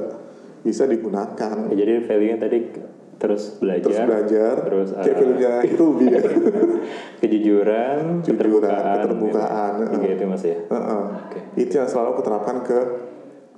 bisa 0.64 0.84
digunakan. 0.84 1.72
Ya, 1.72 1.76
jadi 1.76 2.04
value-nya 2.04 2.38
tadi 2.40 2.58
terus 3.22 3.58
belajar, 3.62 3.88
Terus 3.88 4.00
belajar, 4.04 4.54
terus 4.68 4.90
kayak 4.94 5.16
uh, 5.16 5.20
filmnya 5.22 5.54
itu 5.72 5.86
ya. 6.04 6.22
kejujuran, 7.24 8.02
keterbukaan, 8.26 8.96
keterbukaan, 9.00 9.72
gitu. 9.80 9.94
Tiga 9.96 10.08
uh. 10.08 10.16
itu 10.18 10.24
mas 10.28 10.44
ya. 10.44 10.58
Heeh. 10.68 11.04
Oke. 11.30 11.40
Itu 11.56 11.74
yang 11.80 11.88
selalu 11.88 12.08
aku 12.18 12.22
terapkan 12.26 12.58
ke 12.66 12.80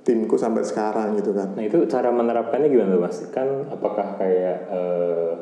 timku 0.06 0.38
sampai 0.38 0.62
sekarang 0.62 1.18
gitu 1.18 1.34
kan. 1.34 1.58
Nah 1.58 1.66
itu 1.66 1.82
cara 1.90 2.14
menerapkannya 2.14 2.70
gimana 2.70 2.94
tuh 2.94 3.02
mas? 3.02 3.18
Kan 3.34 3.66
apakah 3.66 4.14
kayak 4.22 4.70
eh, 4.70 5.32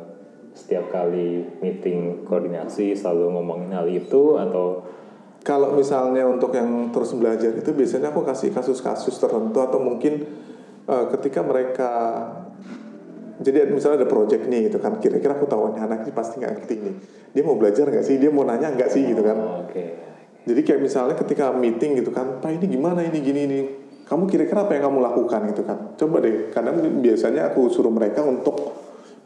setiap 0.57 0.89
kali 0.89 1.45
meeting 1.61 2.25
koordinasi 2.25 2.97
selalu 2.97 3.37
ngomongin 3.37 3.77
hal 3.77 3.87
itu 3.91 4.41
atau 4.41 4.97
Kalau 5.45 5.77
misalnya 5.77 6.25
untuk 6.25 6.57
yang 6.57 6.89
terus 6.89 7.13
belajar 7.13 7.53
itu 7.53 7.69
biasanya 7.77 8.17
aku 8.17 8.25
kasih 8.25 8.49
kasus-kasus 8.49 9.13
tertentu 9.21 9.61
atau 9.61 9.77
mungkin 9.77 10.25
eh, 10.89 11.07
ketika 11.13 11.45
mereka 11.45 11.93
jadi 13.43 13.67
misalnya 13.67 14.07
ada 14.07 14.09
project 14.09 14.47
nih 14.47 14.71
gitu 14.71 14.79
kan 14.79 15.03
kira-kira 15.03 15.35
aku 15.35 15.51
tahu 15.51 15.75
anak 15.75 16.07
ini 16.07 16.13
pasti 16.15 16.39
nggak 16.39 16.53
ngerti 16.61 16.75
nih. 16.79 16.95
Dia 17.35 17.43
mau 17.43 17.59
belajar 17.59 17.91
nggak 17.91 18.05
sih? 18.07 18.17
Dia 18.23 18.31
mau 18.31 18.47
nanya 18.47 18.71
nggak 18.71 18.91
sih 18.95 19.03
gitu 19.03 19.23
kan? 19.27 19.37
Oh, 19.39 19.67
Oke. 19.67 19.85
jadi 20.47 20.61
kayak 20.63 20.81
misalnya 20.85 21.17
ketika 21.19 21.51
meeting 21.51 21.99
gitu 21.99 22.15
kan 22.15 22.39
pak 22.39 22.55
ini 22.55 22.67
gimana 22.71 23.03
ini 23.03 23.19
gini 23.19 23.41
ini? 23.51 23.61
Kamu 24.05 24.29
kira-kira 24.29 24.69
apa 24.69 24.77
yang 24.79 24.87
kamu 24.93 24.99
lakukan? 25.03 25.41
gitu 25.51 25.63
kan. 25.67 25.99
Coba 25.99 26.23
deh 26.23 26.53
kadang 26.55 26.79
biasanya 27.03 27.51
aku 27.51 27.67
suruh 27.73 27.91
mereka 27.91 28.23
untuk 28.23 28.55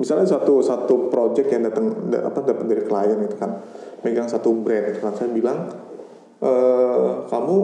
misalnya 0.01 0.25
satu 0.25 0.62
satu 0.62 1.11
project 1.12 1.51
yang 1.51 1.66
datang 1.68 2.09
da- 2.09 2.31
apa 2.31 2.40
dapat 2.47 2.64
dari 2.64 2.83
klien 2.88 3.18
gitu 3.29 3.37
kan. 3.37 3.61
Megang 4.07 4.31
satu 4.31 4.57
brand 4.57 4.94
gitu 4.94 5.05
kan. 5.05 5.12
Saya 5.18 5.29
bilang 5.29 5.68
eh 6.38 7.11
kamu 7.29 7.57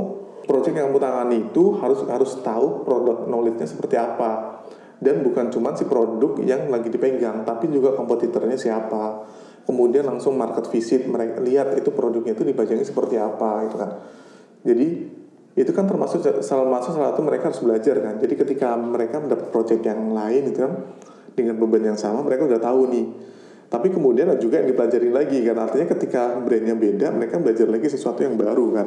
project 0.44 0.76
yang 0.76 0.92
kamu 0.92 1.00
tangani 1.00 1.36
itu 1.48 1.80
harus 1.80 2.04
harus 2.04 2.36
tahu 2.44 2.84
produk 2.84 3.24
knowledge-nya 3.30 3.64
seperti 3.64 3.96
apa 3.96 4.53
dan 5.02 5.24
bukan 5.26 5.50
cuma 5.50 5.74
si 5.74 5.86
produk 5.86 6.38
yang 6.42 6.70
lagi 6.70 6.90
dipegang 6.90 7.42
tapi 7.42 7.70
juga 7.70 7.94
kompetitornya 7.94 8.54
siapa. 8.58 9.26
Kemudian 9.64 10.04
langsung 10.04 10.36
market 10.36 10.68
visit 10.68 11.08
mereka 11.08 11.40
lihat 11.40 11.72
itu 11.72 11.88
produknya 11.88 12.36
itu 12.36 12.44
dipajangnya 12.44 12.84
seperti 12.84 13.16
apa 13.16 13.64
gitu 13.64 13.76
kan. 13.80 13.90
Jadi 14.64 14.86
itu 15.54 15.70
kan 15.72 15.86
termasuk 15.86 16.20
salah 16.42 16.66
masuk 16.66 16.98
salah 16.98 17.14
satu 17.14 17.22
mereka 17.24 17.48
harus 17.48 17.62
belajar 17.64 17.96
kan. 18.02 18.20
Jadi 18.20 18.34
ketika 18.36 18.76
mereka 18.76 19.22
mendapat 19.22 19.48
project 19.48 19.80
yang 19.86 20.12
lain 20.12 20.52
itu 20.52 20.58
kan 20.60 20.72
dengan 21.32 21.56
beban 21.56 21.94
yang 21.94 21.98
sama 21.98 22.20
mereka 22.20 22.44
udah 22.44 22.60
tahu 22.60 22.92
nih. 22.92 23.06
Tapi 23.72 23.90
kemudian 23.90 24.30
ada 24.30 24.38
juga 24.38 24.60
yang 24.60 24.68
dipelajari 24.68 25.08
lagi 25.10 25.38
kan. 25.42 25.56
Artinya 25.56 25.86
ketika 25.96 26.22
brandnya 26.44 26.76
beda 26.76 27.08
mereka 27.10 27.40
belajar 27.40 27.66
lagi 27.66 27.88
sesuatu 27.88 28.20
yang 28.20 28.36
baru 28.36 28.66
kan. 28.70 28.86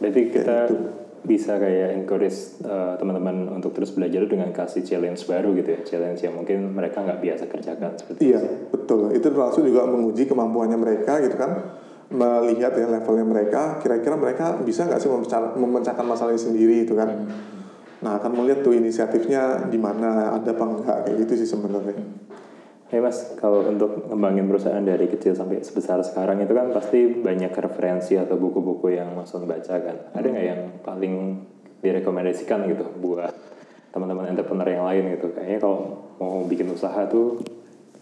Berarti 0.00 0.20
kita 0.32 0.56
gitu. 0.72 1.05
Bisa 1.26 1.58
kayak 1.58 1.98
encourage 1.98 2.62
uh, 2.62 2.94
teman-teman 2.96 3.50
untuk 3.50 3.74
terus 3.74 3.90
belajar 3.90 4.22
dengan 4.30 4.54
kasih 4.54 4.86
challenge 4.86 5.26
baru 5.26 5.50
gitu 5.58 5.74
ya, 5.74 5.80
challenge 5.82 6.22
yang 6.22 6.38
mungkin 6.38 6.70
mereka 6.70 7.02
nggak 7.02 7.18
biasa 7.18 7.44
kerjakan 7.50 7.98
seperti 7.98 8.30
Iya, 8.30 8.40
betul. 8.70 9.10
Itu 9.10 9.34
termasuk 9.34 9.66
juga 9.66 9.84
menguji 9.90 10.30
kemampuannya 10.30 10.78
mereka 10.78 11.18
gitu 11.20 11.34
kan. 11.34 11.82
Melihat 12.06 12.78
ya 12.78 12.86
levelnya 12.86 13.26
mereka, 13.26 13.82
kira-kira 13.82 14.14
mereka 14.14 14.54
bisa 14.62 14.86
nggak 14.86 15.02
sih 15.02 15.10
memecah- 15.10 15.58
memecahkan 15.58 16.06
masalahnya 16.06 16.38
sendiri 16.38 16.86
itu 16.86 16.94
kan. 16.94 17.26
Nah, 18.06 18.22
akan 18.22 18.30
melihat 18.38 18.62
tuh 18.62 18.78
inisiatifnya 18.78 19.66
di 19.66 19.78
mana 19.82 20.38
ada 20.38 20.54
apa 20.54 20.64
enggak 20.64 20.98
kayak 21.10 21.16
gitu 21.26 21.42
sih 21.42 21.48
sebenarnya. 21.50 21.98
Ya 22.86 23.02
mas, 23.02 23.34
kalau 23.42 23.66
untuk 23.66 24.06
ngembangin 24.06 24.46
perusahaan 24.46 24.82
dari 24.82 25.10
kecil 25.10 25.34
sampai 25.34 25.58
sebesar 25.58 26.06
sekarang 26.06 26.38
itu 26.38 26.54
kan 26.54 26.70
pasti 26.70 27.18
banyak 27.18 27.50
referensi 27.50 28.14
atau 28.14 28.38
buku-buku 28.38 28.94
yang 28.94 29.10
Mas 29.18 29.34
baca 29.34 29.74
kan. 29.82 29.96
Ada 30.14 30.26
nggak 30.30 30.46
yang 30.46 30.62
paling 30.86 31.42
direkomendasikan 31.82 32.62
gitu 32.70 32.86
buat 33.02 33.34
teman-teman 33.90 34.30
entrepreneur 34.30 34.70
yang 34.70 34.86
lain 34.86 35.18
gitu? 35.18 35.34
Kayaknya 35.34 35.58
kalau 35.58 35.78
mau 36.22 36.46
bikin 36.46 36.70
usaha 36.70 37.10
tuh 37.10 37.42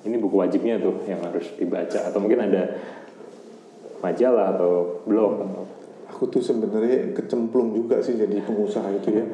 ini 0.04 0.20
buku 0.20 0.36
wajibnya 0.36 0.76
tuh 0.76 1.00
yang 1.08 1.24
harus 1.24 1.48
dibaca 1.56 2.04
atau 2.04 2.20
mungkin 2.20 2.44
ada 2.44 2.76
majalah 4.04 4.52
atau 4.52 5.00
blog 5.08 5.32
atau 5.40 5.64
Aku 6.14 6.30
tuh 6.30 6.38
sebenarnya 6.38 7.10
kecemplung 7.10 7.74
juga 7.74 7.98
sih 7.98 8.14
jadi 8.14 8.38
pengusaha 8.44 8.86
itu 9.02 9.08
ya. 9.10 9.24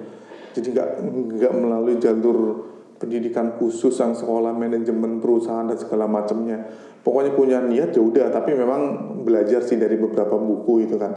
Jadi 0.57 0.73
nggak 0.73 0.89
nggak 1.37 1.53
melalui 1.53 2.01
jalur 2.01 2.65
pendidikan 3.01 3.57
khusus 3.57 3.97
yang 3.97 4.13
sekolah 4.13 4.53
manajemen 4.53 5.25
perusahaan 5.25 5.65
dan 5.65 5.81
segala 5.81 6.05
macamnya. 6.05 6.69
Pokoknya 7.01 7.33
punya 7.33 7.59
niat 7.65 7.97
ya 7.97 8.03
udah, 8.05 8.29
tapi 8.29 8.53
memang 8.53 9.17
belajar 9.25 9.65
sih 9.65 9.81
dari 9.81 9.97
beberapa 9.97 10.37
buku 10.37 10.85
itu 10.85 11.01
kan. 11.01 11.17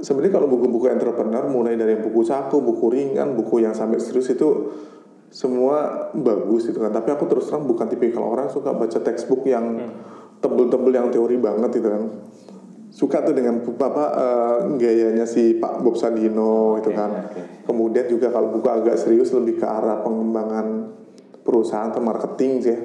Sebenarnya 0.00 0.40
kalau 0.40 0.48
buku-buku 0.48 0.88
entrepreneur 0.88 1.44
mulai 1.52 1.76
dari 1.76 2.00
buku 2.00 2.24
saku, 2.24 2.64
buku 2.64 2.88
ringan, 2.88 3.36
buku 3.36 3.60
yang 3.60 3.76
sampai 3.76 4.00
serius 4.00 4.32
itu 4.32 4.72
semua 5.28 6.08
bagus 6.16 6.72
itu 6.72 6.80
kan. 6.80 6.88
Tapi 6.88 7.12
aku 7.12 7.28
terus 7.28 7.44
terang 7.52 7.68
bukan 7.68 7.92
tipikal 7.92 8.24
orang 8.24 8.48
suka 8.48 8.72
baca 8.72 8.98
textbook 9.04 9.44
yang 9.44 9.92
tebel-tebel 10.40 10.96
yang 10.96 11.12
teori 11.12 11.36
banget 11.36 11.76
itu 11.76 11.88
kan. 11.92 12.04
Suka 12.88 13.20
tuh 13.20 13.36
dengan 13.36 13.60
apa 13.60 14.04
eh, 14.16 14.56
gayanya 14.80 15.28
si 15.28 15.60
Pak 15.60 15.84
Bob 15.84 15.96
Sadino 16.00 16.80
itu 16.80 16.88
Oke, 16.88 16.96
kan. 16.96 17.28
oke. 17.28 17.40
Kemudian 17.68 18.08
juga 18.08 18.32
kalau 18.32 18.48
buku 18.48 18.68
agak 18.68 18.96
serius 18.96 19.28
lebih 19.36 19.60
ke 19.60 19.66
arah 19.68 20.00
pengembangan 20.00 20.92
perusahaan 21.42 21.90
atau 21.90 22.02
marketing 22.02 22.52
sih 22.62 22.70
ya. 22.72 22.78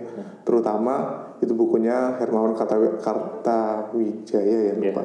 Terutama 0.44 1.26
itu 1.42 1.54
bukunya 1.54 2.18
Hermawan 2.18 2.58
Kartawi- 2.58 2.98
Kartawijaya 3.02 4.74
ya 4.74 4.74
lupa. 4.78 5.04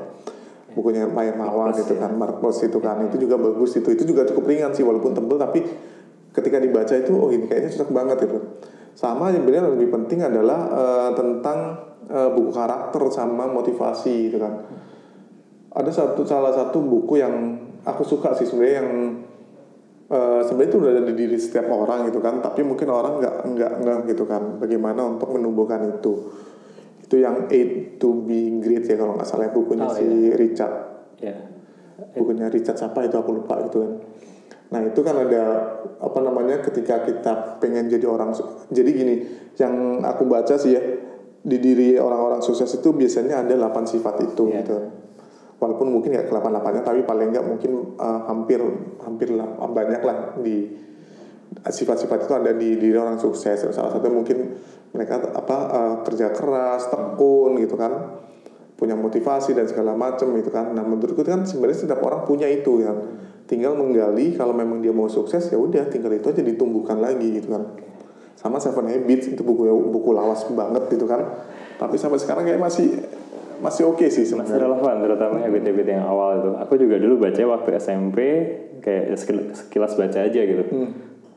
Bukunya 0.72 1.04
Pak 1.04 1.22
Hermawan 1.36 1.68
Mark 1.68 1.76
Plus 1.76 1.84
itu 1.84 1.94
ya. 1.94 2.00
kan, 2.00 2.12
Mark 2.16 2.36
Plus 2.40 2.58
itu 2.64 2.78
kan. 2.80 2.96
Itu 3.04 3.16
juga 3.20 3.36
bagus 3.36 3.76
itu. 3.76 3.88
Itu 3.92 4.04
juga 4.08 4.24
cukup 4.24 4.48
ringan 4.48 4.72
sih 4.72 4.80
walaupun 4.80 5.12
tebel 5.12 5.36
tapi 5.36 5.60
ketika 6.32 6.56
dibaca 6.56 6.94
itu 6.96 7.12
oh 7.12 7.28
ini 7.28 7.44
kayaknya 7.44 7.68
cocok 7.76 7.90
banget 7.92 8.18
itu. 8.24 8.38
Sama 8.96 9.28
yang 9.28 9.44
sebenarnya 9.44 9.72
lebih 9.72 9.88
penting 9.92 10.24
adalah 10.24 10.60
eh, 10.72 11.10
tentang 11.12 11.58
eh, 12.08 12.30
buku 12.32 12.50
karakter 12.56 13.02
sama 13.12 13.44
motivasi 13.52 14.32
gitu 14.32 14.40
kan 14.40 14.64
ada 15.72 15.88
satu 15.88 16.20
salah 16.28 16.52
satu 16.52 16.84
buku 16.84 17.16
yang 17.16 17.56
aku 17.82 18.04
suka 18.04 18.36
sih 18.36 18.44
sebenarnya 18.44 18.84
yang 18.84 18.90
eh, 20.12 20.40
sebenarnya 20.44 20.68
itu 20.68 20.76
udah 20.78 20.90
ada 20.92 21.02
di 21.08 21.14
diri 21.16 21.36
setiap 21.40 21.66
orang 21.68 22.12
gitu 22.12 22.20
kan 22.20 22.38
tapi 22.38 22.60
mungkin 22.60 22.88
orang 22.88 23.18
nggak 23.18 23.34
nggak 23.48 23.72
nggak 23.80 23.98
gitu 24.12 24.24
kan 24.28 24.60
bagaimana 24.60 25.00
untuk 25.08 25.32
menumbuhkan 25.32 25.98
itu. 25.98 26.28
Itu 27.02 27.16
yang 27.16 27.48
Aid 27.48 27.96
to 27.96 28.24
be 28.24 28.60
Great 28.60 28.84
ya 28.84 28.96
kalau 28.96 29.16
nggak 29.16 29.28
salah 29.28 29.48
ya, 29.48 29.52
bukunya 29.52 29.84
Oh, 29.84 29.92
si 29.92 30.04
iya. 30.04 30.36
Richard. 30.36 30.74
Ya 31.20 31.36
bukunya 32.12 32.50
Richard 32.50 32.76
siapa 32.76 33.06
itu 33.06 33.14
aku 33.14 33.30
lupa 33.32 33.62
gitu 33.62 33.78
kan. 33.78 33.92
Nah 34.72 34.80
itu 34.88 35.00
kan 35.04 35.14
ada 35.14 35.44
apa 36.00 36.18
namanya 36.18 36.64
ketika 36.64 37.04
kita 37.04 37.60
pengen 37.60 37.86
jadi 37.86 38.08
orang 38.08 38.32
jadi 38.68 38.90
gini 38.90 39.14
yang 39.54 40.00
aku 40.00 40.24
baca 40.24 40.56
sih 40.56 40.72
ya 40.72 40.82
di 41.42 41.58
diri 41.58 41.94
orang-orang 41.98 42.40
sukses 42.40 42.70
itu 42.72 42.90
biasanya 42.90 43.44
ada 43.44 43.54
8 43.54 43.84
sifat 43.84 44.14
itu 44.24 44.48
Iya. 44.48 44.62
gitu 44.62 44.76
walaupun 45.62 45.94
mungkin 45.94 46.18
nggak 46.18 46.26
ke 46.26 46.32
8 46.34 46.58
8 46.58 46.82
tapi 46.82 47.00
paling 47.06 47.30
nggak 47.30 47.46
mungkin 47.46 47.94
uh, 47.94 48.26
hampir 48.26 48.58
hampir 48.98 49.30
lah 49.30 49.46
banyak 49.62 50.02
lah 50.02 50.34
di 50.42 50.74
sifat-sifat 51.62 52.26
itu 52.26 52.32
ada 52.34 52.50
di 52.50 52.74
diri 52.74 52.98
orang 52.98 53.22
sukses 53.22 53.62
salah 53.70 53.94
satu 53.94 54.10
mungkin 54.10 54.58
mereka 54.90 55.22
apa 55.30 55.56
uh, 55.70 55.94
kerja 56.02 56.34
keras 56.34 56.90
tekun 56.90 57.54
gitu 57.62 57.78
kan 57.78 58.22
punya 58.82 58.98
motivasi 58.98 59.54
dan 59.54 59.70
segala 59.70 59.94
macam 59.94 60.34
gitu 60.34 60.50
kan. 60.50 60.74
Nah 60.74 60.82
menurutku 60.82 61.22
kan 61.22 61.46
sebenarnya 61.46 61.86
setiap 61.86 62.02
orang 62.02 62.26
punya 62.26 62.50
itu 62.50 62.82
kan. 62.82 62.98
Tinggal 63.46 63.78
menggali 63.78 64.34
kalau 64.34 64.50
memang 64.50 64.82
dia 64.82 64.90
mau 64.90 65.06
sukses 65.06 65.54
ya 65.54 65.54
udah 65.54 65.86
tinggal 65.86 66.10
itu 66.10 66.26
aja 66.34 66.42
ditumbuhkan 66.42 66.98
lagi 66.98 67.30
gitu 67.30 67.54
kan. 67.54 67.78
Sama 68.34 68.58
Seven 68.58 68.90
Habits 68.90 69.30
itu 69.30 69.46
buku 69.46 69.70
buku 69.86 70.10
lawas 70.10 70.42
banget 70.50 70.90
gitu 70.90 71.06
kan. 71.06 71.22
Tapi 71.78 71.94
sampai 71.94 72.18
sekarang 72.18 72.42
kayak 72.42 72.58
masih 72.58 73.06
masih 73.62 73.86
oke 73.86 74.02
sih 74.04 74.26
masih 74.26 74.34
sebenarnya. 74.50 74.66
relevan 74.68 74.94
terutama 75.00 75.34
habit-habit 75.38 75.86
yang 75.88 76.04
awal 76.04 76.30
itu 76.36 76.50
aku 76.56 76.72
juga 76.76 76.96
dulu 76.96 77.14
baca 77.20 77.40
waktu 77.48 77.70
SMP 77.76 78.18
kayak 78.78 79.14
sekil- 79.14 79.50
sekilas 79.52 79.94
baca 79.94 80.18
aja 80.20 80.40
gitu 80.42 80.64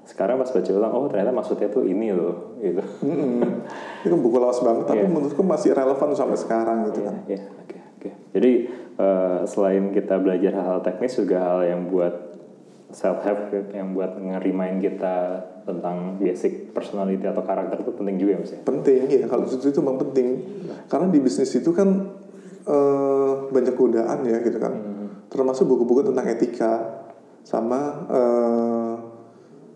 sekarang 0.04 0.36
pas 0.36 0.46
baca 0.48 0.70
ulang 0.72 0.92
oh 0.92 1.06
ternyata 1.08 1.32
maksudnya 1.32 1.66
tuh 1.68 1.82
ini 1.84 2.10
loh 2.10 2.58
gitu 2.60 2.82
Mm-mm. 3.02 3.42
itu 4.02 4.16
buku 4.16 4.36
lawas 4.36 4.60
banget 4.60 4.86
tapi 4.86 5.00
Iya. 5.00 5.08
menurutku 5.08 5.42
masih 5.42 5.72
relevan 5.72 6.10
sampai 6.12 6.36
sekarang 6.36 6.78
gitu 6.88 7.00
kan. 7.02 7.16
ya 7.26 7.42
oke 7.42 7.78
oke 7.96 8.10
jadi 8.32 8.52
eh, 8.96 9.40
selain 9.46 9.90
kita 9.90 10.18
belajar 10.18 10.52
hal-hal 10.52 10.82
teknis 10.82 11.14
juga 11.16 11.38
hal 11.40 11.62
yang 11.64 11.82
buat 11.88 12.35
self 12.96 13.28
help 13.28 13.52
yang 13.76 13.92
buat 13.92 14.16
ngerimain 14.16 14.80
kita 14.80 15.44
tentang 15.68 16.16
basic 16.16 16.72
personality 16.72 17.28
atau 17.28 17.44
karakter 17.44 17.84
itu 17.84 17.92
penting 17.92 18.16
juga 18.16 18.32
ya 18.32 18.40
mas 18.40 18.52
ya? 18.56 18.60
Penting 18.64 19.02
ya 19.12 19.28
kalau 19.28 19.44
itu 19.44 19.60
itu 19.60 19.80
memang 19.84 20.00
penting. 20.00 20.28
Karena 20.88 21.12
di 21.12 21.20
bisnis 21.20 21.52
itu 21.52 21.76
kan 21.76 21.90
eh, 22.64 23.34
banyak 23.52 23.76
godaan 23.76 24.24
ya 24.24 24.40
gitu 24.40 24.58
kan. 24.64 24.74
Termasuk 25.28 25.68
buku-buku 25.68 26.08
tentang 26.08 26.24
etika 26.32 27.04
sama 27.44 28.08
eh, 28.08 28.94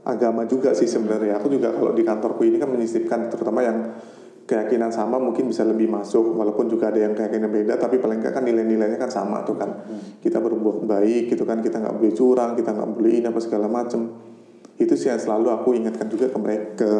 agama 0.08 0.47
juga 0.47 0.71
sih 0.71 0.88
sebenarnya. 0.88 1.43
Aku 1.43 1.51
juga 1.51 1.75
kalau 1.75 1.91
di 1.91 2.08
kantorku 2.08 2.47
ini 2.47 2.55
kan 2.55 2.71
menyisipkan 2.71 3.27
terutama 3.27 3.60
yang 3.67 3.99
keyakinan 4.49 4.89
sama 4.89 5.21
mungkin 5.21 5.45
bisa 5.45 5.62
lebih 5.62 5.85
masuk 5.85 6.33
walaupun 6.33 6.65
juga 6.65 6.89
ada 6.89 7.05
yang 7.05 7.13
keyakinan 7.13 7.53
beda 7.53 7.77
tapi 7.77 8.01
paling 8.01 8.17
nggak 8.17 8.33
kan 8.33 8.41
nilai-nilainya 8.41 8.97
kan 8.97 9.13
sama 9.13 9.45
tuh 9.45 9.53
kan. 9.62 9.85
Kita 10.17 10.41
berbuat 10.41 10.89
baik 10.89 11.29
gitu 11.29 11.45
kan 11.45 11.62
kita 11.62 11.77
nggak 11.77 12.01
boleh 12.01 12.13
curang 12.17 12.57
kita 12.57 12.73
nggak 12.73 12.89
boleh 12.89 13.12
ini 13.21 13.29
apa 13.29 13.38
segala 13.38 13.69
macem. 13.69 14.09
Itu 14.81 14.97
sih 14.97 15.13
yang 15.13 15.21
selalu 15.21 15.53
aku 15.53 15.77
ingatkan 15.77 16.09
juga 16.09 16.33
ke 16.33 16.38
mereka 16.41 16.65
ke 16.81 16.91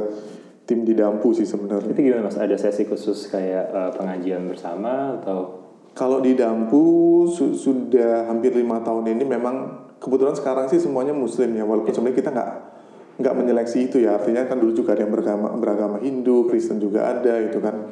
tim 0.70 0.86
di 0.86 0.94
dampu 0.94 1.34
sih 1.34 1.50
sebenarnya. 1.50 1.90
Itu 1.90 1.98
gimana 2.06 2.30
mas? 2.30 2.38
Ada 2.38 2.54
sesi 2.54 2.86
khusus 2.86 3.26
kayak 3.34 3.74
eh, 3.74 3.92
pengajian 3.98 4.46
bersama 4.46 5.18
atau? 5.18 5.66
Kalau 5.98 6.22
di 6.22 6.38
Dampu 6.38 7.26
su- 7.28 7.58
sudah 7.58 8.30
hampir 8.30 8.54
lima 8.54 8.80
tahun 8.86 9.10
ini 9.10 9.26
memang 9.26 9.56
kebetulan 10.00 10.38
sekarang 10.38 10.70
sih 10.70 10.80
semuanya 10.80 11.12
Muslim 11.12 11.52
ya 11.58 11.66
walaupun 11.66 11.92
sebenarnya 11.92 12.18
kita 12.24 12.30
nggak 12.32 12.52
nggak 13.20 13.36
menyeleksi 13.36 13.92
itu 13.92 14.02
ya. 14.02 14.16
Artinya 14.16 14.48
kan 14.48 14.58
dulu 14.58 14.72
juga 14.72 14.96
ada 14.96 15.04
yang 15.04 15.14
beragama 15.14 15.48
beragama 15.60 15.98
Hindu 16.00 16.48
Kristen 16.48 16.80
juga 16.80 17.12
ada 17.12 17.36
itu 17.44 17.60
kan. 17.60 17.92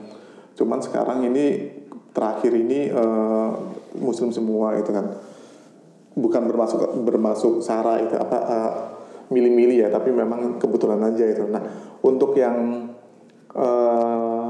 Cuman 0.55 0.79
sekarang 0.79 1.27
ini 1.27 1.75
terakhir 2.15 2.55
ini 2.55 2.89
eh, 2.89 3.49
Muslim 3.99 4.31
semua 4.31 4.79
itu 4.79 4.89
kan. 4.89 5.19
Bukan 6.17 6.49
bermasuk 6.49 6.81
bermasuk 7.05 7.61
sara 7.61 8.01
itu 8.01 8.15
apa 8.15 8.37
eh, 8.47 8.73
milih-milih 9.27 9.85
ya 9.85 9.89
tapi 9.91 10.09
memang 10.15 10.57
kebetulan 10.57 11.03
aja 11.03 11.27
itu. 11.27 11.43
Nah 11.45 11.61
untuk 12.01 12.33
yang 12.39 12.89
eh, 13.51 14.49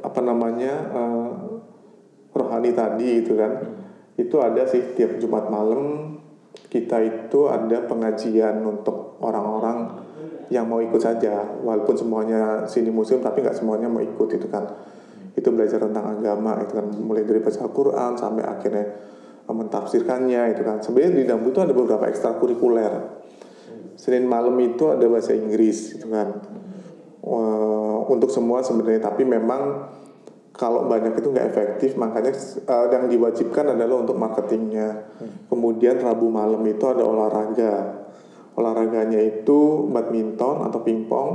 apa 0.00 0.20
namanya 0.24 0.72
eh, 0.90 1.30
rohani 2.34 2.70
tadi 2.74 3.22
itu 3.22 3.36
kan 3.36 3.52
itu 4.14 4.36
ada 4.38 4.66
sih 4.66 4.94
tiap 4.94 5.18
Jumat 5.18 5.50
malam 5.50 6.14
kita 6.70 7.02
itu 7.02 7.46
ada 7.50 7.86
pengajian 7.86 8.62
untuk 8.62 9.18
orang-orang 9.22 10.04
yang 10.52 10.68
mau 10.68 10.80
ikut 10.80 11.00
saja. 11.00 11.44
Walaupun 11.62 11.96
semuanya 11.96 12.64
sini 12.68 12.92
muslim 12.92 13.20
tapi 13.24 13.40
nggak 13.40 13.56
semuanya 13.56 13.88
mau 13.88 14.02
ikut 14.02 14.28
itu 14.34 14.46
kan. 14.50 14.64
Itu 15.34 15.50
belajar 15.50 15.82
tentang 15.82 16.20
agama 16.20 16.60
itu 16.64 16.72
kan. 16.76 16.86
Mulai 17.00 17.24
dari 17.24 17.40
baca 17.40 17.58
Al-Quran 17.64 18.12
sampai 18.18 18.44
akhirnya 18.44 18.86
eh, 19.44 19.54
mentafsirkannya 19.54 20.42
itu 20.56 20.62
kan. 20.66 20.82
Sebenarnya 20.84 21.12
di 21.16 21.24
Dambu 21.24 21.48
itu 21.54 21.60
ada 21.62 21.72
beberapa 21.72 22.04
ekstrakurikuler. 22.10 23.24
Senin 23.94 24.26
malam 24.26 24.58
itu 24.60 24.90
ada 24.90 25.06
bahasa 25.06 25.32
Inggris 25.32 25.96
gitu 25.96 26.10
kan. 26.10 26.42
Wah, 27.24 28.04
untuk 28.10 28.28
semua 28.28 28.60
sebenarnya 28.60 29.08
tapi 29.08 29.24
memang 29.24 29.88
kalau 30.54 30.86
banyak 30.86 31.16
itu 31.18 31.32
nggak 31.32 31.46
efektif. 31.50 31.90
Makanya 31.96 32.32
eh, 32.68 32.86
yang 32.92 33.04
diwajibkan 33.08 33.74
adalah 33.74 34.04
untuk 34.04 34.20
marketingnya. 34.20 35.08
Kemudian 35.48 35.98
Rabu 36.04 36.28
malam 36.28 36.60
itu 36.68 36.84
ada 36.84 37.02
olahraga 37.02 38.03
olahraganya 38.54 39.18
itu 39.18 39.90
badminton 39.90 40.66
atau 40.66 40.80
pingpong 40.82 41.30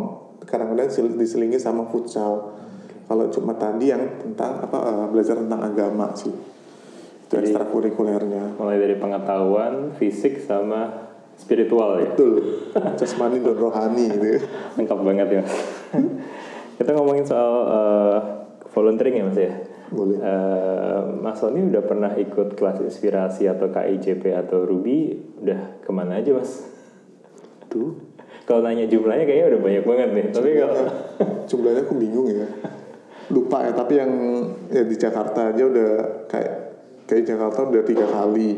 kadang-kadang 0.47 0.87
diselingi 1.15 1.59
sama 1.59 1.85
futsal 1.91 2.55
kalau 3.05 3.25
Jumat 3.27 3.57
tadi 3.57 3.91
yang 3.91 4.21
tentang 4.21 4.63
apa 4.63 4.77
eh, 4.85 5.05
belajar 5.09 5.35
tentang 5.41 5.61
agama 5.61 6.13
sih 6.15 6.31
itu 6.31 7.33
Jadi- 7.33 7.53
ekstrakurikulernya 7.53 8.57
Mulai 8.57 8.77
dari 8.81 8.95
pengetahuan, 8.97 9.93
fisik 9.97 10.41
sama 10.41 11.09
spiritual 11.39 12.01
ya. 12.01 12.11
betul 12.11 12.41
jasmani 12.97 13.39
dan 13.39 13.55
rohani 13.55 14.11
gitu 14.11 14.27
ya. 14.35 14.39
Lengkap 14.77 14.99
banget 15.05 15.27
ya. 15.39 15.43
Kita 16.75 16.89
ngomongin 16.95 17.23
soal 17.23 17.53
eh, 17.69 18.17
volunteering 18.71 19.15
ya 19.19 19.23
Mas 19.23 19.39
ya. 19.39 19.53
Boleh. 19.89 20.17
Eh, 20.21 20.99
Mas 21.17 21.37
Sony 21.41 21.65
udah 21.65 21.81
pernah 21.81 22.11
ikut 22.13 22.53
kelas 22.53 22.83
inspirasi 22.83 23.49
atau 23.49 23.73
KICP 23.73 24.35
atau 24.35 24.65
Ruby 24.65 25.17
udah 25.41 25.81
ke 25.81 25.89
mana 25.89 26.19
aja 26.21 26.33
Mas? 26.35 26.68
Tuh 27.69 27.95
Kalau 28.49 28.65
nanya 28.65 28.89
jumlahnya 28.89 29.29
kayaknya 29.29 29.45
udah 29.53 29.61
banyak 29.61 29.83
banget 29.85 30.09
nih. 30.09 30.25
Tapi 30.33 30.49
kalau 30.57 30.81
jumlahnya 31.45 31.81
aku 31.85 31.93
bingung 32.01 32.27
ya 32.33 32.47
lupa 33.29 33.61
ya 33.61 33.71
tapi 33.77 33.93
yang 34.01 34.11
ya 34.73 34.81
di 34.81 34.95
Jakarta 34.97 35.53
aja 35.53 35.63
udah 35.69 35.91
kayak 36.25 36.53
kayak 37.05 37.23
Jakarta 37.29 37.69
udah 37.69 37.81
tiga 37.85 38.09
kali 38.09 38.57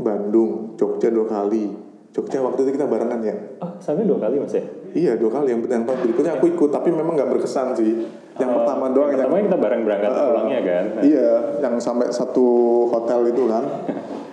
Bandung 0.00 0.80
Jogja 0.80 1.12
dua 1.12 1.28
kali 1.28 1.68
Jogja 2.12 2.40
waktu 2.40 2.64
itu 2.64 2.70
kita 2.80 2.88
barengan 2.88 3.20
ya 3.20 3.36
oh, 3.60 3.72
sampai 3.80 4.08
dua 4.08 4.16
kali 4.16 4.40
Mas 4.40 4.56
ya. 4.56 4.64
iya 4.96 5.12
dua 5.20 5.28
kali 5.28 5.52
yang 5.52 5.60
yang 5.68 5.84
berikutnya 5.84 6.40
aku 6.40 6.48
ikut 6.56 6.72
tapi 6.72 6.88
memang 6.88 7.20
nggak 7.20 7.36
berkesan 7.36 7.76
sih 7.76 8.08
yang 8.40 8.50
pertama 8.56 8.88
doang 8.96 9.12
yang 9.12 9.28
Pertama 9.28 9.44
kita 9.44 9.58
bareng 9.60 9.80
berangkat 9.84 10.08
Heeh. 10.08 10.24
pulangnya 10.24 10.60
kan. 10.64 10.84
iya 11.04 11.30
yang 11.60 11.74
sampai 11.76 12.08
satu 12.08 12.46
hotel 12.88 13.28
itu 13.28 13.44
kan 13.44 13.64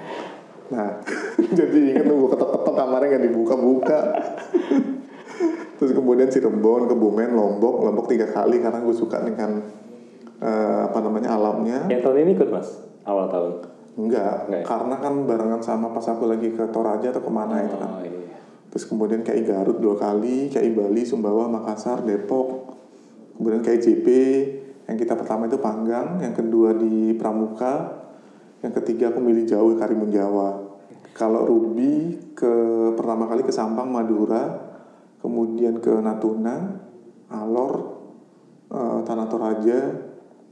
nah 0.69 1.01
jadi 1.58 1.77
ingat 1.97 2.05
nunggu 2.05 2.38
ketok-ketok 2.38 2.73
kamarnya 2.77 3.08
nggak 3.17 3.25
dibuka-buka. 3.29 3.99
Terus 5.79 5.95
kemudian 5.95 6.27
Cirebon 6.27 6.91
Kebumen 6.91 7.32
Lombok 7.32 7.88
Lombok 7.88 8.12
tiga 8.12 8.27
kali 8.27 8.60
karena 8.60 8.84
gue 8.84 8.91
suka 8.91 9.23
dengan 9.23 9.63
eh, 10.43 10.82
apa 10.86 10.99
namanya 10.99 11.39
alamnya. 11.39 11.88
Yang 11.88 12.01
tahun 12.03 12.17
ini 12.27 12.32
ikut 12.36 12.49
Mas? 12.51 12.69
Awal 13.08 13.27
tahun. 13.32 13.53
enggak 13.99 14.47
Enggak 14.47 14.63
ya? 14.63 14.67
karena 14.67 14.95
kan 15.01 15.13
barengan 15.27 15.62
sama 15.65 15.91
pas 15.91 16.05
aku 16.08 16.29
lagi 16.29 16.55
ke 16.55 16.63
Toraja 16.71 17.12
atau 17.12 17.23
ke 17.23 17.32
mana 17.32 17.63
itu 17.63 17.75
kan. 17.75 17.89
Oh 17.99 18.03
iya. 18.03 18.38
terus 18.69 18.86
kemudian 18.86 19.25
kayak 19.25 19.49
Garut 19.49 19.82
dua 19.82 19.97
kali 19.97 20.53
kayak 20.53 20.77
Bali 20.77 21.01
Sumbawa 21.03 21.49
Makassar 21.49 22.05
Depok. 22.05 22.77
Kemudian 23.39 23.63
kayak 23.63 23.79
JP 23.82 24.08
yang 24.91 24.97
kita 24.99 25.15
pertama 25.15 25.47
itu 25.47 25.58
Panggang 25.58 26.19
yang 26.19 26.36
kedua 26.36 26.75
di 26.75 27.15
Pramuka 27.15 27.98
yang 28.60 28.74
ketiga 28.76 29.12
aku 29.12 29.19
milih 29.24 29.48
jauh 29.48 29.76
Karimun 29.80 30.12
Jawa. 30.12 30.67
Kalau 31.15 31.48
Ruby 31.48 32.15
ke 32.36 32.54
pertama 32.95 33.28
kali 33.28 33.43
ke 33.43 33.52
Sampang 33.52 33.91
Madura 33.91 34.72
kemudian 35.19 35.84
ke 35.84 35.91
Natuna 36.00 36.80
Alor 37.28 37.74
eh, 38.72 39.00
Tanah 39.04 39.28
Toraja 39.28 39.80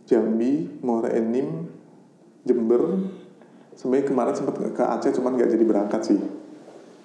Jambi 0.08 0.84
Muara 0.84 1.12
Enim 1.12 1.68
Jember. 2.48 3.12
Sebenarnya 3.78 4.10
kemarin 4.10 4.34
sempat 4.34 4.56
ke 4.58 4.84
Aceh 4.84 5.14
cuman 5.14 5.38
nggak 5.38 5.54
jadi 5.54 5.64
berangkat 5.68 6.02
sih 6.02 6.20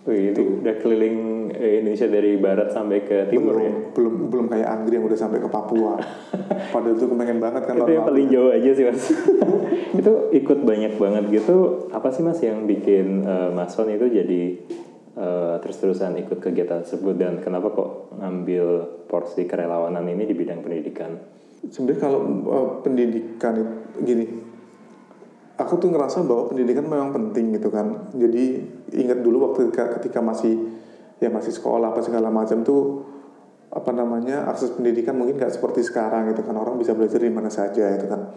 Wih, 0.03 0.35
itu 0.35 0.59
udah 0.59 0.75
keliling 0.83 1.47
eh, 1.55 1.79
Indonesia 1.79 2.11
dari 2.11 2.35
barat 2.35 2.75
sampai 2.75 3.07
ke 3.07 3.31
timur 3.31 3.55
belum, 3.55 3.63
ya. 3.63 3.73
belum 3.95 4.15
belum 4.35 4.47
kayak 4.51 4.67
Anggri 4.67 4.99
yang 4.99 5.07
udah 5.07 5.19
sampai 5.19 5.39
ke 5.39 5.47
Papua. 5.47 5.95
Padahal 6.75 6.99
itu 6.99 7.07
kepengen 7.07 7.39
banget 7.39 7.63
kan 7.71 7.75
itu 7.79 7.93
yang 7.95 8.07
paling 8.11 8.27
jauh 8.27 8.51
aja 8.51 8.71
sih 8.75 8.83
mas. 8.83 9.15
itu 10.03 10.13
ikut 10.35 10.59
banyak 10.67 10.99
banget 10.99 11.25
gitu. 11.31 11.87
Apa 11.95 12.11
sih 12.11 12.27
mas 12.27 12.43
yang 12.43 12.67
bikin 12.67 13.23
eh, 13.23 13.51
Mas 13.55 13.79
Son 13.79 13.87
itu 13.95 14.11
jadi 14.11 14.43
eh, 15.15 15.55
terus-terusan 15.63 16.19
ikut 16.27 16.43
kegiatan 16.43 16.83
tersebut 16.83 17.15
dan 17.15 17.39
kenapa 17.39 17.71
kok 17.71 18.19
ngambil 18.19 19.07
porsi 19.07 19.47
kerelawanan 19.47 20.03
ini 20.11 20.27
di 20.27 20.35
bidang 20.35 20.67
pendidikan? 20.67 21.15
Sebenarnya 21.63 22.01
kalau 22.03 22.21
uh, 22.51 22.69
pendidikan 22.83 23.55
gini, 24.03 24.27
aku 25.57 25.75
tuh 25.81 25.89
ngerasa 25.93 26.25
bahwa 26.25 26.49
pendidikan 26.49 26.87
memang 26.89 27.13
penting 27.13 27.53
gitu 27.57 27.69
kan. 27.69 28.13
Jadi 28.17 28.45
ingat 28.97 29.21
dulu 29.21 29.53
waktu 29.53 29.69
ketika, 29.73 30.21
masih 30.25 30.57
ya 31.21 31.29
masih 31.29 31.53
sekolah 31.55 31.95
apa 31.95 32.01
segala 32.03 32.33
macam 32.33 32.67
tuh 32.67 33.07
apa 33.73 33.89
namanya 33.95 34.45
akses 34.53 34.77
pendidikan 34.77 35.17
mungkin 35.17 35.41
nggak 35.41 35.57
seperti 35.57 35.85
sekarang 35.85 36.33
gitu 36.33 36.45
kan. 36.45 36.57
Orang 36.57 36.81
bisa 36.81 36.97
belajar 36.97 37.21
di 37.21 37.33
mana 37.33 37.53
saja 37.53 37.93
itu 37.93 38.07
kan. 38.09 38.33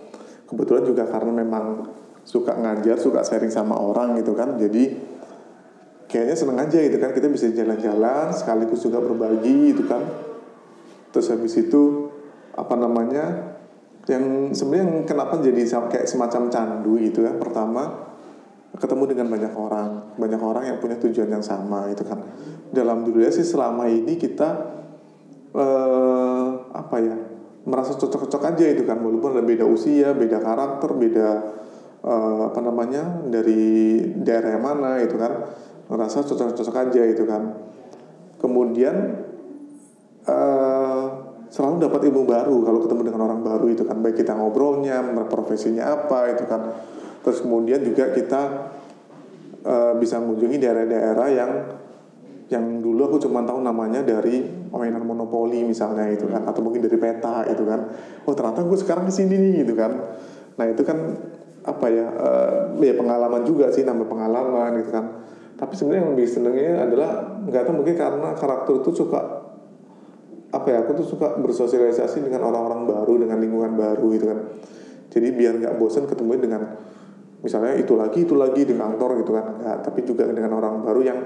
Kebetulan 0.45 0.83
juga 0.85 1.03
karena 1.07 1.31
memang 1.31 1.89
suka 2.25 2.55
ngajar 2.55 2.97
suka 2.99 3.23
sharing 3.23 3.51
sama 3.51 3.75
orang 3.79 4.19
gitu 4.19 4.35
kan. 4.35 4.55
Jadi 4.59 4.95
kayaknya 6.07 6.35
seneng 6.35 6.59
aja 6.59 6.77
gitu 6.79 6.97
kan. 6.99 7.11
Kita 7.15 7.27
bisa 7.31 7.47
jalan-jalan 7.51 8.31
sekaligus 8.35 8.83
juga 8.83 8.99
berbagi 9.03 9.75
gitu 9.75 9.83
kan. 9.87 10.03
Terus 11.11 11.31
habis 11.31 11.55
itu 11.55 12.11
apa 12.55 12.75
namanya 12.79 13.54
yang 14.05 14.53
sebenarnya 14.53 15.05
kenapa 15.09 15.41
jadi 15.41 15.65
kayak 15.65 16.05
semacam 16.05 16.53
candu 16.53 17.01
gitu 17.01 17.25
ya 17.25 17.33
pertama 17.41 18.13
ketemu 18.77 19.03
dengan 19.15 19.27
banyak 19.31 19.53
orang. 19.55 19.89
Banyak 20.19 20.41
orang 20.41 20.63
yang 20.67 20.77
punya 20.83 20.99
tujuan 20.99 21.31
yang 21.31 21.43
sama 21.43 21.89
itu 21.89 22.03
kan. 22.03 22.21
Dalam 22.69 23.07
dunia 23.07 23.31
sih 23.31 23.47
selama 23.47 23.87
ini 23.87 24.19
kita 24.19 24.49
eh, 25.55 26.47
apa 26.75 26.95
ya 26.99 27.15
merasa 27.65 27.95
cocok-cocok 27.97 28.41
aja 28.55 28.65
itu 28.69 28.83
kan. 28.83 28.99
Walaupun 28.99 29.39
ada 29.39 29.43
beda 29.43 29.65
usia 29.65 30.11
beda 30.13 30.37
karakter 30.43 30.91
beda 30.93 31.29
eh, 32.03 32.41
apa 32.51 32.59
namanya 32.61 33.25
dari 33.25 33.99
daerah 34.21 34.59
mana 34.59 34.99
itu 35.01 35.15
kan. 35.15 35.49
Merasa 35.85 36.21
cocok-cocok 36.21 36.75
aja 36.89 37.01
itu 37.07 37.23
kan. 37.23 37.55
Kemudian 38.37 38.95
eh, 40.27 40.84
selalu 41.55 41.87
dapat 41.87 42.11
ilmu 42.11 42.27
baru 42.27 42.67
kalau 42.67 42.83
ketemu 42.83 43.01
dengan 43.07 43.31
orang 43.31 43.39
baru 43.39 43.71
itu 43.71 43.87
kan 43.87 44.03
baik 44.03 44.19
kita 44.19 44.35
ngobrolnya 44.35 44.99
profesinya 45.31 45.87
apa 45.87 46.35
itu 46.35 46.43
kan. 46.43 46.75
Terus 47.23 47.39
kemudian 47.47 47.79
juga 47.79 48.11
kita 48.11 48.41
eh, 49.63 49.93
bisa 49.95 50.19
mengunjungi 50.19 50.59
daerah-daerah 50.59 51.27
yang 51.31 51.51
yang 52.51 52.83
dulu 52.83 53.07
aku 53.07 53.17
cuma 53.23 53.41
tahu 53.47 53.63
namanya 53.63 54.03
dari 54.03 54.43
mainan 54.69 55.01
monopoli 55.01 55.65
misalnya 55.65 56.05
itu 56.11 56.27
kan 56.27 56.43
atau 56.43 56.59
mungkin 56.59 56.83
dari 56.83 56.99
peta 56.99 57.47
itu 57.47 57.63
kan. 57.63 57.87
Oh 58.27 58.35
ternyata 58.35 58.59
gue 58.67 58.75
sekarang 58.75 59.07
di 59.07 59.15
sini 59.15 59.39
nih 59.39 59.63
gitu 59.63 59.79
kan. 59.79 59.95
Nah 60.59 60.65
itu 60.67 60.83
kan 60.83 60.97
apa 61.63 61.87
ya 61.87 62.07
eh, 62.11 62.83
ya 62.83 62.93
pengalaman 62.99 63.47
juga 63.47 63.71
sih 63.71 63.87
nambah 63.87 64.11
pengalaman 64.11 64.83
gitu 64.83 64.91
kan. 64.91 65.23
Tapi 65.55 65.71
sebenarnya 65.71 66.03
yang 66.03 66.11
lebih 66.19 66.27
senengnya 66.27 66.83
adalah 66.83 67.39
nggak 67.47 67.63
tahu 67.63 67.79
mungkin 67.79 67.95
karena 67.95 68.35
karakter 68.35 68.83
itu 68.83 68.91
suka 68.91 69.34
apa 70.55 70.67
ya 70.71 70.77
aku 70.87 71.03
tuh 71.03 71.07
suka 71.07 71.35
bersosialisasi 71.35 72.23
dengan 72.23 72.47
orang-orang 72.47 72.87
baru 72.87 73.13
dengan 73.19 73.37
lingkungan 73.43 73.75
baru 73.75 74.07
gitu 74.15 74.25
kan. 74.31 74.39
Jadi 75.11 75.27
biar 75.35 75.53
nggak 75.59 75.75
bosan 75.75 76.07
ketemu 76.07 76.31
dengan 76.39 76.61
misalnya 77.43 77.75
itu 77.77 77.93
lagi 77.93 78.23
itu 78.23 78.33
lagi 78.33 78.63
di 78.63 78.75
kantor 78.75 79.21
gitu 79.23 79.31
kan. 79.35 79.45
Nggak 79.59 79.77
tapi 79.83 79.99
juga 80.07 80.23
dengan 80.31 80.55
orang 80.55 80.81
baru 80.81 81.01
yang 81.03 81.19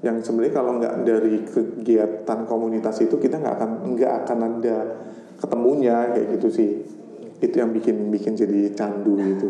yang 0.00 0.16
sebenarnya 0.22 0.54
kalau 0.54 0.72
nggak 0.80 0.94
dari 1.04 1.44
kegiatan 1.44 2.38
komunitas 2.48 2.96
itu 3.04 3.20
kita 3.20 3.36
nggak 3.36 3.54
akan 3.60 3.70
nggak 3.98 4.12
akan 4.24 4.38
ada 4.38 4.78
ketemunya 5.36 6.14
kayak 6.14 6.26
gitu 6.38 6.48
sih. 6.48 6.70
Itu 7.42 7.54
yang 7.58 7.74
bikin 7.74 8.08
bikin 8.08 8.38
jadi 8.38 8.72
candu 8.72 9.18
gitu. 9.18 9.48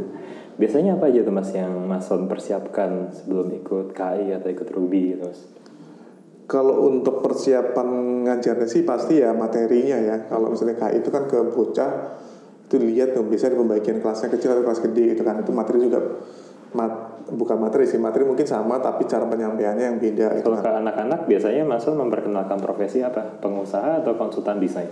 Biasanya 0.61 1.00
apa 1.00 1.09
aja 1.09 1.24
tuh 1.24 1.33
mas 1.33 1.50
yang 1.56 1.72
Mas 1.88 2.04
persiapkan 2.04 3.09
sebelum 3.16 3.48
ikut 3.64 3.96
KI 3.96 4.37
atau 4.37 4.48
ikut 4.52 4.68
Ruby 4.68 5.16
gitu? 5.16 5.60
Kalau 6.50 6.90
untuk 6.90 7.22
persiapan 7.22 7.86
ngajarnya 8.26 8.66
sih 8.66 8.82
pasti 8.82 9.22
ya 9.22 9.30
materinya 9.30 9.94
ya. 10.02 10.16
Kalau 10.26 10.50
misalnya 10.50 10.82
KI 10.82 10.98
itu 10.98 11.14
kan 11.14 11.30
ke 11.30 11.38
bocah 11.54 12.18
itu 12.66 12.74
lihat 12.82 13.14
tuh 13.14 13.22
biasanya 13.26 13.54
di 13.54 13.58
pembagian 13.62 13.98
kelasnya 14.02 14.28
kecil 14.34 14.58
atau 14.58 14.62
kelas 14.66 14.82
gede 14.82 15.18
itu 15.18 15.22
kan 15.26 15.42
itu 15.42 15.50
materi 15.50 15.78
juga 15.82 15.98
mat, 16.70 17.22
bukan 17.26 17.58
materi 17.58 17.82
sih 17.82 17.98
materi 17.98 18.22
mungkin 18.22 18.46
sama 18.46 18.78
tapi 18.78 19.10
cara 19.10 19.26
penyampaiannya 19.26 19.90
yang 19.90 19.98
beda 19.98 20.38
itu 20.38 20.46
Kalau 20.46 20.58
kan. 20.58 20.62
ke 20.62 20.72
anak-anak 20.86 21.20
biasanya 21.26 21.62
Mas 21.66 21.82
Son 21.82 21.98
memperkenalkan 21.98 22.62
profesi 22.62 23.02
apa? 23.02 23.42
Pengusaha 23.42 24.02
atau 24.02 24.14
konsultan 24.14 24.62
desain? 24.62 24.90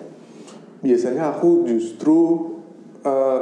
biasanya 0.79 1.35
aku 1.35 1.67
justru 1.67 2.19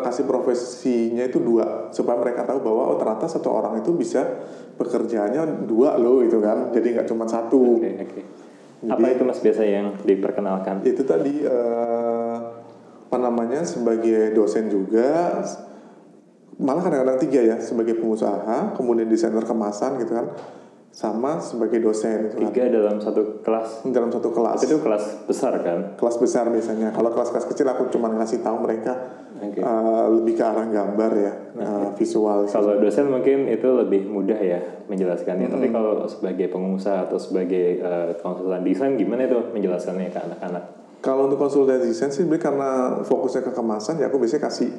kasih 0.07 0.25
profesinya 0.25 1.27
itu 1.27 1.43
dua 1.43 1.91
supaya 1.91 2.15
mereka 2.23 2.47
tahu 2.47 2.63
bahwa 2.63 2.95
oh 2.95 2.97
ternyata 2.97 3.27
satu 3.27 3.51
orang 3.51 3.83
itu 3.83 3.91
bisa 3.93 4.23
pekerjaannya 4.79 5.67
dua 5.67 5.99
loh 5.99 6.23
itu 6.23 6.39
kan 6.39 6.71
jadi 6.71 7.03
nggak 7.03 7.09
cuma 7.11 7.27
satu 7.27 7.83
Oke, 7.83 7.91
oke. 8.07 8.23
Apa 8.87 9.09
itu 9.09 9.25
mas 9.25 9.41
biasa 9.41 9.63
yang 9.67 9.99
diperkenalkan? 10.05 10.85
itu 10.85 11.03
tadi 11.03 11.43
eh, 11.43 12.37
apa 13.07 13.17
namanya 13.19 13.65
sebagai 13.67 14.31
dosen 14.37 14.71
juga 14.71 15.43
malah 16.57 16.85
kadang-kadang 16.85 17.21
tiga 17.21 17.41
ya 17.45 17.57
sebagai 17.61 18.01
pengusaha 18.01 18.77
kemudian 18.77 19.09
desainer 19.09 19.45
kemasan 19.45 20.01
gitu 20.01 20.13
kan 20.17 20.27
sama 20.91 21.37
sebagai 21.39 21.77
dosen 21.79 22.33
kan 22.33 22.41
Tiga 22.49 22.73
dalam 22.73 22.97
satu 22.97 23.45
kelas. 23.45 23.85
dalam 23.85 24.09
satu 24.09 24.33
kelas 24.33 24.65
Itu 24.65 24.81
kelas 24.81 25.29
besar 25.29 25.53
kan? 25.61 25.93
kelas 25.95 26.17
besar 26.17 26.49
biasanya 26.49 26.89
kalau 26.91 27.13
kelas-kelas 27.13 27.45
kecil 27.53 27.69
aku 27.69 27.93
cuma 27.93 28.09
ngasih 28.11 28.41
tahu 28.41 28.65
mereka 28.65 28.97
Oke. 29.37 29.61
eh, 29.61 30.07
lebih 30.09 30.33
ke 30.33 30.45
arah 30.45 30.65
gambar 30.65 31.11
ya 31.13 31.33
eh, 31.53 31.89
visual 31.95 32.49
Kalau 32.49 32.81
dosen 32.81 33.13
mungkin 33.13 33.45
itu 33.45 33.69
lebih 33.69 34.09
mudah 34.09 34.41
ya 34.41 34.61
menjelaskannya. 34.89 35.53
Tapi 35.53 35.69
kalau 35.69 36.09
sebagai 36.09 36.49
pengusaha 36.49 37.05
atau 37.05 37.21
sebagai 37.21 37.77
eh, 37.77 38.11
konsultan 38.17 38.65
desain 38.65 38.97
gimana 38.97 39.29
itu 39.29 39.37
menjelaskannya 39.53 40.09
ke 40.09 40.21
anak-anak? 40.23 40.65
Kalau 41.05 41.29
untuk 41.29 41.37
konsultan 41.37 41.85
desain 41.85 42.09
sih 42.09 42.25
karena 42.25 43.05
fokusnya 43.05 43.45
ke 43.45 43.53
kemasan 43.53 44.01
ya 44.01 44.09
aku 44.09 44.17
biasanya 44.17 44.49
kasih 44.49 44.73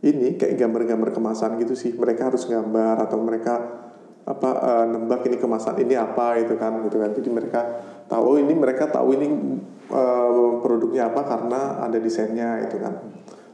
ini 0.00 0.36
kayak 0.36 0.60
gambar-gambar 0.60 1.16
kemasan 1.16 1.56
gitu 1.60 1.72
sih. 1.72 1.96
Mereka 1.96 2.28
harus 2.28 2.44
gambar 2.44 3.08
atau 3.08 3.16
mereka 3.20 3.88
apa 4.28 4.50
eh, 4.60 4.84
nembak 4.90 5.24
ini 5.26 5.36
kemasan 5.40 5.80
ini 5.80 5.94
apa 5.96 6.40
itu 6.40 6.54
kan 6.56 6.84
gitu 6.84 6.96
kan. 7.00 7.10
Jadi 7.16 7.28
mereka 7.28 7.60
tahu 8.06 8.22
oh, 8.22 8.36
ini 8.36 8.52
mereka 8.52 8.90
tahu 8.90 9.16
ini 9.16 9.26
eh, 9.90 10.50
produknya 10.60 11.12
apa 11.12 11.22
karena 11.24 11.80
ada 11.84 11.96
desainnya 11.96 12.64
itu 12.64 12.76
kan. 12.80 12.96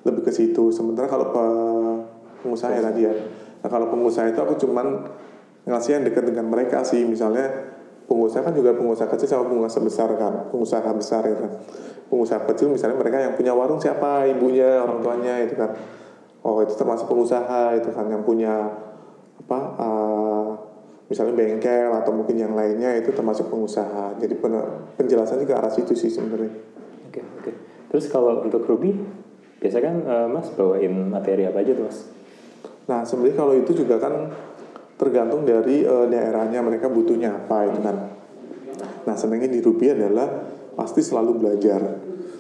Lebih 0.02 0.26
ke 0.26 0.33
situ. 0.35 0.70
Sementara 0.70 1.07
kalau 1.11 1.31
pe- 1.35 2.00
pengusaha 2.46 2.70
ya 2.74 2.83
tadi 2.83 3.00
ya. 3.07 3.14
Nah, 3.62 3.68
kalau 3.72 3.90
pengusaha 3.90 4.31
itu 4.31 4.38
aku 4.38 4.55
cuman 4.62 5.11
ngasih 5.66 5.98
yang 5.98 6.05
dekat 6.07 6.31
dengan 6.31 6.46
mereka 6.46 6.87
sih 6.87 7.02
misalnya 7.02 7.74
pengusaha 8.07 8.46
kan 8.46 8.55
juga 8.55 8.70
pengusaha 8.79 9.11
kecil 9.11 9.26
sama 9.26 9.44
pengusaha 9.50 9.83
besar 9.83 10.09
kan 10.14 10.35
pengusaha 10.55 10.90
besar 10.94 11.22
ya 11.26 11.37
kan 11.42 11.52
pengusaha 12.07 12.40
kecil 12.55 12.70
misalnya 12.70 12.94
mereka 12.94 13.18
yang 13.18 13.35
punya 13.35 13.52
warung 13.52 13.83
siapa 13.83 14.31
ibunya 14.31 14.79
orang 14.79 15.02
tuanya 15.02 15.42
itu 15.42 15.59
kan 15.59 15.74
oh 16.46 16.62
itu 16.62 16.79
termasuk 16.79 17.11
pengusaha 17.11 17.74
itu 17.83 17.90
kan 17.90 18.07
yang 18.07 18.22
punya 18.22 18.70
apa 19.42 19.59
eh, 19.74 19.95
misalnya 21.06 21.34
bengkel 21.38 21.90
atau 21.94 22.10
mungkin 22.10 22.34
yang 22.34 22.54
lainnya 22.54 22.98
itu 22.98 23.14
termasuk 23.14 23.46
pengusaha 23.46 24.18
jadi 24.18 24.34
pen- 24.38 24.94
penjelasan 24.98 25.38
juga 25.42 25.62
arah 25.62 25.70
situ 25.70 25.94
sih 25.94 26.10
sebenarnya 26.10 26.76
Oke, 27.16 27.20
oke. 27.40 27.52
Terus 27.88 28.04
kalau 28.12 28.44
untuk 28.44 28.68
Ruby, 28.68 28.92
biasa 29.62 29.80
kan 29.80 29.94
eh, 30.04 30.28
mas 30.28 30.52
bawain 30.52 30.92
materi 31.08 31.48
apa 31.48 31.64
aja 31.64 31.72
tuh 31.72 31.88
mas? 31.88 31.98
Nah, 32.86 33.00
sebenarnya 33.08 33.36
kalau 33.40 33.54
itu 33.56 33.72
juga 33.72 33.96
kan 33.96 34.28
tergantung 35.00 35.48
dari 35.48 35.80
eh, 35.80 36.06
daerahnya 36.12 36.60
mereka 36.60 36.92
butuhnya 36.92 37.32
apa 37.32 37.72
itu 37.72 37.80
kan. 37.80 37.96
Nah, 39.08 39.14
senangnya 39.16 39.48
di 39.48 39.64
Ruby 39.64 39.96
adalah 39.96 40.28
pasti 40.76 41.00
selalu 41.00 41.32
belajar. 41.40 41.80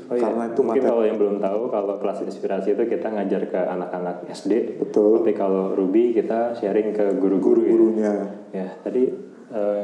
Oh 0.06 0.14
iya, 0.14 0.22
Karena 0.22 0.44
itu 0.46 0.60
mungkin 0.62 0.78
materi 0.78 0.90
kalau 0.90 1.02
yang 1.02 1.18
belum 1.18 1.36
tahu 1.38 1.60
kalau 1.66 1.94
kelas 1.98 2.18
inspirasi 2.22 2.68
itu 2.72 2.82
kita 2.86 3.10
ngajar 3.10 3.42
ke 3.46 3.58
anak-anak 3.58 4.16
SD. 4.30 4.52
Betul. 4.78 5.18
Tapi 5.20 5.32
kalau 5.34 5.74
Ruby 5.74 6.14
kita 6.14 6.54
sharing 6.54 6.94
ke 6.94 7.18
guru-guru. 7.18 7.58
ya. 7.58 7.66
guru-gurunya. 7.66 8.12
Ya, 8.54 8.68
tadi 8.80 9.02
eh, 9.50 9.82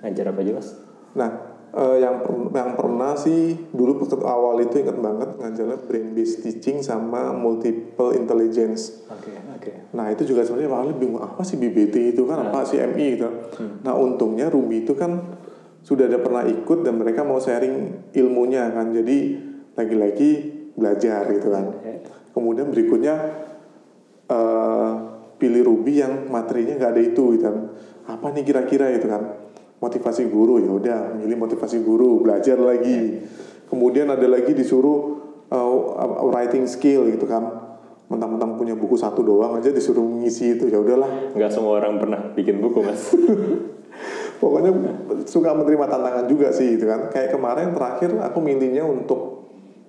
ngajar 0.00 0.24
apa 0.28 0.40
aja 0.40 0.52
mas? 0.52 0.68
Nah, 1.12 1.30
eh, 1.72 1.96
yang 2.00 2.20
per- 2.20 2.52
yang 2.52 2.70
pernah 2.76 3.16
sih 3.16 3.56
dulu 3.72 3.96
waktu 3.98 4.16
awal 4.20 4.60
itu 4.60 4.76
ingat 4.76 4.98
banget 4.98 5.30
ngajarnya 5.36 5.78
brain 5.84 6.12
based 6.12 6.44
teaching 6.44 6.84
sama 6.84 7.32
multiple 7.32 8.12
intelligence. 8.12 9.08
Oke, 9.08 9.32
oke. 9.56 9.72
Nah 9.92 10.12
itu 10.12 10.24
juga 10.26 10.44
sebenarnya 10.44 10.68
awalnya 10.68 10.96
bingung 10.96 11.20
apa 11.20 11.40
sih 11.40 11.56
BBT 11.56 12.12
itu 12.12 12.28
kan 12.28 12.44
apa 12.44 12.60
sih 12.62 12.76
MI 12.76 13.16
gitu. 13.16 13.28
Nah 13.80 13.96
untungnya 13.96 14.52
Ruby 14.52 14.84
itu 14.84 14.92
kan 14.92 15.40
sudah 15.80 16.06
ada 16.06 16.20
pernah 16.20 16.44
ikut 16.44 16.84
dan 16.84 16.94
mereka 16.94 17.24
mau 17.24 17.36
sharing 17.36 18.08
ilmunya 18.12 18.68
kan. 18.70 18.92
Jadi 18.92 19.48
lagi-lagi 19.76 20.30
belajar 20.76 21.28
gitu 21.32 21.48
kan. 21.52 21.64
Kemudian 22.32 22.72
berikutnya 22.72 23.14
eh 24.28 24.92
pilih 25.36 25.62
Ruby 25.66 25.98
yang 25.98 26.30
materinya 26.30 26.78
nggak 26.78 26.92
ada 26.94 27.02
itu 27.02 27.24
gitu 27.36 27.44
kan. 27.44 27.56
Apa 28.08 28.30
nih 28.30 28.44
kira-kira 28.46 28.88
itu 28.94 29.06
kan? 29.10 29.42
Motivasi 29.82 30.30
guru 30.30 30.62
ya 30.62 30.70
udah 30.70 31.00
milih 31.18 31.36
motivasi 31.36 31.82
guru 31.82 32.22
belajar 32.22 32.56
lagi. 32.56 33.26
Kemudian 33.66 34.08
ada 34.12 34.26
lagi 34.28 34.54
disuruh 34.54 35.18
eh, 35.50 35.68
writing 36.28 36.64
skill 36.70 37.10
gitu 37.10 37.26
kan 37.26 37.62
mentang-mentang 38.12 38.60
punya 38.60 38.76
buku 38.76 39.00
satu 39.00 39.24
doang 39.24 39.56
aja 39.56 39.72
disuruh 39.72 40.04
ngisi 40.04 40.60
itu 40.60 40.68
ya 40.68 40.84
udahlah 40.84 41.32
Nggak 41.32 41.48
semua 41.48 41.80
orang 41.80 41.96
pernah 41.96 42.20
bikin 42.36 42.60
buku 42.60 42.84
mas. 42.84 43.08
pokoknya 44.42 44.70
suka 45.24 45.54
menerima 45.54 45.86
tantangan 45.86 46.26
juga 46.26 46.50
sih 46.50 46.74
gitu 46.74 46.90
kan 46.90 47.08
kayak 47.14 47.30
kemarin 47.30 47.70
terakhir 47.70 48.10
aku 48.18 48.42
milihnya 48.42 48.82
untuk 48.82 49.41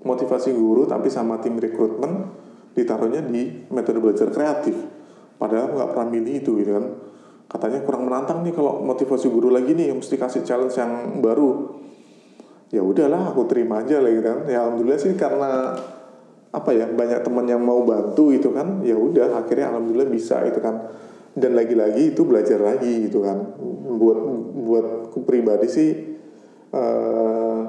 motivasi 0.03 0.51
guru 0.51 0.83
tapi 0.85 1.07
sama 1.07 1.39
tim 1.39 1.55
rekrutmen 1.55 2.27
ditaruhnya 2.75 3.23
di 3.23 3.67
metode 3.71 4.03
belajar 4.03 4.29
kreatif. 4.29 4.75
Padahal 5.39 5.73
nggak 5.73 5.89
pernah 5.95 6.07
milih 6.11 6.33
itu 6.43 6.51
gitu 6.59 6.71
kan. 6.75 6.85
Katanya 7.47 7.85
kurang 7.85 8.09
menantang 8.09 8.41
nih 8.41 8.53
kalau 8.55 8.81
motivasi 8.81 9.29
guru 9.29 9.53
lagi 9.53 9.77
nih 9.77 9.93
mesti 9.93 10.15
kasih 10.17 10.41
challenge 10.41 10.75
yang 10.75 11.21
baru. 11.21 11.79
Ya 12.73 12.81
udahlah 12.81 13.29
aku 13.29 13.45
terima 13.45 13.85
aja 13.85 14.01
lah 14.01 14.09
gitu 14.09 14.25
kan. 14.25 14.39
Ya 14.49 14.65
alhamdulillah 14.65 15.01
sih 15.01 15.13
karena 15.13 15.77
apa 16.53 16.69
ya 16.69 16.85
banyak 16.85 17.25
teman 17.25 17.49
yang 17.49 17.61
mau 17.61 17.81
bantu 17.81 18.29
itu 18.29 18.53
kan 18.53 18.85
ya 18.85 18.93
udah 18.93 19.41
akhirnya 19.41 19.73
alhamdulillah 19.73 20.09
bisa 20.09 20.41
itu 20.49 20.59
kan. 20.59 20.91
Dan 21.33 21.57
lagi-lagi 21.57 22.13
itu 22.13 22.25
belajar 22.25 22.57
lagi 22.61 23.09
gitu 23.09 23.21
kan. 23.21 23.57
Buat 23.93 24.19
buat 24.65 24.85
pribadi 25.25 25.67
sih 25.69 25.89
eh, 26.73 27.59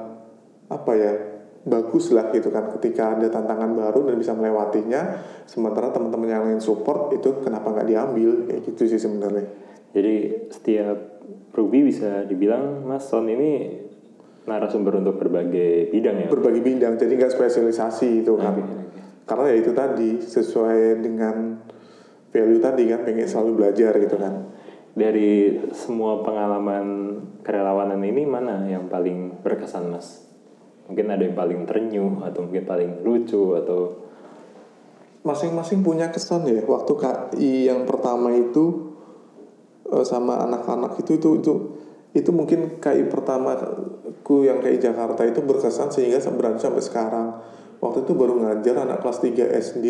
apa 0.65 0.91
ya 0.97 1.34
bagus 1.65 2.13
lah 2.13 2.29
gitu 2.29 2.53
kan 2.53 2.69
ketika 2.77 3.17
ada 3.17 3.25
tantangan 3.25 3.73
baru 3.73 4.05
dan 4.05 4.15
bisa 4.21 4.37
melewatinya 4.37 5.17
sementara 5.49 5.89
teman-teman 5.89 6.29
yang 6.29 6.45
lain 6.45 6.61
support 6.61 7.09
itu 7.17 7.41
kenapa 7.41 7.73
nggak 7.73 7.89
diambil 7.89 8.45
kayak 8.45 8.61
gitu 8.69 8.85
sih 8.85 9.01
sebenarnya 9.01 9.65
Jadi 9.95 10.15
setiap 10.51 11.23
Ruby 11.55 11.87
bisa 11.87 12.27
dibilang 12.27 12.83
Mas 12.85 13.07
Son 13.07 13.25
ini 13.25 13.81
narasumber 14.45 15.01
untuk 15.01 15.17
berbagai 15.17 15.89
bidang 15.89 16.25
ya. 16.25 16.27
berbagi 16.29 16.61
bidang 16.61 17.01
jadi 17.01 17.17
nggak 17.17 17.33
spesialisasi 17.33 18.21
itu 18.21 18.37
kan 18.37 18.53
oke. 18.53 18.63
karena 19.25 19.45
ya 19.49 19.55
itu 19.57 19.71
tadi 19.73 20.21
sesuai 20.21 21.01
dengan 21.01 21.65
value 22.29 22.61
tadi 22.61 22.83
kan 22.85 23.01
pengen 23.01 23.25
selalu 23.25 23.51
belajar 23.57 23.97
gitu 23.97 24.17
kan 24.21 24.53
Dari 24.95 25.59
semua 25.75 26.23
pengalaman 26.23 27.19
kerelawanan 27.43 27.99
ini 27.99 28.23
mana 28.23 28.63
yang 28.63 28.87
paling 28.87 29.43
berkesan 29.43 29.91
Mas? 29.91 30.24
Mungkin 30.85 31.05
ada 31.09 31.23
yang 31.25 31.33
paling 31.33 31.65
terenyuh 31.65 32.21
atau 32.21 32.45
mungkin 32.45 32.63
paling 32.65 33.01
lucu 33.01 33.57
atau 33.57 34.05
masing-masing 35.25 35.81
punya 35.81 36.13
kesan 36.13 36.45
ya. 36.45 36.61
Waktu 36.61 36.93
KI 36.93 37.67
yang 37.73 37.89
pertama 37.89 38.29
itu 38.31 38.93
eh, 39.89 40.05
sama 40.05 40.45
anak-anak 40.45 41.01
itu 41.01 41.17
itu 41.17 41.29
itu 41.41 41.53
itu 42.15 42.29
mungkin 42.31 42.79
KI 42.79 43.11
pertamaku 43.11 44.47
yang 44.47 44.61
KI 44.61 44.79
Jakarta 44.79 45.25
itu 45.27 45.43
berkesan 45.43 45.89
sehingga 45.89 46.21
berlanjut 46.31 46.69
sampai 46.69 46.83
sekarang. 46.85 47.27
Waktu 47.81 48.07
itu 48.07 48.13
baru 48.15 48.39
ngajar 48.39 48.87
anak 48.87 49.03
kelas 49.03 49.19
3 49.19 49.51
SD 49.51 49.85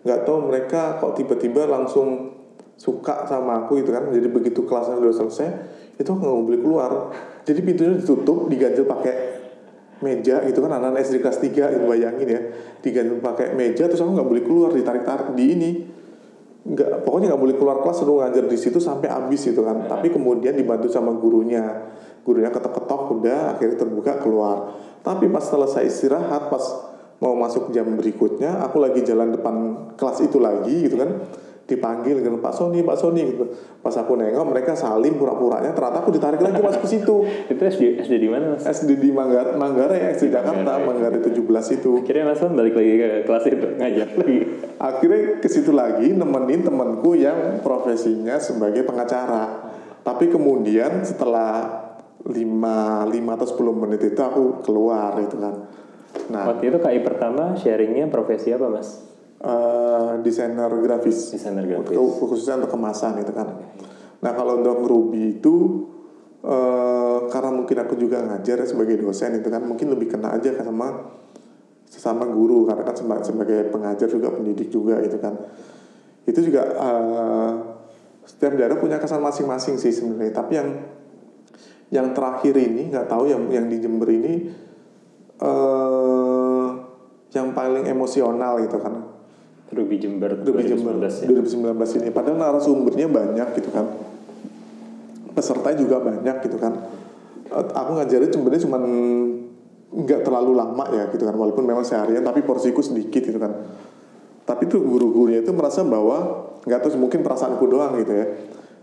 nggak 0.00 0.24
tahu 0.24 0.48
mereka 0.48 0.96
kok 0.96 1.14
tiba-tiba 1.20 1.68
langsung 1.68 2.32
suka 2.80 3.28
sama 3.28 3.68
aku 3.68 3.84
gitu 3.84 3.92
kan. 3.92 4.08
Jadi 4.08 4.28
begitu 4.32 4.64
kelasnya 4.64 4.96
udah 4.96 5.12
selesai 5.12 5.48
itu 6.00 6.08
aku 6.08 6.24
nggak 6.24 6.46
boleh 6.48 6.60
keluar. 6.64 6.90
Jadi 7.44 7.60
pintunya 7.60 8.00
ditutup 8.00 8.48
diganjel 8.48 8.88
pakai 8.88 9.29
meja 10.00 10.40
gitu 10.48 10.64
kan 10.64 10.72
anak-anak 10.72 11.00
SD 11.04 11.16
kelas 11.20 11.38
3 11.40 11.76
itu 11.76 11.84
bayangin 11.86 12.28
ya. 12.28 12.40
Diganti 12.80 13.14
pakai 13.20 13.46
meja 13.56 13.88
terus 13.88 14.00
aku 14.00 14.12
nggak 14.16 14.28
boleh 14.28 14.42
keluar 14.44 14.70
ditarik-tarik 14.72 15.36
di 15.36 15.44
ini. 15.52 15.70
Nggak 16.60 17.04
pokoknya 17.08 17.32
nggak 17.32 17.42
boleh 17.42 17.56
keluar 17.56 17.76
kelas 17.84 17.96
suruh 18.04 18.20
ngajar 18.24 18.44
di 18.48 18.58
situ 18.58 18.78
sampai 18.80 19.08
habis 19.08 19.40
gitu 19.44 19.64
kan. 19.64 19.88
Tapi 19.88 20.12
kemudian 20.12 20.56
dibantu 20.56 20.88
sama 20.92 21.12
gurunya. 21.16 21.92
Gurunya 22.20 22.52
ketok-ketok 22.52 23.02
udah 23.20 23.40
akhirnya 23.56 23.76
terbuka 23.80 24.20
keluar. 24.20 24.76
Tapi 25.00 25.28
pas 25.32 25.44
selesai 25.44 25.88
istirahat 25.88 26.52
pas 26.52 26.64
mau 27.20 27.36
masuk 27.36 27.68
jam 27.70 27.84
berikutnya 27.84 28.64
aku 28.64 28.80
lagi 28.80 29.04
jalan 29.04 29.36
depan 29.36 29.54
kelas 30.00 30.24
itu 30.24 30.40
lagi 30.40 30.88
gitu 30.88 30.96
kan 30.96 31.20
dipanggil 31.70 32.18
dengan 32.18 32.42
Pak 32.42 32.50
Sony 32.50 32.82
Pak 32.82 32.98
Sony 32.98 33.22
gitu 33.30 33.46
pas 33.78 33.94
aku 33.94 34.18
nengok 34.18 34.42
mereka 34.50 34.74
salim 34.74 35.14
pura-puranya 35.14 35.70
ternyata 35.70 36.02
aku 36.02 36.10
ditarik 36.10 36.42
lagi 36.42 36.58
masuk 36.58 36.82
ke 36.82 36.90
situ 36.90 37.22
itu 37.46 37.62
SD 37.62 38.02
SD 38.02 38.14
di 38.18 38.28
mana 38.28 38.58
Mas? 38.58 38.66
SD 38.66 38.98
di 38.98 39.14
Manggar 39.14 39.54
Manggarai 39.54 40.10
SD 40.18 40.34
Jakarta 40.34 40.82
Manggarai 40.82 41.22
17 41.22 41.38
itu 41.78 41.92
Akhirnya 42.02 42.24
Mas 42.34 42.42
balik 42.42 42.74
lagi 42.74 42.92
ke 42.98 43.08
kelas 43.24 43.44
itu 43.46 43.66
ngajar 43.78 44.08
lagi. 44.18 44.38
akhirnya 44.76 45.20
ke 45.38 45.48
situ 45.48 45.70
lagi 45.70 46.08
nemenin 46.10 46.66
temanku 46.66 47.14
yang 47.14 47.62
profesinya 47.62 48.42
sebagai 48.42 48.82
pengacara 48.82 49.70
tapi 50.02 50.26
kemudian 50.32 51.06
setelah 51.06 51.86
5 52.26 52.34
5 52.34 53.36
atau 53.36 53.46
10 53.48 53.80
menit 53.86 54.00
itu 54.04 54.20
aku 54.20 54.60
keluar 54.66 55.14
itu 55.22 55.38
kan 55.38 55.54
Nah, 56.26 56.42
Waktu 56.42 56.74
itu 56.74 56.78
KI 56.82 57.06
pertama 57.06 57.54
sharingnya 57.54 58.10
profesi 58.10 58.50
apa 58.50 58.66
mas? 58.66 58.98
Eh, 59.40 60.12
desainer 60.20 60.68
grafis. 60.84 61.32
Desainer 61.32 61.64
grafis. 61.64 61.96
Untuk- 61.96 62.28
khususnya 62.28 62.60
untuk 62.60 62.72
kemasan 62.76 63.20
itu 63.20 63.32
kan. 63.32 63.48
Nah 64.20 64.32
kalau 64.36 64.60
untuk 64.60 64.84
Ruby 64.84 65.40
itu 65.40 65.86
eh, 66.44 67.18
karena 67.28 67.50
mungkin 67.52 67.76
aku 67.80 67.94
juga 67.96 68.20
ngajar 68.24 68.64
ya 68.64 68.66
sebagai 68.68 69.00
dosen 69.00 69.40
itu 69.40 69.48
kan 69.48 69.64
mungkin 69.64 69.92
lebih 69.92 70.12
kena 70.12 70.36
aja 70.36 70.52
kan 70.56 70.64
sama 70.64 70.88
sesama 71.90 72.24
guru 72.28 72.64
karena 72.70 72.86
kan 72.86 72.94
seba- 72.94 73.24
sebagai 73.24 73.66
pengajar 73.68 74.06
juga 74.06 74.30
pendidik 74.32 74.68
juga 74.68 75.00
gitu 75.04 75.16
kan. 75.20 75.36
Itu 76.28 76.40
juga 76.44 76.62
eh, 76.68 77.52
setiap 78.28 78.54
daerah 78.60 78.76
punya 78.76 79.00
kesan 79.00 79.24
masing-masing 79.24 79.80
sih 79.80 79.90
sebenarnya. 79.90 80.32
Tapi 80.36 80.52
yang 80.54 80.68
yang 81.90 82.14
terakhir 82.14 82.54
ini 82.54 82.86
nggak 82.94 83.10
tahu 83.10 83.26
yang 83.26 83.50
yang 83.50 83.66
di 83.66 83.82
Jember 83.82 84.06
ini 84.14 84.46
eh 85.40 86.68
yang 87.30 87.50
paling 87.54 87.86
emosional 87.86 88.62
gitu 88.62 88.78
kan 88.78 88.94
Ruby 89.70 90.02
Jember 90.02 90.34
Ruby 90.42 90.66
Jember 90.66 90.98
2019 90.98 91.24
ya. 91.24 91.26
2019 91.30 91.98
ini. 92.02 92.08
Padahal 92.10 92.38
narasumbernya 92.42 93.06
banyak 93.06 93.48
gitu 93.62 93.70
kan. 93.70 93.86
Peserta 95.30 95.70
juga 95.78 96.02
banyak 96.02 96.36
gitu 96.42 96.58
kan. 96.58 96.72
Eh, 97.50 97.66
aku 97.70 97.90
ngajarin 97.98 98.30
sebenarnya 98.34 98.62
cuma 98.66 98.78
nggak 99.90 100.20
terlalu 100.26 100.52
lama 100.58 100.84
ya 100.90 101.06
gitu 101.14 101.22
kan. 101.22 101.34
Walaupun 101.38 101.62
memang 101.62 101.86
seharian 101.86 102.26
tapi 102.26 102.42
porsiku 102.42 102.82
sedikit 102.82 103.22
gitu 103.22 103.38
kan. 103.38 103.54
Tapi 104.42 104.66
tuh 104.66 104.82
guru-gurunya 104.82 105.46
itu 105.46 105.54
merasa 105.54 105.86
bahwa 105.86 106.50
nggak 106.66 106.80
tahu 106.82 106.98
mungkin 106.98 107.22
perasaanku 107.22 107.64
doang 107.70 107.94
gitu 108.02 108.10
ya. 108.10 108.26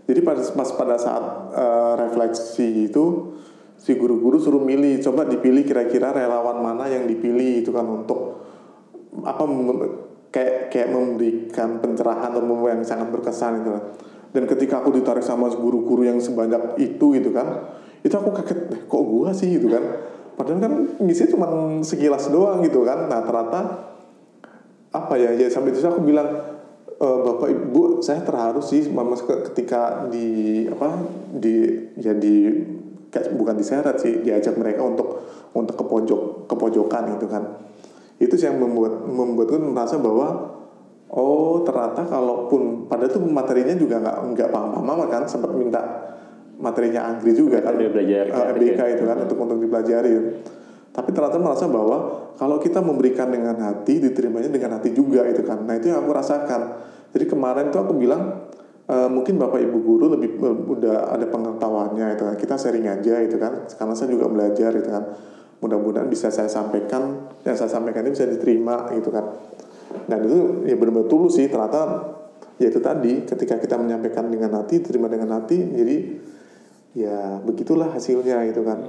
Jadi 0.08 0.20
pada 0.24 0.40
pas 0.40 0.70
pada 0.72 0.96
saat 0.96 1.24
eh, 1.52 1.92
refleksi 2.00 2.88
itu 2.88 3.36
si 3.76 3.92
guru-guru 3.94 4.40
suruh 4.40 4.64
milih 4.64 5.04
coba 5.04 5.28
dipilih 5.28 5.62
kira-kira 5.62 6.10
relawan 6.10 6.64
mana 6.64 6.90
yang 6.90 7.06
dipilih 7.06 7.62
itu 7.62 7.70
kan 7.70 7.86
untuk 7.86 8.42
apa 9.22 9.44
kayak 10.28 10.68
kayak 10.72 10.88
memberikan 10.92 11.80
pencerahan 11.80 12.32
atau 12.32 12.44
yang 12.68 12.84
sangat 12.84 13.08
berkesan 13.08 13.64
itu 13.64 13.70
kan. 13.72 13.84
Dan 14.28 14.44
ketika 14.44 14.84
aku 14.84 14.92
ditarik 14.92 15.24
sama 15.24 15.48
guru-guru 15.48 16.04
yang 16.04 16.20
sebanyak 16.20 16.76
itu 16.76 17.16
gitu 17.16 17.32
kan, 17.32 17.72
itu 18.04 18.12
aku 18.12 18.28
kaget, 18.36 18.58
"Eh, 18.76 18.80
kok 18.84 19.02
gua 19.08 19.32
sih 19.32 19.56
gitu 19.56 19.72
kan. 19.72 19.84
Padahal 20.36 20.60
kan 20.62 20.72
misinya 21.02 21.28
cuma 21.34 21.46
sekilas 21.82 22.30
doang 22.30 22.62
gitu 22.62 22.84
kan. 22.86 23.10
Nah 23.10 23.24
ternyata 23.24 23.60
apa 24.94 25.14
ya 25.18 25.34
ya 25.34 25.48
sampai 25.50 25.74
itu 25.74 25.82
aku 25.84 26.00
bilang 26.06 26.28
"E, 26.96 27.06
bapak 27.06 27.48
ibu 27.52 28.00
saya 28.00 28.24
terharu 28.24 28.62
sih 28.64 28.88
mama 28.88 29.18
ke- 29.18 29.50
ketika 29.52 30.08
di 30.08 30.64
apa 30.70 30.96
di 31.34 31.76
ya 32.00 32.16
di 32.16 32.54
bukan 33.36 33.56
diseret 33.56 34.00
sih 34.00 34.24
diajak 34.24 34.56
mereka 34.56 34.84
untuk 34.84 35.28
untuk 35.52 35.74
ke 35.76 35.84
pojok 35.84 36.20
ke 36.48 36.54
pojokan 36.56 37.18
gitu 37.18 37.26
kan 37.28 37.67
itu 38.18 38.34
sih 38.34 38.50
yang 38.50 38.58
membuat 38.58 39.06
membuatku 39.06 39.56
merasa 39.62 39.94
bahwa 39.98 40.58
oh 41.14 41.62
ternyata 41.62 42.04
kalaupun 42.04 42.90
pada 42.90 43.06
tuh 43.06 43.22
materinya 43.24 43.72
juga 43.78 44.02
nggak 44.02 44.16
nggak 44.34 44.48
paham 44.50 44.82
paham 44.82 45.06
kan 45.06 45.24
sempat 45.24 45.54
minta 45.54 45.80
materinya 46.58 47.14
Anggri 47.14 47.32
juga 47.32 47.62
kan 47.62 47.78
belajar 47.78 48.26
kreatif 48.26 48.54
MBK 48.58 48.80
ya. 48.82 48.86
itu 48.98 49.04
kan 49.06 49.16
untuk 49.22 49.38
untuk 49.38 49.58
dipelajari. 49.62 50.12
Tapi 50.90 51.14
ternyata 51.14 51.38
merasa 51.38 51.70
bahwa 51.70 51.98
kalau 52.34 52.58
kita 52.58 52.82
memberikan 52.82 53.30
dengan 53.30 53.54
hati 53.62 54.02
diterimanya 54.02 54.50
dengan 54.50 54.82
hati 54.82 54.90
juga 54.90 55.22
itu 55.30 55.46
kan. 55.46 55.62
Nah 55.62 55.78
itu 55.78 55.94
yang 55.94 56.02
aku 56.02 56.10
rasakan. 56.10 56.82
Jadi 57.14 57.24
kemarin 57.30 57.70
tuh 57.70 57.86
aku 57.86 57.94
bilang 57.94 58.50
eh, 58.90 59.06
mungkin 59.06 59.38
bapak 59.38 59.62
ibu 59.62 59.78
guru 59.78 60.18
lebih 60.18 60.42
eh, 60.42 60.56
udah 60.66 61.14
ada 61.14 61.30
pengetahuannya 61.30 62.18
itu 62.18 62.22
kan. 62.26 62.34
Kita 62.34 62.54
sharing 62.58 62.90
aja 62.90 63.22
itu 63.22 63.38
kan 63.38 63.70
karena 63.70 63.94
saya 63.94 64.10
juga 64.10 64.26
belajar 64.26 64.74
itu 64.74 64.90
kan 64.90 65.04
mudah-mudahan 65.58 66.06
bisa 66.06 66.30
saya 66.30 66.46
sampaikan 66.46 67.34
yang 67.42 67.56
saya 67.58 67.70
sampaikan 67.70 68.06
ini 68.06 68.14
bisa 68.14 68.26
diterima 68.30 68.94
gitu 68.94 69.10
kan 69.10 69.26
dan 70.06 70.22
itu 70.24 70.68
ya 70.68 70.74
benar-benar 70.78 71.10
tulus 71.10 71.40
sih 71.40 71.50
ternyata 71.50 72.14
ya 72.60 72.70
itu 72.70 72.78
tadi 72.78 73.26
ketika 73.26 73.58
kita 73.58 73.74
menyampaikan 73.78 74.30
dengan 74.30 74.54
hati 74.58 74.82
terima 74.82 75.10
dengan 75.10 75.40
hati 75.40 75.58
jadi 75.58 75.96
ya 76.94 77.42
begitulah 77.42 77.90
hasilnya 77.94 78.46
itu 78.48 78.62
kan 78.62 78.80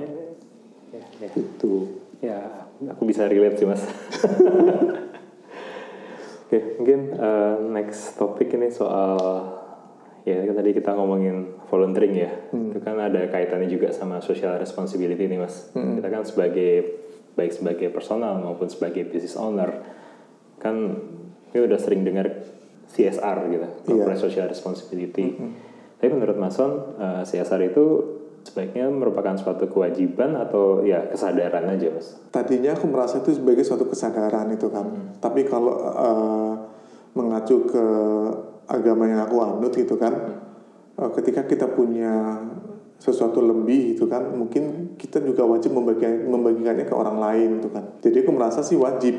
Ya, 0.89 1.05
ya. 1.22 1.30
itu 1.38 2.01
Ya, 2.20 2.67
aku 2.84 3.07
bisa 3.07 3.24
relate 3.32 3.55
sih 3.55 3.67
mas. 3.67 3.80
Oke, 6.49 6.76
mungkin 6.76 7.15
eh, 7.15 7.55
next 7.72 8.20
topik 8.20 8.51
ini 8.59 8.67
soal 8.67 9.15
ya 10.28 10.43
kan 10.43 10.55
tadi 10.55 10.72
kita 10.76 10.91
ngomongin 10.95 11.59
volunteering 11.67 12.15
ya. 12.15 12.32
Itu 12.51 12.80
kan 12.84 12.99
ada 12.99 13.28
kaitannya 13.30 13.70
juga 13.72 13.91
sama 13.93 14.20
social 14.20 14.59
responsibility 14.59 15.28
nih 15.28 15.39
mas. 15.39 15.72
Kita 15.72 16.07
kan 16.07 16.24
sebagai 16.28 16.99
baik 17.36 17.55
sebagai 17.55 17.88
personal 17.93 18.39
maupun 18.43 18.67
sebagai 18.67 19.07
business 19.07 19.39
owner 19.39 19.80
kan 20.59 20.76
ini 21.55 21.59
udah 21.63 21.80
sering 21.80 22.03
dengar 22.03 22.28
CSR 22.89 23.38
gitu, 23.47 23.67
corporate 23.88 24.20
social 24.20 24.45
responsibility. 24.49 25.39
Tapi 25.99 26.09
menurut 26.11 26.36
Mason 26.36 26.99
eh, 26.99 27.24
CSR 27.24 27.72
itu 27.72 27.86
sebaiknya 28.43 28.88
merupakan 28.88 29.36
suatu 29.36 29.67
kewajiban 29.67 30.36
atau 30.39 30.82
ya 30.88 31.11
kesadaran 31.11 31.67
aja 31.70 31.91
mas? 31.91 32.15
tadinya 32.32 32.72
aku 32.72 32.88
merasa 32.88 33.20
itu 33.20 33.36
sebagai 33.36 33.67
suatu 33.67 33.86
kesadaran 33.86 34.47
itu 34.55 34.72
kan 34.72 35.15
tapi 35.20 35.43
kalau 35.43 35.76
eh, 35.76 36.53
mengacu 37.13 37.67
ke 37.67 37.86
agama 38.70 39.09
yang 39.09 39.26
aku 39.26 39.36
anut 39.41 39.74
gitu 39.74 39.97
kan. 39.97 40.13
Eh, 40.95 41.09
ketika 41.17 41.43
kita 41.49 41.65
punya 41.74 42.39
sesuatu 42.99 43.39
lebih 43.39 43.95
itu 43.95 44.05
kan 44.11 44.28
mungkin 44.36 44.93
kita 44.99 45.24
juga 45.24 45.47
wajib 45.47 45.72
membagi 45.72 46.28
membagikannya 46.28 46.84
ke 46.86 46.95
orang 46.95 47.17
lain 47.17 47.49
itu 47.63 47.70
kan. 47.72 47.97
Jadi 48.03 48.17
aku 48.24 48.32
merasa 48.32 48.61
sih 48.61 48.78
wajib. 48.78 49.17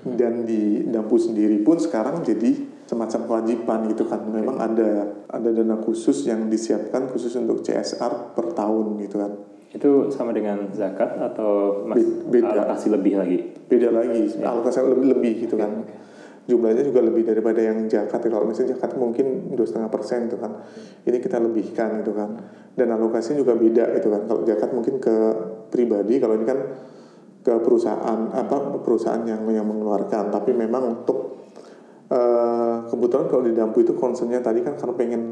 Dan 0.00 0.48
di 0.48 0.88
Dampu 0.88 1.20
sendiri 1.20 1.60
pun 1.60 1.76
sekarang 1.76 2.24
jadi 2.24 2.56
semacam 2.88 3.20
kewajiban 3.28 3.84
gitu 3.92 4.08
kan. 4.08 4.24
Memang 4.24 4.56
ada 4.56 5.12
ada 5.28 5.48
dana 5.52 5.76
khusus 5.76 6.24
yang 6.24 6.48
disiapkan 6.48 7.12
khusus 7.12 7.36
untuk 7.36 7.60
CSR 7.60 8.32
per 8.32 8.56
tahun 8.56 8.96
gitu 8.96 9.20
kan. 9.20 9.32
Itu 9.70 10.08
sama 10.08 10.32
dengan 10.32 10.72
zakat 10.72 11.20
atau 11.20 11.84
mas, 11.84 12.00
Be- 12.00 12.40
beda. 12.40 12.64
alokasi 12.64 12.88
lebih 12.90 13.12
lagi? 13.20 13.38
beda 13.70 13.92
lagi. 13.92 14.24
Alokasi 14.40 14.88
lebih 14.88 15.08
lebih 15.14 15.32
gitu 15.46 15.54
kan 15.60 15.84
jumlahnya 16.50 16.82
juga 16.82 17.00
lebih 17.06 17.22
daripada 17.22 17.62
yang 17.62 17.86
zakat 17.86 18.26
kalau 18.26 18.42
misalnya 18.42 18.74
zakat 18.74 18.98
mungkin 18.98 19.54
dua 19.54 19.62
setengah 19.62 19.86
persen 19.86 20.26
itu 20.26 20.36
kan. 20.36 20.58
Ini 21.06 21.22
kita 21.22 21.38
lebihkan 21.38 22.02
gitu 22.02 22.10
kan. 22.10 22.34
Dan 22.74 22.90
alokasinya 22.90 23.38
juga 23.38 23.54
beda 23.54 23.94
gitu 23.94 24.10
kan. 24.10 24.26
Kalau 24.26 24.42
zakat 24.42 24.70
mungkin 24.74 24.98
ke 24.98 25.16
pribadi 25.70 26.18
kalau 26.18 26.34
ini 26.34 26.44
kan 26.44 26.58
ke 27.40 27.54
perusahaan 27.62 28.34
apa 28.34 28.82
perusahaan 28.82 29.22
yang 29.22 29.46
yang 29.48 29.64
mengeluarkan. 29.70 30.34
Tapi 30.34 30.50
memang 30.50 31.00
untuk 31.00 31.46
eh, 32.10 32.76
kebetulan 32.90 33.26
kalau 33.30 33.42
di 33.46 33.54
Dampu 33.54 33.86
itu 33.86 33.94
concernnya 33.94 34.42
tadi 34.42 34.66
kan 34.66 34.74
karena 34.74 34.94
pengen 34.98 35.22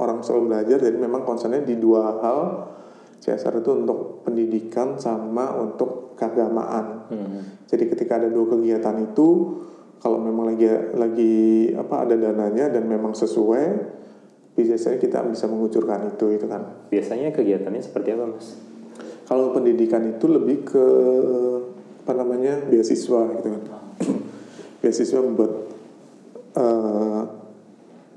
orang 0.00 0.24
selalu 0.24 0.48
belajar. 0.48 0.80
Jadi 0.80 0.96
memang 0.96 1.22
concernnya 1.22 1.60
di 1.60 1.76
dua 1.76 2.24
hal. 2.24 2.40
CSR 3.24 3.64
itu 3.64 3.72
untuk 3.72 4.20
pendidikan 4.20 5.00
sama 5.00 5.56
untuk 5.56 6.12
keagamaan. 6.12 7.08
Jadi 7.64 7.84
ketika 7.88 8.20
ada 8.20 8.28
dua 8.28 8.52
kegiatan 8.52 9.00
itu 9.00 9.28
kalau 10.04 10.20
memang 10.20 10.52
lagi 10.52 10.68
lagi 10.92 11.36
apa 11.72 12.04
ada 12.04 12.12
dananya 12.20 12.68
dan 12.68 12.84
memang 12.84 13.16
sesuai 13.16 13.64
biasanya 14.52 15.00
kita 15.00 15.24
bisa 15.32 15.48
mengucurkan 15.48 16.12
itu 16.12 16.28
itu 16.36 16.44
kan 16.44 16.92
Biasanya 16.92 17.32
kegiatannya 17.32 17.80
seperti 17.80 18.12
apa 18.12 18.36
mas? 18.36 18.60
kalau 19.24 19.56
pendidikan 19.56 20.04
itu 20.04 20.28
lebih 20.28 20.68
ke 20.68 20.86
apa 22.04 22.12
namanya 22.12 22.60
beasiswa 22.68 23.32
gitu 23.40 23.48
kan 23.48 23.62
beasiswa 24.84 25.24
buat 25.24 25.52
eh, 26.52 27.22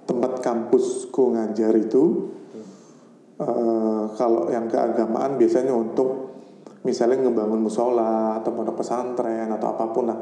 tempat 0.03 0.33
kampusku 0.43 1.39
ngajar 1.39 1.71
itu 1.79 2.35
eh, 3.39 4.03
kalau 4.19 4.51
yang 4.51 4.67
keagamaan 4.67 5.39
biasanya 5.39 5.71
untuk 5.71 6.26
misalnya 6.88 7.27
ngebangun 7.27 7.59
musola 7.59 8.39
atau 8.39 8.55
pondok 8.55 8.79
pesantren 8.79 9.51
atau 9.51 9.67
apa 9.75 9.91
pun 9.91 10.07
lah 10.07 10.19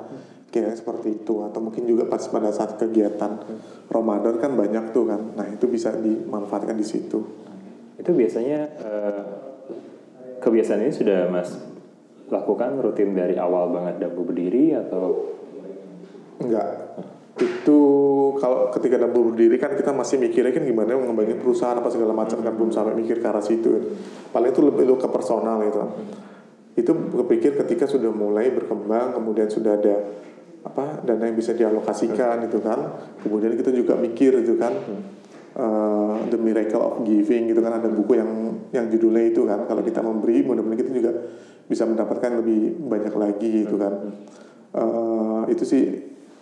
kira 0.49 0.74
seperti 0.74 1.22
itu 1.22 1.45
atau 1.45 1.61
mungkin 1.61 1.86
juga 1.86 2.09
pas 2.09 2.26
pada 2.26 2.49
saat 2.49 2.82
kegiatan 2.82 3.38
Ramadan 3.86 4.41
kan 4.41 4.57
banyak 4.57 4.89
tuh 4.89 5.05
kan 5.05 5.22
nah 5.38 5.45
itu 5.45 5.70
bisa 5.70 5.93
dimanfaatkan 5.93 6.74
di 6.74 6.86
situ 6.86 7.22
Itu 7.95 8.11
biasanya 8.11 8.59
eh, 8.82 9.24
kebiasaan 10.41 10.82
ini 10.84 10.93
sudah 10.93 11.30
mas 11.30 11.53
lakukan 12.34 12.82
rutin 12.82 13.13
dari 13.13 13.38
awal 13.38 13.70
banget 13.70 14.01
Dampu 14.01 14.26
berdiri 14.26 14.74
atau 14.74 15.36
Enggak. 16.39 16.68
Itu 17.36 17.80
kalau 18.39 18.72
ketika 18.72 18.95
dapur 18.95 19.32
berdiri 19.32 19.59
kan 19.59 19.76
kita 19.76 19.91
masih 19.91 20.20
mikirnya 20.20 20.55
kan 20.55 20.63
gimana 20.63 20.95
ngembangin 20.95 21.39
perusahaan 21.39 21.76
apa 21.76 21.91
segala 21.91 22.16
macam 22.16 22.39
kan 22.39 22.53
belum 22.55 22.72
sampai 22.72 22.95
mikir 22.95 23.20
ke 23.20 23.28
arah 23.28 23.43
situ. 23.43 23.76
kan. 23.76 23.84
Paling 24.32 24.51
itu 24.55 24.61
lebih 24.63 24.84
lu 24.88 24.95
ke 24.95 25.07
personal 25.11 25.59
gitu 25.68 25.84
kan. 25.84 25.91
Itu 26.76 26.91
kepikir 26.91 27.55
ketika 27.55 27.88
sudah 27.88 28.11
mulai 28.11 28.51
berkembang 28.51 29.15
kemudian 29.15 29.47
sudah 29.47 29.80
ada 29.80 29.95
apa 30.65 30.99
dana 31.07 31.23
yang 31.23 31.38
bisa 31.39 31.55
dialokasikan 31.55 32.43
itu 32.45 32.59
kan. 32.59 32.99
Kemudian 33.23 33.55
kita 33.55 33.71
juga 33.71 33.95
mikir 33.95 34.43
itu 34.43 34.59
kan 34.59 34.76
eh, 35.55 36.15
The 36.28 36.38
Miracle 36.38 36.84
of 36.84 36.95
Giving 37.07 37.47
gitu 37.55 37.63
kan. 37.63 37.80
Ada 37.80 37.88
buku 37.88 38.19
yang 38.19 38.32
yang 38.76 38.86
judulnya 38.91 39.23
itu 39.32 39.47
kan. 39.47 39.63
Kalau 39.63 39.82
kita 39.88 40.03
memberi 40.03 40.43
mudah-mudahan 40.43 40.80
kita 40.84 40.91
juga 40.91 41.11
bisa 41.65 41.88
mendapatkan 41.88 42.43
lebih 42.43 42.76
banyak 42.91 43.15
lagi 43.15 43.49
gitu 43.63 43.80
kan. 43.80 43.93
Eh, 44.76 45.41
itu 45.55 45.63
sih 45.63 45.84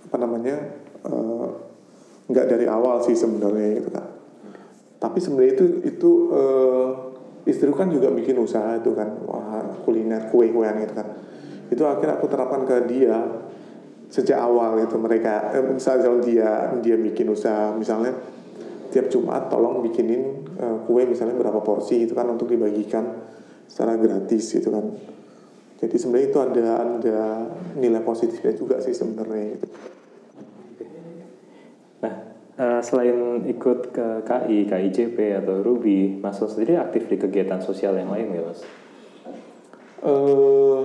apa 0.09 0.17
namanya 0.17 0.55
eh, 1.05 1.47
nggak 2.25 2.45
dari 2.49 2.65
awal 2.65 3.05
sih 3.05 3.13
sebenarnya 3.13 3.85
gitu 3.85 3.89
kan. 3.93 4.07
Tapi 4.97 5.19
sebenarnya 5.21 5.61
itu 5.61 5.65
itu 5.83 6.11
eh, 6.33 6.87
istriku 7.43 7.75
kan 7.75 7.91
juga 7.91 8.11
bikin 8.11 8.39
usaha 8.39 8.79
itu 8.79 8.91
kan. 8.95 9.19
Wah 9.27 9.63
kuliner 9.83 10.31
kue-kuean 10.31 10.79
gitu 10.83 10.93
kan. 10.95 11.07
Itu 11.67 11.83
akhirnya 11.87 12.19
aku 12.19 12.27
terapkan 12.31 12.63
ke 12.67 12.75
dia 12.87 13.17
sejak 14.13 14.37
awal 14.37 14.77
itu 14.77 14.93
mereka 15.01 15.49
eh, 15.57 15.65
misalnya 15.65 16.13
dia 16.21 16.49
dia 16.85 16.95
bikin 17.01 17.33
usaha 17.33 17.73
misalnya 17.73 18.13
tiap 18.93 19.09
Jumat 19.09 19.49
tolong 19.49 19.81
bikinin 19.81 20.45
eh, 20.53 20.77
kue 20.85 21.01
misalnya 21.09 21.33
berapa 21.33 21.65
porsi 21.65 22.05
itu 22.05 22.13
kan 22.13 22.29
untuk 22.29 22.45
dibagikan 22.45 23.25
secara 23.65 23.97
gratis 23.97 24.53
gitu 24.53 24.69
kan. 24.69 24.85
Jadi 25.81 25.95
sebenarnya 25.99 26.27
itu 26.29 26.39
ada 26.39 26.67
ada 26.79 27.19
nilai 27.75 27.99
positifnya 28.05 28.53
juga 28.55 28.79
sih 28.79 28.93
sebenarnya 28.93 29.57
gitu. 29.57 29.67
Eh, 32.53 32.81
selain 32.85 33.41
ikut 33.49 33.89
ke 33.89 34.21
KI, 34.21 34.69
KIJP 34.69 35.17
atau 35.41 35.65
Ruby, 35.65 36.21
Mas 36.21 36.37
Sos 36.37 36.53
sendiri 36.53 36.77
aktif 36.77 37.09
di 37.09 37.17
kegiatan 37.17 37.57
sosial 37.57 37.97
yang 37.97 38.13
lain 38.13 38.29
ya, 38.29 38.43
Mas? 38.45 38.61
eh 40.03 40.81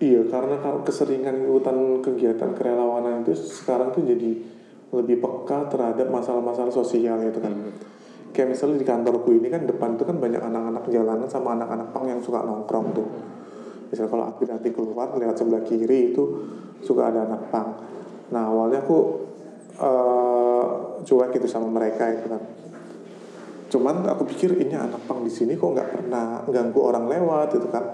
iya 0.00 0.24
karena 0.32 0.56
kalau 0.64 0.80
keseringan 0.80 1.44
ikutan 1.44 2.00
kegiatan 2.00 2.56
kerelawanan 2.56 3.20
itu 3.20 3.36
sekarang 3.36 3.92
tuh 3.92 4.00
jadi 4.00 4.40
lebih 4.96 5.20
peka 5.20 5.68
terhadap 5.68 6.08
masalah-masalah 6.08 6.72
sosial 6.72 7.20
itu 7.22 7.38
kan. 7.38 7.52
Kayak 8.32 8.56
misalnya 8.56 8.80
di 8.80 8.86
kantorku 8.88 9.30
ini 9.36 9.52
kan 9.52 9.68
depan 9.68 10.00
tuh 10.00 10.08
kan 10.08 10.16
banyak 10.16 10.40
anak-anak 10.40 10.88
jalanan 10.88 11.28
sama 11.28 11.52
anak-anak 11.54 11.92
pang 11.92 12.08
yang 12.08 12.18
suka 12.24 12.40
nongkrong 12.42 12.96
tuh. 12.96 13.06
Misalnya 13.92 14.10
kalau 14.10 14.24
aku 14.24 14.48
nanti 14.48 14.72
keluar 14.72 15.12
lihat 15.20 15.36
sebelah 15.36 15.62
kiri 15.68 16.16
itu 16.16 16.22
suka 16.80 17.12
ada 17.12 17.28
anak 17.28 17.52
pang. 17.52 17.76
Nah 18.32 18.48
awalnya 18.48 18.82
aku 18.82 18.98
eh 19.78 20.51
cuek 21.02 21.30
gitu 21.36 21.46
sama 21.50 21.68
mereka 21.68 22.10
itu 22.10 22.26
kan. 22.30 22.42
Cuman 23.72 24.04
aku 24.04 24.28
pikir 24.28 24.52
ini 24.60 24.76
anak 24.76 25.08
pang 25.08 25.24
di 25.24 25.32
sini 25.32 25.56
kok 25.56 25.72
nggak 25.72 25.88
pernah 25.96 26.44
ganggu 26.44 26.80
orang 26.84 27.08
lewat 27.08 27.56
itu 27.56 27.68
kan. 27.72 27.84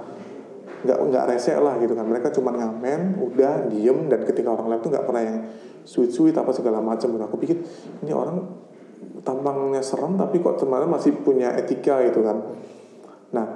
Nggak 0.83 0.99
nggak 1.11 1.25
rese 1.31 1.55
lah 1.55 1.79
gitu 1.79 1.95
kan. 1.95 2.07
Mereka 2.07 2.35
cuma 2.35 2.51
ngamen 2.51 3.23
udah 3.23 3.71
diem 3.71 4.11
dan 4.11 4.27
ketika 4.27 4.59
orang 4.59 4.75
lewat 4.75 4.83
tuh 4.83 4.91
nggak 4.91 5.07
pernah 5.07 5.23
yang 5.23 5.39
sweet 5.87 6.11
sweet 6.11 6.35
apa 6.35 6.51
segala 6.51 6.83
macam 6.83 7.15
gitu. 7.15 7.25
Aku 7.25 7.39
pikir 7.39 7.63
ini 8.03 8.11
orang 8.11 8.43
tampangnya 9.23 9.83
serem 9.83 10.19
tapi 10.19 10.43
kok 10.43 10.59
teman 10.59 10.91
masih 10.91 11.15
punya 11.23 11.55
etika 11.55 12.03
gitu 12.11 12.27
kan. 12.27 12.43
Nah 13.31 13.47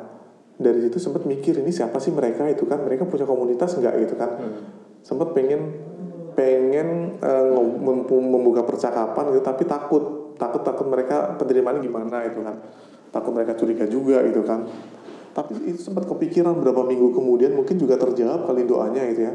dari 0.62 0.78
situ 0.78 1.02
sempat 1.02 1.26
mikir 1.26 1.58
ini 1.58 1.74
siapa 1.74 1.98
sih 1.98 2.14
mereka? 2.14 2.46
Itu 2.46 2.70
kan. 2.70 2.86
Mereka 2.86 3.10
punya 3.10 3.26
komunitas 3.26 3.74
nggak 3.74 3.94
gitu 3.98 4.14
kan. 4.14 4.30
Sempat 5.02 5.34
pengen 5.34 5.90
pengen 6.32 7.18
mem- 7.82 8.06
membuka 8.08 8.66
percakapan 8.66 9.32
gitu 9.32 9.42
tapi 9.44 9.64
takut. 9.68 10.34
Takut 10.40 10.64
takut 10.66 10.88
mereka 10.90 11.38
penerimaan 11.38 11.78
gimana 11.78 12.26
itu 12.26 12.42
kan. 12.42 12.58
Takut 13.12 13.30
mereka 13.30 13.54
curiga 13.54 13.86
juga 13.86 14.24
gitu 14.26 14.42
kan. 14.42 14.66
Tapi 15.32 15.70
itu 15.70 15.80
sempat 15.80 16.04
kepikiran 16.04 16.52
beberapa 16.58 16.84
minggu 16.84 17.14
kemudian 17.14 17.56
mungkin 17.56 17.80
juga 17.80 17.96
terjawab 17.96 18.48
kali 18.48 18.68
doanya 18.68 19.06
gitu 19.12 19.22
ya. 19.28 19.32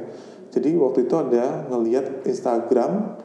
Jadi 0.52 0.76
waktu 0.78 1.10
itu 1.10 1.16
ada 1.18 1.70
ngelihat 1.70 2.28
Instagram 2.28 3.18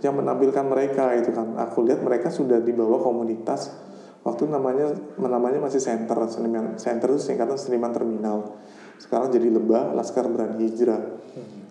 yang 0.00 0.14
menampilkan 0.16 0.64
mereka 0.68 1.16
itu 1.16 1.30
kan. 1.32 1.56
Aku 1.58 1.86
lihat 1.86 2.04
mereka 2.04 2.28
sudah 2.28 2.60
dibawa 2.60 3.00
komunitas. 3.00 3.72
Waktu 4.20 4.52
namanya 4.52 4.92
namanya 5.16 5.64
masih 5.64 5.80
center 5.80 6.28
seniman 6.28 6.76
center 6.76 7.08
itu 7.16 7.24
singkatan 7.24 7.56
seniman 7.56 7.88
terminal. 7.88 8.60
Sekarang 9.00 9.32
jadi 9.32 9.48
lebah 9.48 9.96
laskar 9.96 10.28
berani 10.28 10.68
hijrah. 10.68 11.00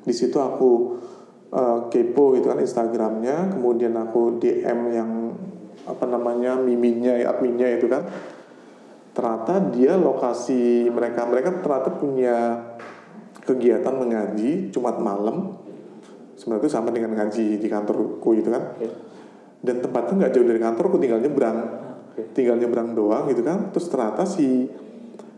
Di 0.01 0.13
situ 0.17 0.41
aku 0.41 0.97
eh, 1.49 1.79
kepo 1.89 2.37
gitu 2.37 2.49
kan 2.49 2.59
Instagramnya. 2.61 3.57
Kemudian 3.57 3.93
aku 3.97 4.37
DM 4.37 4.79
yang 4.93 5.11
apa 5.85 6.05
namanya 6.05 6.59
miminnya 6.59 7.17
adminnya 7.25 7.69
itu 7.75 7.89
kan. 7.89 8.05
Ternyata 9.13 9.73
dia 9.73 9.97
lokasi 9.97 10.87
mereka 10.93 11.25
mereka 11.25 11.49
ternyata 11.59 11.89
punya 11.97 12.37
kegiatan 13.43 13.93
mengaji 13.97 14.69
Jumat 14.69 15.01
malam. 15.01 15.57
Sebenarnya 16.37 16.63
itu 16.63 16.71
sama 16.71 16.89
dengan 16.95 17.17
ngaji 17.19 17.59
di 17.59 17.67
kantorku 17.67 18.31
itu 18.37 18.47
kan. 18.47 18.79
Dan 19.59 19.83
tempatnya 19.83 20.13
nggak 20.23 20.31
jauh 20.31 20.47
dari 20.47 20.61
kantorku 20.61 20.95
tinggal 21.01 21.19
nyebrang. 21.19 21.57
Tinggal 22.31 22.55
nyebrang 22.61 22.95
doang 22.95 23.27
gitu 23.27 23.43
kan. 23.43 23.73
Terus 23.75 23.91
ternyata 23.91 24.23
si 24.23 24.69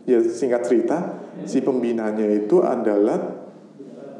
ya 0.02 0.18
singkat 0.22 0.66
cerita 0.66 0.98
si 1.46 1.62
pembinanya 1.62 2.26
itu 2.26 2.62
adalah 2.62 3.18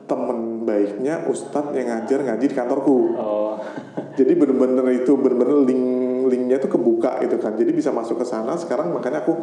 temen 0.06 0.51
baiknya 0.64 1.26
ustadz 1.28 1.74
yang 1.74 1.90
ngajar 1.90 2.22
ngaji 2.24 2.46
di 2.48 2.56
kantorku. 2.56 2.98
Oh, 3.14 3.54
jadi 4.18 4.32
bener-bener 4.34 4.84
itu 5.02 5.12
bener-bener 5.18 5.66
link 5.66 5.84
linknya 6.32 6.56
itu 6.62 6.68
kebuka 6.70 7.20
gitu 7.22 7.36
kan. 7.38 7.54
Jadi 7.58 7.70
bisa 7.74 7.90
masuk 7.90 8.22
ke 8.22 8.26
sana. 8.26 8.54
Sekarang 8.56 8.94
makanya 8.94 9.26
aku 9.26 9.34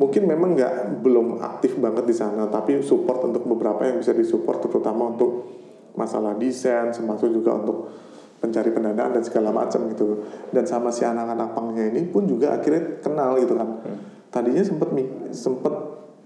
mungkin 0.00 0.24
memang 0.24 0.56
nggak 0.56 1.02
belum 1.04 1.44
aktif 1.44 1.76
banget 1.76 2.08
di 2.08 2.16
sana 2.16 2.48
tapi 2.48 2.80
support 2.80 3.20
untuk 3.20 3.44
beberapa 3.44 3.84
yang 3.84 4.00
bisa 4.00 4.16
disupport 4.16 4.64
terutama 4.64 5.12
untuk 5.12 5.44
masalah 5.92 6.32
desain 6.40 6.88
termasuk 6.88 7.28
juga 7.28 7.60
untuk 7.60 7.92
pencari 8.40 8.72
pendanaan 8.72 9.20
dan 9.20 9.24
segala 9.26 9.52
macam 9.52 9.84
gitu. 9.92 10.24
Dan 10.48 10.64
sama 10.64 10.88
si 10.88 11.04
anak-anak 11.04 11.52
pangnya 11.52 11.92
ini 11.92 12.08
pun 12.08 12.24
juga 12.24 12.56
akhirnya 12.56 13.02
kenal 13.04 13.36
gitu 13.36 13.52
kan. 13.52 13.84
Tadinya 14.32 14.64
sempat 14.64 14.88
sempat 15.34 15.74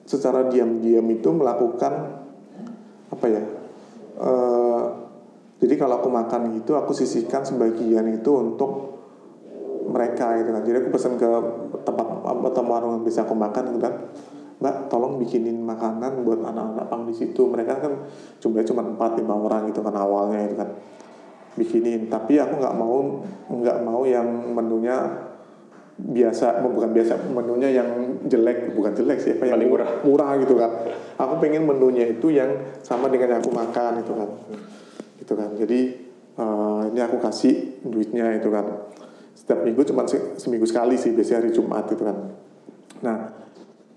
secara 0.05 0.47
diam-diam 0.47 1.05
itu 1.11 1.29
melakukan 1.33 1.93
apa 3.11 3.27
ya 3.27 3.43
eh, 4.19 4.85
jadi 5.65 5.75
kalau 5.81 6.03
aku 6.03 6.09
makan 6.13 6.61
gitu 6.61 6.77
aku 6.77 6.93
sisihkan 6.93 7.47
sebagian 7.47 8.05
itu 8.11 8.31
untuk 8.37 9.01
mereka 9.89 10.37
gitu 10.41 10.51
kan. 10.51 10.63
Jadi 10.65 10.77
aku 10.85 10.89
pesan 10.93 11.15
ke 11.21 11.29
tempat 11.87 12.07
atau 12.25 12.63
warung 12.67 13.01
yang 13.01 13.05
bisa 13.07 13.23
aku 13.23 13.33
makan 13.37 13.73
gitu 13.73 13.81
kan. 13.81 13.95
Mbak 14.59 14.89
tolong 14.89 15.21
bikinin 15.21 15.61
makanan 15.61 16.25
buat 16.25 16.41
anak-anak 16.41 16.87
pang 16.89 17.05
di 17.05 17.15
situ. 17.15 17.47
Mereka 17.47 17.81
kan 17.81 17.93
jumlahnya 18.41 18.69
cuma 18.73 18.83
4 18.85 19.21
lima 19.21 19.35
orang 19.37 19.63
gitu 19.71 19.81
kan 19.85 19.95
awalnya 19.95 20.41
gitu 20.49 20.57
kan. 20.59 20.71
Bikinin 21.55 22.11
tapi 22.11 22.41
aku 22.41 22.59
nggak 22.59 22.75
mau 22.75 23.23
nggak 23.47 23.79
mau 23.87 24.03
yang 24.03 24.27
menunya 24.51 24.97
biasa 25.95 26.59
bukan 26.59 26.91
biasa 26.91 27.31
menunya 27.31 27.71
yang 27.71 28.19
jelek 28.27 28.75
bukan 28.75 28.99
jelek 28.99 29.19
sih 29.23 29.39
apa 29.39 29.47
yang 29.47 29.55
Paling 29.63 29.71
murah. 29.71 29.89
murah 30.03 30.31
gitu 30.43 30.59
kan. 30.59 30.71
Aku 31.15 31.39
pengen 31.39 31.71
menunya 31.71 32.11
itu 32.11 32.35
yang 32.35 32.51
sama 32.83 33.07
dengan 33.07 33.39
yang 33.39 33.41
aku 33.41 33.55
makan 33.55 34.03
itu 34.03 34.13
kan. 34.13 34.31
Gitu 35.23 35.33
kan. 35.39 35.51
Jadi 35.55 35.81
eh, 36.35 36.81
ini 36.91 36.99
aku 36.99 37.23
kasih 37.23 37.79
duitnya 37.87 38.35
itu 38.35 38.51
kan. 38.51 38.91
Setiap 39.39 39.63
minggu 39.63 39.87
cuma 39.87 40.03
se- 40.11 40.35
seminggu 40.35 40.67
sekali 40.67 40.99
sih 40.99 41.15
biasanya 41.15 41.47
hari 41.47 41.51
Jumat 41.55 41.87
itu 41.87 42.03
kan. 42.03 42.17
Nah 43.07 43.19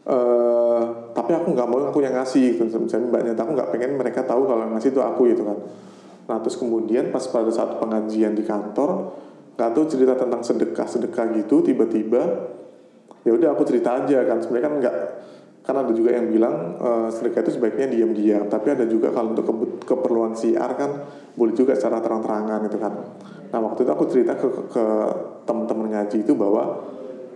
eh 0.07 0.83
tapi 1.17 1.31
aku 1.33 1.51
nggak 1.51 1.67
mau 1.67 1.81
aku 1.89 1.99
yang 2.05 2.13
ngasih 2.13 2.61
gitu. 2.61 2.77
Misalnya 2.77 3.09
mbaknya 3.09 3.33
aku 3.33 3.51
nggak 3.57 3.69
pengen 3.73 3.91
mereka 3.97 4.21
tahu 4.21 4.45
kalau 4.45 4.69
yang 4.69 4.77
ngasih 4.77 4.93
itu 4.93 5.01
aku 5.01 5.33
gitu 5.33 5.43
kan. 5.49 5.57
Nah 6.29 6.37
terus 6.45 6.61
kemudian 6.61 7.09
pas 7.09 7.25
pada 7.25 7.49
saat 7.49 7.81
pengajian 7.81 8.37
di 8.37 8.45
kantor 8.45 9.17
nggak 9.57 9.69
tahu 9.73 9.85
cerita 9.89 10.13
tentang 10.13 10.45
sedekah 10.45 10.85
sedekah 10.85 11.33
gitu 11.33 11.65
tiba-tiba 11.65 12.53
ya 13.25 13.31
udah 13.33 13.57
aku 13.57 13.65
cerita 13.65 14.05
aja 14.05 14.21
kan. 14.23 14.37
Sebenarnya 14.39 14.65
kan 14.69 14.75
nggak 14.77 14.95
kan 15.67 15.75
ada 15.83 15.91
juga 15.91 16.15
yang 16.15 16.31
bilang 16.31 16.77
eh, 16.79 17.09
sedekah 17.09 17.41
itu 17.41 17.51
sebaiknya 17.57 17.89
diam-diam. 17.89 18.45
Tapi 18.47 18.67
ada 18.71 18.85
juga 18.85 19.09
kalau 19.09 19.33
untuk 19.33 19.49
keperluan 19.83 20.37
siar 20.37 20.77
kan 20.77 20.91
boleh 21.33 21.57
juga 21.57 21.73
secara 21.73 21.99
terang-terangan 21.99 22.69
gitu 22.69 22.77
kan. 22.77 22.93
Nah 23.49 23.59
waktu 23.65 23.83
itu 23.83 23.91
aku 23.91 24.05
cerita 24.07 24.37
ke, 24.37 24.47
ke 24.69 24.85
teman-teman 25.49 25.89
ngaji 25.91 26.21
itu 26.21 26.37
bahwa 26.37 26.85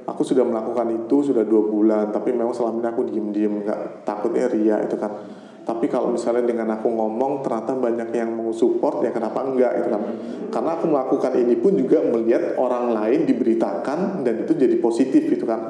aku 0.06 0.22
sudah 0.26 0.46
melakukan 0.46 0.88
itu 0.94 1.32
sudah 1.32 1.46
dua 1.46 1.64
bulan 1.66 2.10
tapi 2.10 2.34
memang 2.34 2.54
selama 2.54 2.82
ini 2.82 2.88
aku 2.90 3.02
diem-diem 3.06 3.54
nggak 3.66 3.80
takutnya 4.04 4.50
ria 4.50 4.78
itu 4.82 4.98
kan 4.98 5.14
tapi 5.62 5.86
kalau 5.86 6.10
misalnya 6.10 6.42
dengan 6.42 6.74
aku 6.74 6.90
ngomong 6.90 7.46
ternyata 7.46 7.78
banyak 7.78 8.10
yang 8.18 8.34
mau 8.34 8.50
support 8.50 9.06
ya 9.06 9.14
kenapa 9.14 9.46
enggak 9.46 9.78
itu 9.78 9.88
kan? 9.94 10.02
Karena 10.50 10.72
aku 10.74 10.86
melakukan 10.90 11.34
ini 11.38 11.54
pun 11.54 11.78
juga 11.78 12.02
melihat 12.02 12.58
orang 12.58 12.98
lain 12.98 13.30
diberitakan 13.30 14.26
dan 14.26 14.42
itu 14.42 14.58
jadi 14.58 14.76
positif 14.82 15.22
itu 15.30 15.46
kan? 15.46 15.70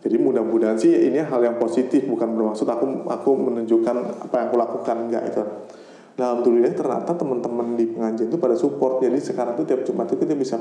Jadi 0.00 0.16
mudah-mudahan 0.16 0.80
sih 0.80 1.12
ini 1.12 1.20
hal 1.20 1.40
yang 1.44 1.60
positif 1.60 2.08
bukan 2.08 2.32
bermaksud 2.32 2.64
aku 2.64 3.04
aku 3.12 3.30
menunjukkan 3.36 4.24
apa 4.24 4.34
yang 4.40 4.46
aku 4.48 4.56
lakukan 4.56 4.96
enggak 5.08 5.24
itu 5.28 5.44
nah 6.18 6.36
alhamdulillah 6.36 6.76
ternyata 6.76 7.16
teman-teman 7.16 7.80
di 7.80 7.84
pengajian 7.92 8.28
itu 8.28 8.36
pada 8.40 8.56
support. 8.56 9.00
Jadi 9.00 9.20
sekarang 9.20 9.56
tuh 9.56 9.64
tiap 9.68 9.84
Jumat 9.88 10.08
itu 10.08 10.20
kita 10.20 10.36
bisa 10.36 10.56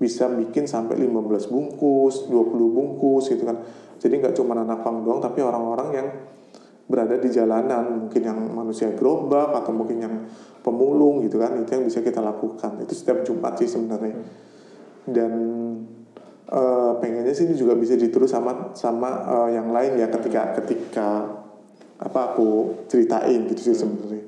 bisa 0.00 0.26
bikin 0.32 0.64
sampai 0.64 0.96
15 0.96 1.46
bungkus, 1.52 2.26
20 2.26 2.74
bungkus 2.74 3.30
gitu 3.30 3.44
kan. 3.46 3.62
Jadi 4.00 4.14
nggak 4.18 4.34
cuma 4.34 4.58
anak 4.58 4.82
pang 4.82 5.02
doang 5.02 5.22
tapi 5.22 5.44
orang-orang 5.44 5.88
yang 5.94 6.08
berada 6.90 7.14
di 7.22 7.30
jalanan, 7.30 8.10
mungkin 8.10 8.22
yang 8.26 8.38
manusia 8.50 8.90
gerobak 8.98 9.54
atau 9.54 9.70
mungkin 9.70 10.02
yang 10.02 10.14
pemulung 10.66 11.22
gitu 11.22 11.38
kan, 11.38 11.54
itu 11.62 11.70
yang 11.70 11.86
bisa 11.86 12.02
kita 12.02 12.18
lakukan. 12.18 12.82
Itu 12.82 12.92
setiap 12.98 13.22
Jumat 13.22 13.54
sih 13.62 13.70
sebenarnya. 13.70 14.18
Dan 15.06 15.32
eh, 16.50 16.92
pengennya 16.98 17.30
sih 17.30 17.46
ini 17.46 17.54
juga 17.54 17.78
bisa 17.78 17.94
diterus 17.94 18.34
sama 18.34 18.74
sama 18.74 19.22
eh, 19.24 19.56
yang 19.56 19.70
lain 19.70 19.96
ya 20.02 20.10
ketika 20.10 20.58
ketika 20.58 21.08
apa 22.00 22.20
aku 22.32 22.80
ceritain 22.88 23.44
gitu 23.46 23.72
sih 23.72 23.76
sebenarnya. 23.76 24.24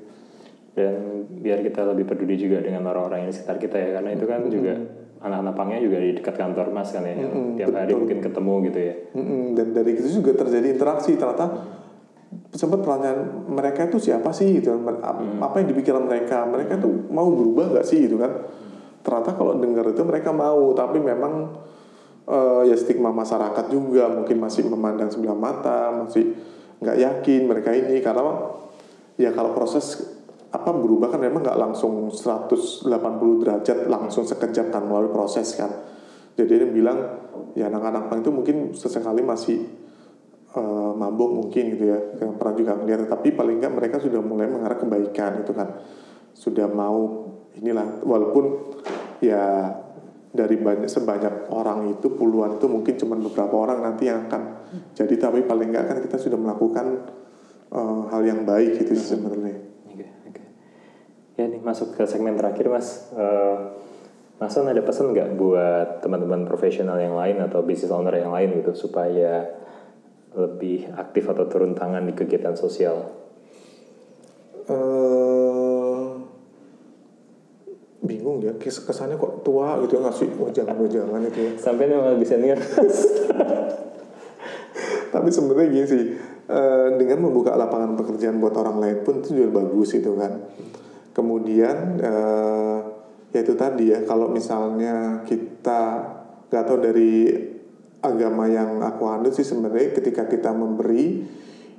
dan 0.73 1.29
biar 1.29 1.61
kita 1.61 1.85
lebih 1.85 2.09
peduli 2.09 2.33
juga 2.33 2.57
dengan 2.57 2.89
orang-orang 2.89 3.25
yang 3.25 3.29
di 3.29 3.35
sekitar 3.37 3.57
kita 3.61 3.77
ya 3.77 3.89
karena 4.01 4.09
itu 4.17 4.25
kan 4.25 4.41
juga 4.49 4.73
anak-anak 5.21 5.53
pangnya 5.53 5.79
juga 5.85 5.97
di 6.01 6.17
dekat 6.17 6.35
kantor 6.35 6.73
mas 6.73 6.89
kan 6.89 7.05
ya 7.05 7.13
yang 7.13 7.53
tiap 7.53 7.77
hari 7.77 7.93
mungkin 7.93 8.19
ketemu 8.25 8.53
gitu 8.67 8.79
ya 8.81 8.95
Mm-mm, 9.13 9.43
dan 9.53 9.67
dari 9.69 9.91
itu 9.93 10.09
juga 10.17 10.31
terjadi 10.33 10.67
interaksi 10.73 11.13
ternyata 11.13 11.45
sempat 12.53 12.85
pertanyaan 12.85 13.49
mereka 13.49 13.89
itu 13.89 13.97
siapa 13.97 14.29
sih 14.29 14.61
gitu. 14.61 14.73
Ap- 15.01 15.41
apa 15.41 15.55
yang 15.61 15.67
dipikiran 15.73 16.05
mereka? 16.05 16.45
Mereka 16.45 16.79
tuh 16.79 17.09
mau 17.09 17.27
berubah 17.29 17.73
nggak 17.73 17.85
sih 17.87 18.05
gitu 18.05 18.21
kan? 18.21 18.45
Ternyata 19.03 19.35
kalau 19.35 19.57
dengar 19.59 19.89
itu 19.89 20.01
mereka 20.05 20.31
mau 20.31 20.71
tapi 20.77 21.01
memang 21.01 21.53
eh, 22.29 22.61
ya 22.69 22.75
stigma 22.77 23.09
masyarakat 23.11 23.65
juga 23.67 24.07
mungkin 24.13 24.37
masih 24.39 24.69
memandang 24.69 25.09
sebelah 25.11 25.35
mata 25.35 25.91
masih 26.05 26.33
nggak 26.79 26.97
yakin 27.01 27.41
mereka 27.49 27.69
ini. 27.73 27.99
Karena 27.99 28.53
ya 29.17 29.33
kalau 29.33 29.51
proses 29.57 30.13
apa 30.53 30.69
berubah 30.69 31.09
kan 31.09 31.17
memang 31.17 31.41
nggak 31.41 31.57
langsung 31.57 32.13
180 32.13 32.85
derajat 33.41 33.89
langsung 33.89 34.23
sekejap 34.23 34.69
kan 34.69 34.85
melalui 34.85 35.09
proses 35.09 35.57
kan. 35.57 35.69
Jadi 36.37 36.49
dia 36.61 36.69
bilang 36.69 36.97
ya 37.57 37.69
anak-anak 37.69 38.21
itu 38.21 38.29
mungkin 38.29 38.57
sesekali 38.73 39.21
masih 39.21 39.82
eh, 40.53 40.91
mabuk 40.93 41.29
mungkin 41.33 41.63
gitu 41.73 41.85
ya. 41.89 41.99
Yang 42.21 42.31
pernah 42.37 42.55
juga 42.55 42.71
melihat 42.77 43.09
tapi 43.09 43.33
paling 43.33 43.57
nggak 43.61 43.73
mereka 43.73 43.95
sudah 43.97 44.21
mulai 44.21 44.49
mengarah 44.49 44.77
kebaikan 44.77 45.41
itu 45.41 45.51
kan. 45.53 45.81
Sudah 46.33 46.69
mau 46.69 47.29
inilah 47.53 48.01
walaupun 48.01 48.73
ya 49.21 49.69
dari 50.33 50.57
banyak 50.57 50.89
sebanyak 50.89 51.53
orang 51.53 51.93
itu 51.93 52.09
puluhan 52.17 52.57
itu 52.57 52.65
mungkin 52.65 52.97
cuma 52.97 53.13
beberapa 53.21 53.53
orang 53.53 53.85
nanti 53.85 54.09
yang 54.09 54.29
akan 54.29 54.41
jadi. 54.93 55.15
Tapi 55.17 55.45
paling 55.45 55.69
nggak 55.73 55.85
kan 55.85 55.97
kita 56.01 56.17
sudah 56.21 56.37
melakukan 56.37 56.85
eh, 57.73 58.01
hal 58.13 58.21
yang 58.21 58.45
baik 58.45 58.81
gitu 58.81 58.93
sih 58.97 59.17
sebenarnya. 59.17 59.57
Oke, 59.89 60.05
oke. 60.29 60.41
Ya 61.37 61.49
nih 61.49 61.61
masuk 61.61 61.97
ke 61.97 62.05
segmen 62.05 62.37
terakhir 62.37 62.69
mas. 62.69 63.09
Eh, 63.13 63.57
mas 64.41 64.51
Son 64.53 64.65
ada 64.65 64.81
pesan 64.81 65.13
nggak 65.13 65.37
buat 65.37 66.01
teman-teman 66.01 66.45
profesional 66.49 66.97
yang 66.97 67.13
lain 67.13 67.41
atau 67.41 67.61
business 67.61 67.93
owner 67.93 68.17
yang 68.17 68.33
lain 68.33 68.59
gitu 68.59 68.73
supaya 68.75 69.62
lebih 70.33 70.89
aktif 70.97 71.29
atau 71.29 71.45
turun 71.45 71.77
tangan 71.77 72.05
di 72.05 72.13
kegiatan 72.17 72.57
sosial? 72.57 73.23
eh 74.63 76.03
bingung 78.03 78.43
ya 78.43 78.55
kes- 78.59 78.83
kesannya 78.83 79.15
kok 79.15 79.43
tua 79.47 79.79
gitu 79.83 79.99
ya 79.99 80.07
ngasih 80.07 80.27
wajangan 80.39 80.75
wajangan 80.75 81.21
itu 81.27 81.39
ya. 81.39 81.51
Sampai 81.59 81.87
nih 81.87 81.95
malah 81.99 82.19
bisa 82.19 82.35
nih 82.35 82.55
tapi 85.13 85.29
sebenarnya 85.29 85.67
gini 85.71 85.87
sih 85.87 86.03
eh, 86.49 86.87
dengan 86.99 87.29
membuka 87.29 87.55
lapangan 87.55 87.95
pekerjaan 87.95 88.41
buat 88.43 88.55
orang 88.59 88.81
lain 88.81 88.97
pun 89.07 89.23
itu 89.23 89.39
juga 89.39 89.63
bagus 89.63 89.95
itu 89.95 90.11
kan. 90.19 90.47
Kemudian 91.15 91.77
eh, 92.01 92.77
ya 93.31 93.39
itu 93.39 93.53
tadi 93.55 93.91
ya 93.91 94.03
kalau 94.03 94.27
misalnya 94.27 95.23
kita 95.23 95.81
nggak 96.51 96.63
tahu 96.65 96.77
dari 96.81 97.13
agama 98.03 98.51
yang 98.51 98.83
aku 98.83 99.07
anut 99.07 99.31
sih 99.31 99.47
sebenarnya 99.47 99.95
ketika 99.95 100.27
kita 100.27 100.51
memberi 100.51 101.23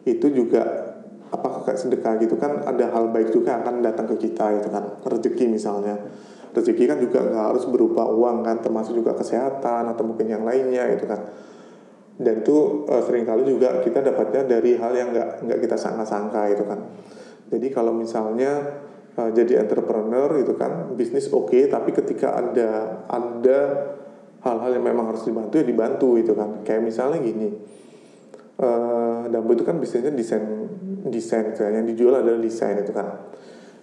itu 0.08 0.26
juga 0.32 0.92
apa 1.28 1.66
kayak 1.66 1.78
sedekah 1.80 2.14
gitu 2.22 2.38
kan 2.38 2.62
ada 2.62 2.94
hal 2.94 3.10
baik 3.10 3.34
juga 3.34 3.60
akan 3.60 3.84
datang 3.84 4.06
ke 4.14 4.30
kita 4.30 4.60
itu 4.62 4.68
kan. 4.72 5.02
Rezeki 5.04 5.44
misalnya. 5.50 6.00
Rezeki 6.54 6.84
kan 6.86 6.98
juga 7.02 7.20
nggak 7.20 7.46
harus 7.50 7.64
berupa 7.66 8.06
uang 8.06 8.46
kan 8.46 8.62
termasuk 8.62 8.94
juga 8.94 9.18
kesehatan 9.18 9.90
atau 9.90 10.02
mungkin 10.06 10.30
yang 10.30 10.46
lainnya 10.46 10.86
itu 10.94 11.04
kan. 11.04 11.20
Dan 12.14 12.46
itu 12.46 12.86
eh, 12.86 13.02
sering 13.02 13.26
kali 13.26 13.42
juga 13.42 13.82
kita 13.82 14.00
dapatnya 14.00 14.46
dari 14.46 14.78
hal 14.78 14.92
yang 14.94 15.10
nggak 15.10 15.28
nggak 15.44 15.58
kita 15.66 15.76
sangka-sangka 15.76 16.42
itu 16.54 16.62
kan. 16.62 16.80
Jadi 17.50 17.66
kalau 17.74 17.90
misalnya 17.90 18.52
eh, 19.18 19.30
jadi 19.34 19.66
entrepreneur 19.66 20.30
itu 20.38 20.54
kan 20.54 20.94
bisnis 20.94 21.26
oke 21.34 21.58
tapi 21.66 21.90
ketika 21.90 22.38
ada 22.38 23.02
ada 23.10 23.60
hal-hal 24.44 24.70
yang 24.76 24.84
memang 24.84 25.08
harus 25.08 25.24
dibantu 25.24 25.56
ya 25.56 25.64
dibantu 25.64 26.20
itu 26.20 26.32
kan. 26.36 26.62
Kayak 26.62 26.82
misalnya 26.84 27.18
gini 27.24 27.48
eh 28.54 29.22
Dambo 29.34 29.50
itu 29.50 29.66
kan 29.66 29.82
bisnisnya 29.82 30.14
desain 30.14 30.46
desain 31.10 31.50
kayak 31.58 31.82
yang 31.82 31.86
dijual 31.90 32.20
adalah 32.20 32.38
desain 32.38 32.78
itu 32.78 32.92
kan. 32.94 33.32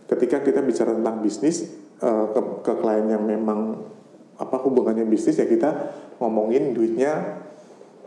Ketika 0.07 0.39
kita 0.45 0.63
bicara 0.63 0.95
tentang 0.95 1.19
bisnis 1.19 1.67
eh, 1.99 2.25
ke, 2.31 2.41
ke 2.63 2.73
klien 2.79 3.07
yang 3.09 3.25
memang 3.25 3.83
apa 4.39 4.57
hubungannya 4.63 5.05
bisnis 5.05 5.37
ya 5.37 5.45
kita 5.49 5.69
ngomongin 6.21 6.71
duitnya 6.71 7.41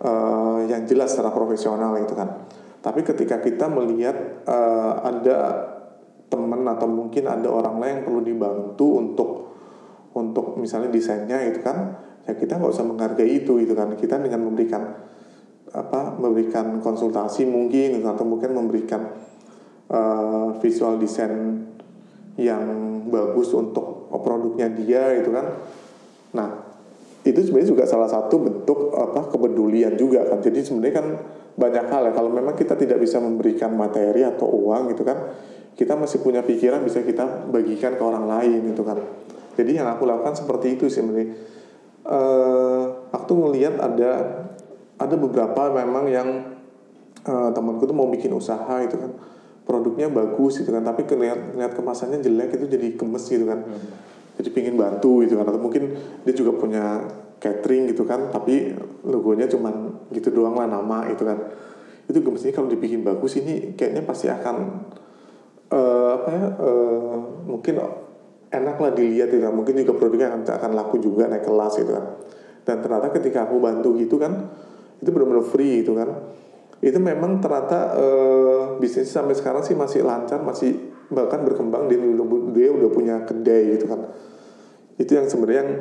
eh, 0.01 0.59
yang 0.71 0.87
jelas 0.89 1.13
secara 1.13 1.35
profesional 1.35 1.99
itu 2.01 2.15
kan. 2.17 2.49
Tapi 2.81 3.01
ketika 3.05 3.43
kita 3.43 3.69
melihat 3.69 4.47
eh, 4.47 4.93
ada 5.05 5.39
teman 6.33 6.65
atau 6.65 6.89
mungkin 6.89 7.29
ada 7.29 7.47
orang 7.47 7.77
lain 7.79 7.93
yang 8.01 8.05
perlu 8.09 8.23
dibantu 8.25 8.87
untuk 8.99 9.31
untuk 10.15 10.57
misalnya 10.57 10.89
desainnya 10.95 11.43
itu 11.45 11.61
kan 11.61 12.04
ya 12.25 12.33
kita 12.37 12.61
nggak 12.61 12.73
usah 12.73 12.87
menghargai 12.87 13.45
itu 13.45 13.61
itu 13.61 13.73
kan. 13.73 13.93
Kita 13.97 14.21
dengan 14.21 14.45
memberikan 14.45 14.83
apa 15.75 16.15
memberikan 16.15 16.79
konsultasi 16.79 17.49
mungkin 17.51 18.05
atau 18.07 18.25
mungkin 18.27 18.55
memberikan 18.55 19.11
eh, 19.91 20.49
visual 20.63 21.01
design 21.03 21.65
yang 22.39 22.63
bagus 23.11 23.55
untuk 23.55 24.11
produknya 24.11 24.71
dia 24.71 25.15
itu 25.19 25.31
kan. 25.31 25.47
Nah 26.35 26.49
itu 27.25 27.41
sebenarnya 27.41 27.69
juga 27.73 27.85
salah 27.89 28.11
satu 28.11 28.37
bentuk 28.37 28.93
apa 28.95 29.33
kepedulian 29.33 29.97
juga 29.97 30.25
kan. 30.29 30.45
Jadi 30.45 30.61
sebenarnya 30.63 30.95
kan 30.95 31.07
banyak 31.55 31.87
hal 31.89 32.03
ya. 32.11 32.13
Kalau 32.13 32.31
memang 32.31 32.55
kita 32.59 32.75
tidak 32.75 33.01
bisa 33.01 33.23
memberikan 33.23 33.73
materi 33.73 34.27
atau 34.27 34.47
uang 34.51 34.93
gitu 34.93 35.03
kan 35.07 35.19
kita 35.75 35.99
masih 35.99 36.23
punya 36.23 36.43
pikiran 36.47 36.87
bisa 36.87 37.03
kita 37.03 37.51
bagikan 37.51 37.99
ke 37.99 38.03
orang 38.03 38.31
lain 38.31 38.71
gitu 38.71 38.87
kan. 38.87 38.99
Jadi 39.55 39.79
yang 39.79 39.91
aku 39.91 40.07
lakukan 40.07 40.35
seperti 40.39 40.79
itu 40.79 40.87
sih 40.87 41.03
sebenarnya 41.03 41.35
eh 42.05 42.85
aku 43.13 43.25
tuh 43.25 43.37
ngelihat 43.49 43.81
ada 43.81 44.11
ada 45.01 45.15
beberapa 45.17 45.73
memang 45.73 46.05
yang 46.13 46.29
eh, 47.25 47.51
temanku 47.57 47.89
tuh 47.89 47.97
mau 47.97 48.09
bikin 48.13 48.33
usaha 48.37 48.81
itu 48.85 48.97
kan. 48.97 49.13
Produknya 49.65 50.13
bagus 50.13 50.61
gitu 50.61 50.69
kan 50.77 50.85
tapi 50.85 51.09
kelihat 51.09 51.57
lihat 51.57 51.73
kemasannya 51.73 52.21
jelek 52.21 52.61
itu 52.61 52.69
jadi 52.69 53.01
gemes 53.01 53.25
gitu 53.25 53.49
kan. 53.49 53.65
Jadi 54.37 54.49
pingin 54.53 54.77
bantu 54.77 55.25
gitu 55.25 55.41
kan 55.41 55.49
atau 55.49 55.57
mungkin 55.57 55.97
dia 56.29 56.35
juga 56.37 56.53
punya 56.53 57.01
catering 57.41 57.89
gitu 57.89 58.05
kan 58.05 58.29
tapi 58.29 58.77
logonya 59.09 59.49
cuman 59.49 60.05
gitu 60.13 60.29
doang 60.37 60.61
lah 60.61 60.69
nama 60.69 61.09
itu 61.09 61.25
kan. 61.25 61.41
Itu 62.05 62.21
gemesnya 62.21 62.53
kalau 62.53 62.69
dibikin 62.69 63.01
bagus 63.01 63.41
ini 63.41 63.73
kayaknya 63.73 64.05
pasti 64.05 64.29
akan 64.29 64.85
eh, 65.73 66.09
apa 66.13 66.29
ya 66.29 66.45
eh, 66.61 67.17
mungkin 67.49 67.75
enak 68.61 68.77
lah 68.79 68.91
dilihat 68.95 69.29
gitu. 69.33 69.43
Kan 69.43 69.55
mungkin 69.55 69.75
juga 69.81 69.95
produknya 69.99 70.31
akan 70.31 70.43
akan 70.47 70.71
laku 70.77 70.97
juga 71.03 71.27
naik 71.27 71.45
kelas 71.47 71.73
gitu 71.81 71.93
kan. 71.95 72.05
Dan 72.65 72.77
ternyata 72.81 73.09
ketika 73.13 73.45
aku 73.45 73.61
bantu 73.61 73.93
gitu 74.01 74.17
kan 74.17 74.51
itu 75.03 75.11
benar-benar 75.11 75.45
free 75.45 75.83
gitu 75.85 75.99
kan. 75.99 76.33
Itu 76.81 76.99
memang 77.01 77.41
ternyata 77.43 77.97
eh, 77.97 78.63
bisnis 78.81 79.11
sampai 79.11 79.37
sekarang 79.37 79.63
sih 79.65 79.77
masih 79.77 80.05
lancar 80.07 80.41
masih 80.41 80.95
bahkan 81.11 81.43
berkembang. 81.45 81.91
Dia 81.91 81.99
udah 82.01 82.27
dia 82.55 82.69
udah 82.73 82.91
punya 82.91 83.17
kedai 83.27 83.77
gitu 83.79 83.91
kan. 83.91 84.01
Itu 84.97 85.19
yang 85.19 85.27
sebenarnya 85.27 85.61
yang 85.61 85.73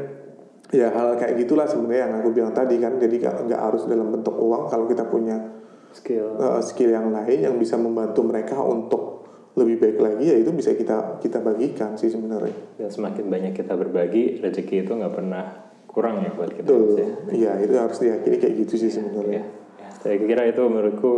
ya 0.74 0.88
hal 0.90 1.16
kayak 1.22 1.38
gitulah 1.46 1.70
sebenarnya 1.70 2.10
yang 2.10 2.14
aku 2.20 2.30
bilang 2.34 2.52
tadi 2.52 2.82
kan. 2.82 3.00
Jadi 3.00 3.16
nggak 3.22 3.62
harus 3.62 3.86
dalam 3.86 4.12
bentuk 4.12 4.36
uang. 4.36 4.68
Kalau 4.68 4.86
kita 4.90 5.08
punya 5.08 5.64
Skill. 5.94 6.42
uh, 6.42 6.58
skill 6.58 6.90
yang 6.90 7.14
lain 7.14 7.46
yang 7.46 7.56
bisa 7.62 7.78
membantu 7.78 8.26
mereka 8.26 8.58
untuk 8.58 9.23
lebih 9.54 9.76
baik 9.78 9.98
lagi 10.02 10.26
ya 10.34 10.38
itu 10.42 10.50
bisa 10.50 10.74
kita 10.74 11.22
kita 11.22 11.38
bagikan 11.42 11.94
sih 11.94 12.10
sebenarnya 12.10 12.54
Dan 12.82 12.90
semakin 12.90 13.30
banyak 13.30 13.54
kita 13.54 13.78
berbagi, 13.78 14.42
rezeki 14.42 14.86
itu 14.86 14.92
nggak 14.98 15.14
pernah 15.14 15.46
kurang 15.86 16.26
ya 16.26 16.34
buat 16.34 16.50
kita. 16.50 16.66
betul 16.66 16.98
ya. 16.98 17.10
iya 17.30 17.52
itu 17.62 17.74
harus 17.78 18.02
diyakini 18.02 18.38
kayak 18.42 18.56
gitu 18.66 18.74
sih 18.82 18.90
Ya, 18.90 18.96
sebenarnya 18.98 19.44
ya. 19.78 19.90
Saya 20.02 20.18
kira 20.20 20.44
itu 20.50 20.62
menurutku 20.66 21.14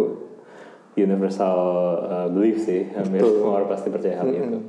universal 0.95 1.57
uh, 2.03 2.27
belief 2.31 2.63
sih. 2.63 2.88
Hampir 2.95 3.19
Betul. 3.19 3.43
semua 3.43 3.51
orang 3.61 3.69
pasti 3.71 3.88
percaya 3.91 4.15
hal 4.23 4.29
itu. 4.31 4.59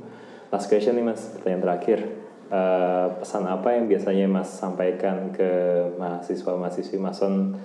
Last 0.47 0.67
question 0.67 0.95
nih 0.95 1.05
mas, 1.05 1.21
pertanyaan 1.35 1.63
terakhir. 1.63 1.99
Uh, 2.47 3.19
pesan 3.19 3.43
apa 3.43 3.75
yang 3.75 3.91
biasanya 3.91 4.25
mas 4.31 4.47
sampaikan 4.47 5.35
ke 5.35 5.51
mahasiswa 5.99 6.55
mahasiswi 6.55 6.95
mason 6.95 7.59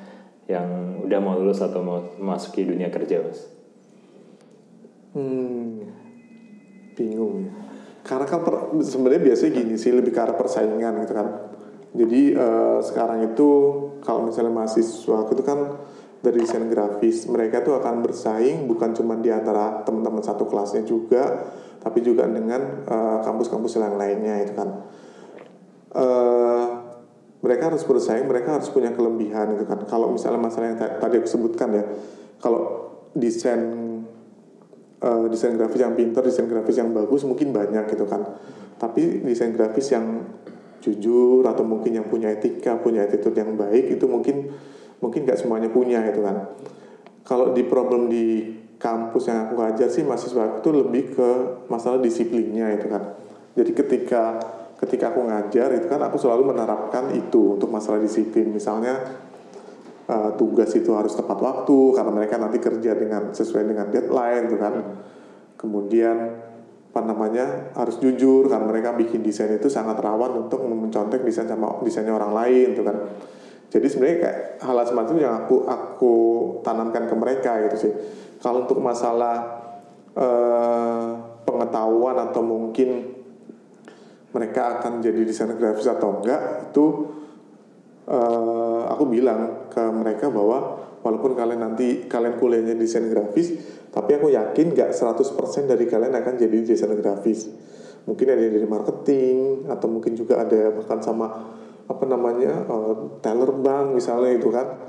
yang 0.50 0.98
udah 1.07 1.18
mau 1.22 1.38
lulus 1.38 1.62
atau 1.62 1.78
mau 1.86 2.03
memasuki 2.18 2.66
dunia 2.66 2.90
kerja 2.90 3.22
mas? 3.22 3.46
Hmm, 5.12 5.84
bingung. 6.96 7.48
ya. 7.48 7.52
Karena 8.02 8.26
kan 8.26 8.40
sebenarnya 8.82 9.22
biasanya 9.22 9.52
gini 9.62 9.74
sih 9.78 9.94
lebih 9.94 10.10
ke 10.10 10.20
arah 10.20 10.34
persaingan 10.34 11.06
gitu 11.06 11.14
kan. 11.14 11.28
Jadi 11.92 12.32
eh, 12.32 12.78
sekarang 12.82 13.30
itu 13.30 13.48
kalau 14.00 14.26
misalnya 14.26 14.50
mahasiswa 14.50 15.28
itu 15.28 15.42
kan 15.44 15.58
dari 16.22 16.38
desain 16.38 16.64
grafis 16.70 17.26
mereka 17.26 17.66
tuh 17.66 17.76
akan 17.82 18.00
bersaing 18.00 18.64
bukan 18.70 18.94
cuma 18.94 19.18
di 19.18 19.28
antara 19.28 19.82
teman-teman 19.84 20.22
satu 20.24 20.48
kelasnya 20.48 20.82
juga, 20.82 21.52
tapi 21.78 22.00
juga 22.02 22.26
dengan 22.26 22.82
eh, 22.88 23.18
kampus-kampus 23.22 23.78
yang 23.78 23.94
lainnya 24.00 24.42
itu 24.42 24.52
kan. 24.56 24.68
Eh, 25.92 26.66
mereka 27.42 27.74
harus 27.74 27.82
bersaing, 27.82 28.24
mereka 28.30 28.54
harus 28.56 28.70
punya 28.70 28.94
kelebihan 28.94 29.58
gitu 29.58 29.66
kan. 29.66 29.82
Kalau 29.84 30.14
misalnya 30.14 30.40
masalah 30.40 30.72
yang 30.72 30.78
ta- 30.78 30.96
tadi 31.02 31.18
aku 31.18 31.28
sebutkan 31.28 31.74
ya, 31.74 31.84
kalau 32.38 32.88
desain 33.18 33.60
eh, 35.03 35.24
desain 35.28 35.59
grafis 35.59 35.82
yang 35.82 35.94
pinter, 35.98 36.22
desain 36.22 36.46
grafis 36.46 36.78
yang 36.78 36.94
bagus 36.94 37.26
mungkin 37.26 37.50
banyak 37.50 37.84
gitu 37.90 38.07
kan. 38.07 38.22
Tapi 38.78 39.26
desain 39.26 39.50
grafis 39.50 39.90
yang 39.94 40.22
jujur 40.82 41.46
atau 41.46 41.62
mungkin 41.62 41.94
yang 41.94 42.07
punya 42.11 42.30
etika, 42.30 42.78
punya 42.82 43.07
attitude 43.07 43.38
yang 43.38 43.55
baik 43.55 43.94
itu 43.94 44.05
mungkin 44.11 44.50
mungkin 44.98 45.26
nggak 45.26 45.38
semuanya 45.38 45.70
punya 45.70 46.03
gitu 46.11 46.22
kan. 46.26 46.55
Kalau 47.22 47.55
di 47.55 47.62
problem 47.62 48.11
di 48.11 48.59
kampus 48.82 49.30
yang 49.30 49.46
aku 49.46 49.62
ajar 49.62 49.86
sih 49.86 50.03
mahasiswa 50.03 50.59
itu 50.59 50.70
lebih 50.74 51.14
ke 51.14 51.30
masalah 51.70 52.03
disiplinnya 52.03 52.74
itu 52.74 52.90
kan. 52.90 53.14
Jadi 53.55 53.70
ketika 53.78 54.42
ketika 54.82 55.14
aku 55.14 55.22
ngajar 55.30 55.70
itu 55.78 55.86
kan 55.86 56.03
aku 56.03 56.18
selalu 56.18 56.50
menerapkan 56.50 57.14
itu 57.14 57.55
untuk 57.55 57.70
masalah 57.70 58.03
disiplin. 58.03 58.50
Misalnya 58.50 58.98
uh, 60.12 60.30
tugas 60.36 60.68
itu 60.76 60.92
harus 60.92 61.16
tepat 61.16 61.40
waktu 61.40 61.96
karena 61.96 62.12
mereka 62.12 62.36
nanti 62.36 62.60
kerja 62.60 62.92
dengan 62.92 63.32
sesuai 63.32 63.64
dengan 63.64 63.88
deadline 63.88 64.44
gitu 64.52 64.58
kan. 64.60 64.74
Kemudian 65.56 66.16
apa 66.92 67.00
namanya 67.08 67.72
harus 67.72 67.96
jujur 67.96 68.52
karena 68.52 68.68
mereka 68.68 68.92
bikin 68.92 69.24
desain 69.24 69.48
itu 69.48 69.72
sangat 69.72 69.96
rawan 69.96 70.44
untuk 70.44 70.60
mencontek 70.68 71.24
desain 71.24 71.48
sama 71.48 71.80
desainnya 71.80 72.12
orang 72.12 72.36
lain 72.36 72.76
gitu 72.76 72.84
kan. 72.84 72.96
Jadi 73.72 73.86
sebenarnya 73.88 74.16
kayak 74.20 74.38
hal 74.60 74.76
semacam 74.84 75.14
itu 75.16 75.22
yang 75.24 75.36
aku 75.40 75.56
aku 75.64 76.14
tanamkan 76.60 77.08
ke 77.08 77.14
mereka 77.16 77.56
gitu 77.64 77.76
sih. 77.88 77.92
Kalau 78.44 78.68
untuk 78.68 78.84
masalah 78.84 79.64
eh, 80.12 81.08
pengetahuan 81.48 82.20
atau 82.20 82.44
mungkin 82.44 83.16
mereka 84.36 84.76
akan 84.76 85.00
jadi 85.00 85.24
desainer 85.24 85.56
grafis 85.56 85.88
atau 85.88 86.20
enggak 86.20 86.68
itu 86.68 86.84
eh, 88.12 88.82
aku 88.92 89.08
bilang 89.08 89.61
ke 89.73 89.81
mereka 89.89 90.29
bahwa 90.29 90.85
walaupun 91.01 91.33
kalian 91.33 91.64
nanti 91.64 92.05
kalian 92.05 92.37
kuliahnya 92.37 92.77
desain 92.77 93.09
grafis 93.09 93.57
tapi 93.93 94.16
aku 94.16 94.33
yakin 94.33 94.73
nggak 94.73 94.97
100% 94.97 95.68
dari 95.68 95.85
kalian 95.85 96.16
akan 96.16 96.35
jadi 96.41 96.57
desainer 96.64 96.97
grafis. 96.97 97.53
Mungkin 98.09 98.25
ada 98.25 98.41
yang 98.41 98.57
dari 98.57 98.66
marketing 98.66 99.68
atau 99.68 99.87
mungkin 99.87 100.16
juga 100.16 100.41
ada 100.41 100.73
bahkan 100.73 101.05
sama 101.05 101.29
apa 101.85 102.05
namanya 102.09 102.64
uh, 102.73 103.20
teller 103.20 103.53
bank 103.53 103.93
misalnya 103.93 104.33
itu 104.33 104.49
kan. 104.49 104.81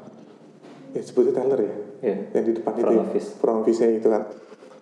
Ya 0.96 1.04
sebutnya 1.04 1.36
teller 1.36 1.60
ya? 1.60 1.76
Iya. 2.04 2.18
yang 2.36 2.44
di 2.48 2.54
depan 2.60 2.74
itu 2.76 2.84
Front 2.84 2.96
ya, 2.96 3.04
office. 3.08 3.28
front 3.40 3.58
office-nya 3.64 3.88
itu 3.92 4.08
kan. 4.08 4.24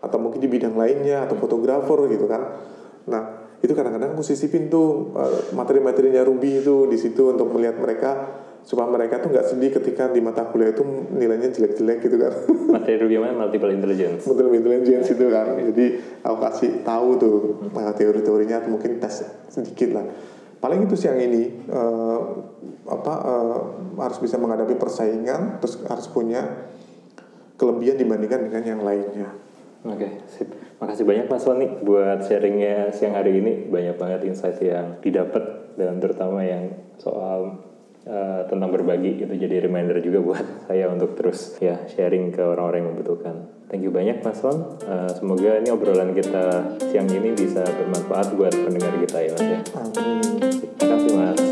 Atau 0.05 0.17
mungkin 0.21 0.37
di 0.37 0.49
bidang 0.49 0.77
lainnya 0.77 1.25
atau 1.25 1.37
fotografer 1.41 2.05
gitu 2.13 2.29
kan. 2.29 2.61
Nah 3.09 3.41
itu 3.61 3.73
kadang-kadang 3.73 4.13
aku 4.13 4.21
sisipin 4.21 4.69
tuh 4.69 5.17
uh, 5.17 5.49
materi-materinya 5.57 6.21
Ruby 6.21 6.61
itu 6.61 6.85
di 6.85 6.97
situ 7.01 7.33
untuk 7.33 7.49
melihat 7.57 7.81
mereka 7.81 8.09
supaya 8.61 8.87
mereka 8.87 9.19
tuh 9.19 9.33
nggak 9.33 9.45
sedih 9.51 9.71
ketika 9.73 10.09
di 10.13 10.21
mata 10.21 10.47
kuliah 10.47 10.71
itu 10.71 10.85
nilainya 11.11 11.49
jelek-jelek 11.49 11.97
gitu 12.05 12.17
kan 12.21 12.33
Materi 12.77 13.01
Ruby 13.01 13.17
mana 13.17 13.33
multiple 13.35 13.73
intelligence. 13.73 14.23
Model 14.29 14.53
intelligence 14.53 15.07
itu 15.11 15.25
kan 15.33 15.57
jadi 15.57 15.85
aku 16.21 16.37
kasih 16.39 16.69
tahu 16.85 17.09
tuh 17.17 17.35
uh, 17.73 17.93
teori-teorinya 17.93 18.61
atau 18.63 18.69
mungkin 18.77 19.01
tes 19.01 19.25
sedikit 19.49 19.97
lah 19.97 20.05
paling 20.61 20.85
itu 20.85 20.93
siang 20.93 21.17
ini 21.17 21.65
eh, 21.73 22.19
apa 22.85 23.13
eh, 23.17 23.59
harus 23.97 24.21
bisa 24.21 24.37
menghadapi 24.37 24.77
persaingan 24.77 25.57
terus 25.57 25.81
harus 25.89 26.05
punya 26.05 26.69
kelebihan 27.57 27.97
dibandingkan 27.97 28.45
dengan 28.45 28.63
yang 28.63 28.81
lainnya 28.85 29.33
Oke, 29.81 30.21
sip. 30.29 30.45
Makasih 30.77 31.09
banyak 31.09 31.25
Mas 31.25 31.41
Sony 31.41 31.65
buat 31.81 32.21
sharingnya 32.21 32.93
siang 32.93 33.17
hari 33.17 33.41
ini. 33.41 33.65
Banyak 33.65 33.97
banget 33.97 34.29
insight 34.29 34.61
yang 34.61 35.01
didapat 35.01 35.73
dan 35.73 35.97
terutama 35.97 36.45
yang 36.45 36.69
soal 37.01 37.57
uh, 38.07 38.47
tentang 38.49 38.69
berbagi 38.71 39.21
itu 39.21 39.33
jadi 39.33 39.65
reminder 39.67 39.99
juga 40.01 40.19
buat 40.21 40.45
saya 40.67 40.89
untuk 40.89 41.13
terus 41.17 41.57
ya 41.61 41.85
sharing 41.91 42.33
ke 42.33 42.41
orang-orang 42.41 42.85
yang 42.85 42.89
membutuhkan. 42.95 43.35
Thank 43.71 43.87
you 43.87 43.91
banyak 43.93 44.19
Mas 44.19 44.43
Son. 44.43 44.77
Uh, 44.83 45.07
semoga 45.15 45.59
ini 45.63 45.71
obrolan 45.71 46.11
kita 46.11 46.75
siang 46.91 47.07
ini 47.07 47.31
bisa 47.31 47.63
bermanfaat 47.63 48.35
buat 48.35 48.51
pendengar 48.51 48.93
kita 48.99 49.17
ya 49.23 49.31
Mas 49.31 49.47
ya. 49.47 49.59
Amin. 49.79 50.23
Terima 50.75 50.85
kasih 50.97 51.13
Mas. 51.15 51.50